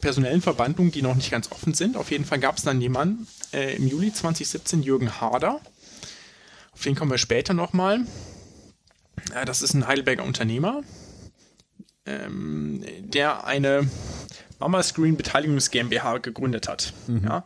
[0.00, 1.96] personellen Verbandlungen, die noch nicht ganz offen sind.
[1.96, 5.60] Auf jeden Fall gab es dann jemanden äh, im Juli 2017, Jürgen Harder.
[6.72, 8.00] Auf den kommen wir später nochmal.
[9.34, 10.82] Ja, das ist ein Heidelberger Unternehmer,
[12.04, 13.88] ähm, der eine
[14.58, 16.92] Mama Screen Beteiligungs GmbH gegründet hat.
[17.06, 17.24] Mhm.
[17.24, 17.44] Ja,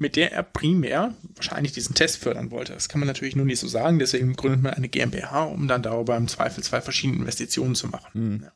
[0.00, 2.72] mit der er primär wahrscheinlich diesen Test fördern wollte.
[2.72, 5.82] Das kann man natürlich nur nicht so sagen, deswegen gründet man eine GmbH, um dann
[5.82, 8.10] darüber im Zweifel zwei verschiedene Investitionen zu machen.
[8.14, 8.42] Mhm.
[8.44, 8.52] Ja.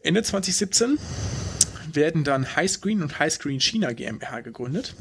[0.00, 0.98] Ende 2017
[1.92, 4.94] werden dann Highscreen und Highscreen China GmbH gegründet,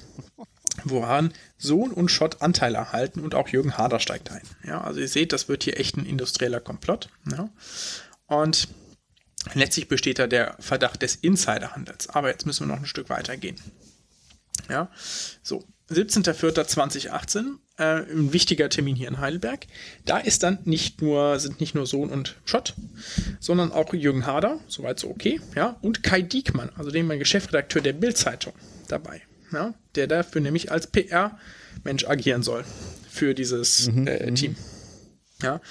[0.83, 4.41] woran Sohn und Schott Anteile erhalten und auch Jürgen Harder steigt ein.
[4.63, 7.09] Ja, also ihr seht, das wird hier echt ein industrieller Komplott.
[7.31, 7.49] Ja.
[8.25, 8.69] Und
[9.53, 12.09] letztlich besteht da der Verdacht des Insiderhandels.
[12.09, 13.59] Aber jetzt müssen wir noch ein Stück weiter gehen.
[14.69, 14.89] Ja,
[15.43, 15.63] so.
[15.89, 19.67] 17.04.2018 äh, ein wichtiger Termin hier in Heidelberg.
[20.05, 22.73] Da ist dann nicht nur, sind nicht nur Sohn und Schott,
[23.39, 27.81] sondern auch Jürgen Harder, soweit so okay, ja, und Kai Diekmann, also den mein Geschäftsredakteur
[27.81, 28.53] der Bild-Zeitung,
[28.87, 29.21] dabei,
[29.53, 32.65] ja, der dafür nämlich als PR-Mensch agieren soll
[33.09, 34.35] für dieses mhm, äh, mhm.
[34.35, 34.55] Team.
[35.41, 35.61] Ja,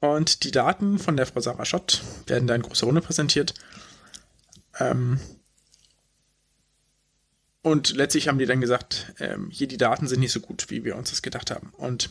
[0.00, 3.54] und die Daten von der Frau Sarah Schott werden da in großer Runde präsentiert.
[4.78, 5.20] Ähm,
[7.62, 10.84] und letztlich haben die dann gesagt, ähm, hier die Daten sind nicht so gut, wie
[10.84, 11.72] wir uns das gedacht haben.
[11.76, 12.10] Und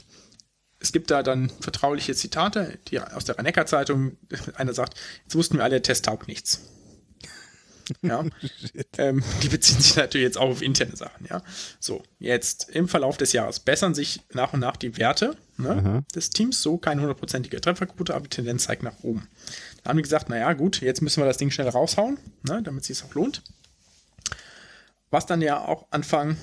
[0.80, 4.18] es gibt da dann vertrauliche Zitate die aus der rhein zeitung
[4.56, 6.62] Einer sagt, jetzt wussten wir alle, der Test taugt nichts.
[8.02, 8.26] Ja.
[8.98, 11.42] ähm, die beziehen sich natürlich jetzt auch auf interne Sachen, ja.
[11.80, 16.30] So, jetzt im Verlauf des Jahres bessern sich nach und nach die Werte ne, des
[16.30, 19.28] Teams, so keine hundertprozentige Trefferquote, aber die Tendenz zeigt nach oben.
[19.84, 22.82] Da haben die gesagt, naja, gut, jetzt müssen wir das Ding schnell raushauen, ne, damit
[22.82, 23.42] es sich auch lohnt.
[25.10, 26.38] Was dann ja auch Anfang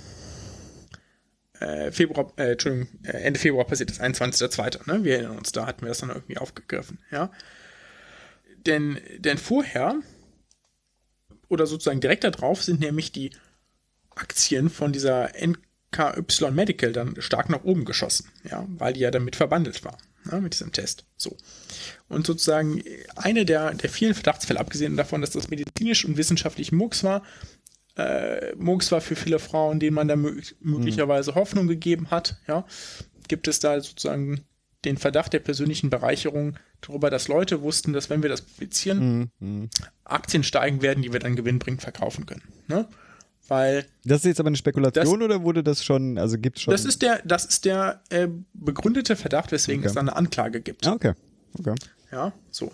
[1.60, 4.90] äh, Februar, äh, Entschuldigung, äh, Ende Februar passiert ist, 21.02.
[4.90, 5.04] Ne?
[5.04, 7.30] Wir erinnern uns, da hatten wir das dann irgendwie aufgegriffen, ja.
[8.66, 9.96] Denn, denn vorher
[11.48, 13.30] oder sozusagen direkt darauf sind nämlich die
[14.14, 19.36] Aktien von dieser NKY Medical dann stark nach oben geschossen, ja, weil die ja damit
[19.36, 21.04] verbandelt war, ne, mit diesem Test.
[21.16, 21.36] So.
[22.08, 22.82] Und sozusagen
[23.16, 27.22] eine der, der vielen Verdachtsfälle, abgesehen davon, dass das medizinisch und wissenschaftlich Murks war,
[27.96, 31.36] äh, Murks war für viele Frauen, denen man da möglicherweise mhm.
[31.36, 32.66] Hoffnung gegeben hat, ja,
[33.28, 34.44] gibt es da sozusagen
[34.84, 36.56] den Verdacht der persönlichen Bereicherung
[36.86, 39.70] darüber, dass Leute wussten, dass wenn wir das publizieren, mhm.
[40.04, 42.42] Aktien steigen werden, die wir dann gewinnbringend verkaufen können.
[42.68, 42.86] Ne?
[43.46, 46.62] Weil das ist jetzt aber eine Spekulation das, oder wurde das schon, also gibt es
[46.62, 46.72] schon.
[46.72, 49.88] Das ist der, das ist der äh, begründete Verdacht, weswegen okay.
[49.88, 50.86] es da eine Anklage gibt.
[50.86, 51.12] Ah, okay.
[51.58, 51.74] okay.
[52.10, 52.72] Ja, so.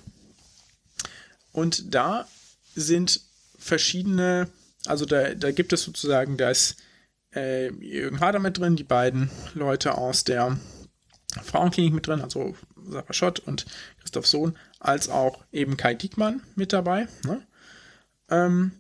[1.52, 2.26] Und da
[2.74, 3.20] sind
[3.58, 4.48] verschiedene
[4.86, 6.76] also da, da gibt es sozusagen, da ist
[7.34, 10.58] äh, Jürgen Harder mit drin, die beiden Leute aus der
[11.42, 12.54] Frauenklinik mit drin, also
[12.90, 13.66] Sarah Schott und
[14.00, 17.46] Christoph Sohn, als auch eben Kai Diekmann mit dabei, ne?
[18.28, 18.72] ähm,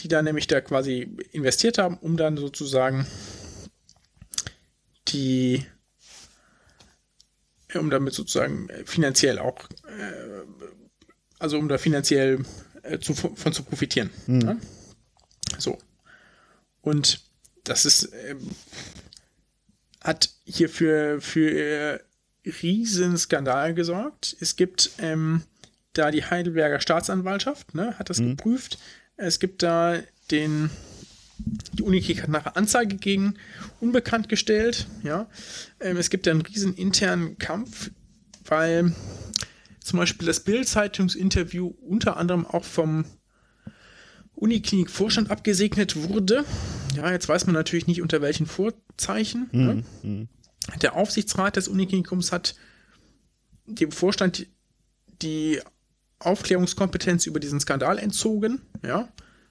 [0.00, 3.06] die da nämlich da quasi investiert haben, um dann sozusagen
[5.08, 5.66] die,
[7.74, 10.46] um damit sozusagen finanziell auch, äh,
[11.38, 12.44] also um da finanziell
[12.82, 14.10] äh, zu, von zu profitieren.
[14.26, 14.38] Mhm.
[14.38, 14.60] Ne?
[15.58, 15.78] So.
[16.80, 17.20] Und
[17.64, 18.36] das ist, äh,
[20.00, 22.02] hat hier für, für
[22.44, 24.36] äh, riesen Skandal gesorgt.
[24.40, 25.42] Es gibt ähm,
[25.92, 28.36] da die Heidelberger Staatsanwaltschaft, ne, hat das mhm.
[28.36, 28.78] geprüft.
[29.16, 29.98] Es gibt da
[30.30, 30.70] den,
[31.74, 33.34] die Uniklinik hat nachher Anzeige gegen
[33.80, 35.28] unbekannt gestellt, ja.
[35.80, 37.90] Ähm, es gibt da einen riesen internen Kampf,
[38.44, 38.94] weil
[39.80, 43.04] zum Beispiel das Bild-Zeitungsinterview unter anderem auch vom
[44.34, 46.44] Uniklinik-Vorstand abgesegnet wurde.
[46.96, 49.48] Ja, jetzt weiß man natürlich nicht unter welchen Vorzeichen.
[49.52, 49.84] Mhm.
[50.02, 50.28] Ne?
[50.80, 52.54] Der Aufsichtsrat des Uniklinikums hat
[53.66, 54.46] dem Vorstand
[55.22, 55.60] die
[56.18, 58.62] Aufklärungskompetenz über diesen Skandal entzogen.
[58.84, 59.08] Ja,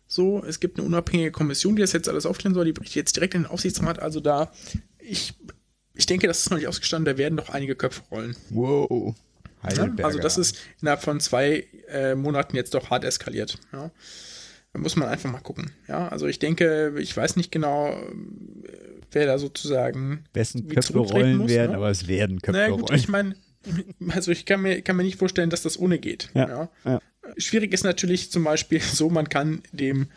[0.08, 2.66] So, es gibt eine unabhängige Kommission, die das jetzt alles aufklären soll.
[2.66, 4.00] Die berichtet jetzt direkt in den Aufsichtsrat.
[4.00, 4.52] Also da,
[5.00, 5.34] ich,
[5.94, 7.14] ich denke, das ist noch nicht ausgestanden.
[7.14, 8.36] Da werden noch einige Köpfe rollen.
[8.50, 9.16] Wow.
[9.76, 13.60] Ja, also das ist innerhalb von zwei äh, Monaten jetzt doch hart eskaliert.
[13.72, 13.92] Ja.
[14.74, 15.72] Da muss man einfach mal gucken.
[15.88, 17.96] Ja, also ich denke, ich weiß nicht genau,
[19.12, 20.26] wer da sozusagen.
[20.34, 21.78] Wessen Köpfe rollen muss, werden, ne?
[21.78, 23.00] aber es werden Köpfe naja, gut, rollen.
[23.00, 23.36] Ich meine,
[24.10, 26.30] also ich kann mir, kann mir nicht vorstellen, dass das ohne geht.
[26.34, 26.70] Ja, ja.
[26.86, 27.02] ja.
[27.38, 30.08] Schwierig ist natürlich zum Beispiel so, man kann dem,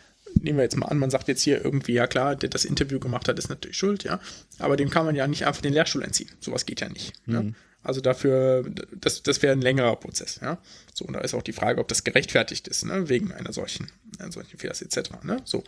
[0.41, 2.99] nehmen wir jetzt mal an, man sagt jetzt hier irgendwie, ja klar, der das Interview
[2.99, 4.19] gemacht hat, ist natürlich schuld, ja.
[4.59, 6.29] Aber dem kann man ja nicht einfach den Lehrstuhl entziehen.
[6.39, 7.13] Sowas geht ja nicht.
[7.27, 7.33] Mhm.
[7.33, 7.43] Ja?
[7.83, 8.65] Also dafür,
[8.99, 10.57] das, das wäre ein längerer Prozess, ja.
[10.93, 13.91] So, und da ist auch die Frage, ob das gerechtfertigt ist, ne, wegen einer solchen,
[14.17, 15.11] einer solchen Fehlers etc.
[15.23, 15.37] Ne?
[15.45, 15.63] So.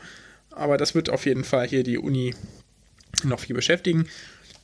[0.49, 2.33] Aber das wird auf jeden Fall hier die Uni
[3.23, 4.07] noch viel beschäftigen.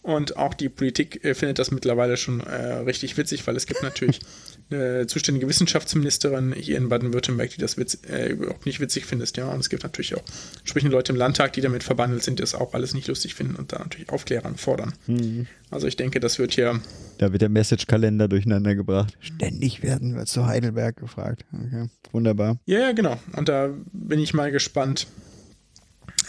[0.03, 3.81] Und auch die Politik äh, findet das mittlerweile schon äh, richtig witzig, weil es gibt
[3.83, 4.19] natürlich
[4.69, 9.37] eine zuständige Wissenschaftsministerin hier in Baden-Württemberg, die das witz, äh, überhaupt nicht witzig findet.
[9.37, 10.23] Ja, und es gibt natürlich auch
[10.59, 13.55] entsprechende Leute im Landtag, die damit verbandelt sind, die das auch alles nicht lustig finden
[13.55, 14.93] und da natürlich Aufklärern fordern.
[15.07, 15.47] Mhm.
[15.71, 16.81] Also ich denke, das wird hier.
[17.17, 19.17] Da wird der Message-Kalender durcheinander gebracht.
[19.21, 21.45] Ständig werden wir zu Heidelberg gefragt.
[21.53, 22.59] Okay, wunderbar.
[22.65, 23.17] Ja, ja, genau.
[23.37, 25.07] Und da bin ich mal gespannt,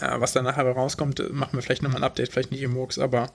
[0.01, 2.73] äh, was da nachher rauskommt, äh, machen wir vielleicht nochmal ein Update, vielleicht nicht im
[2.73, 3.31] Murks, aber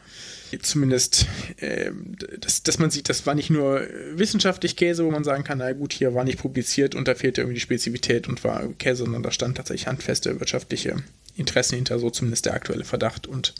[0.62, 1.26] zumindest,
[1.58, 1.90] äh,
[2.38, 3.80] dass, dass man sieht, das war nicht nur
[4.14, 7.40] wissenschaftlich Käse, wo man sagen kann, na gut, hier war nicht publiziert und da fehlte
[7.40, 10.96] irgendwie die Spezifität und war Käse, sondern da stand tatsächlich handfeste wirtschaftliche
[11.36, 13.54] Interessen hinter, so zumindest der aktuelle Verdacht und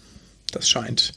[0.53, 1.15] das scheint,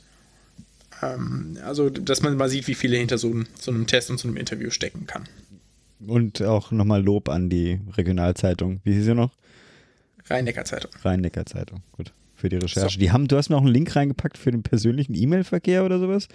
[1.02, 4.28] ähm, also dass man mal sieht, wie viele hinter so, so einem Test und so
[4.28, 5.28] einem Interview stecken kann.
[6.06, 8.82] Und auch nochmal Lob an die Regionalzeitung.
[8.84, 9.32] Wie hieß sie noch?
[10.30, 10.92] Rhein-Neckar-Zeitung.
[11.04, 12.14] Rhein-Neckar-Zeitung, gut.
[12.36, 12.94] Für die Recherche.
[12.94, 13.00] So.
[13.00, 16.28] Die haben, du hast mir auch einen Link reingepackt für den persönlichen E-Mail-Verkehr oder sowas.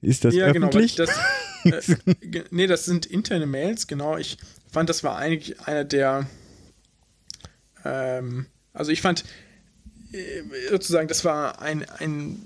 [0.00, 0.96] Ist das ja, genau, öffentlich?
[0.96, 1.10] Genau,
[1.64, 4.16] das, äh, nee, das sind interne Mails, genau.
[4.16, 4.38] Ich
[4.70, 6.26] fand, das war eigentlich einer der.
[7.84, 9.24] Ähm, also ich fand
[10.12, 12.40] äh, sozusagen, das war ein, ein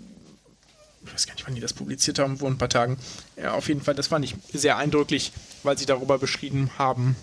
[1.05, 2.99] ich weiß gar nicht, wann die das publiziert haben, vor ein paar Tagen.
[3.37, 5.33] Ja, auf jeden Fall, das fand ich sehr eindrücklich,
[5.63, 7.17] weil sie darüber beschrieben haben,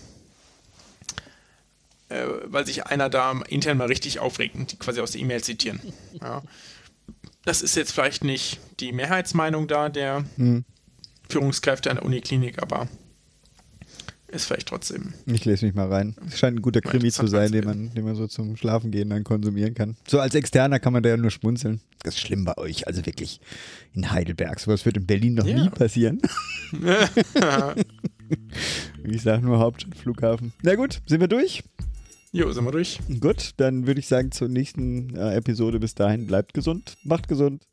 [2.08, 5.42] äh, weil sich einer da intern mal richtig aufregt und die quasi aus der E-Mail
[5.42, 5.80] zitieren.
[6.20, 6.42] Ja.
[7.44, 10.64] Das ist jetzt vielleicht nicht die Mehrheitsmeinung da der hm.
[11.30, 12.88] Führungskräfte an der Uniklinik, aber
[14.30, 15.14] ist vielleicht trotzdem.
[15.24, 16.14] Ich lese mich mal rein.
[16.26, 19.24] Es scheint ein guter Krimi zu sein, den man, den man so zum Schlafengehen dann
[19.24, 19.96] konsumieren kann.
[20.06, 21.80] So als Externer kann man da ja nur schmunzeln.
[22.02, 23.40] Das ist schlimm bei euch, also wirklich
[23.94, 24.60] in Heidelberg.
[24.60, 25.62] Sowas wird in Berlin noch ja.
[25.62, 26.20] nie passieren.
[29.04, 30.52] ich sage nur Hauptstadtflughafen.
[30.62, 31.64] Na gut, sind wir durch?
[32.32, 32.98] Jo, sind wir durch.
[33.20, 35.80] Gut, dann würde ich sagen zur nächsten äh, Episode.
[35.80, 37.67] Bis dahin bleibt gesund, macht gesund.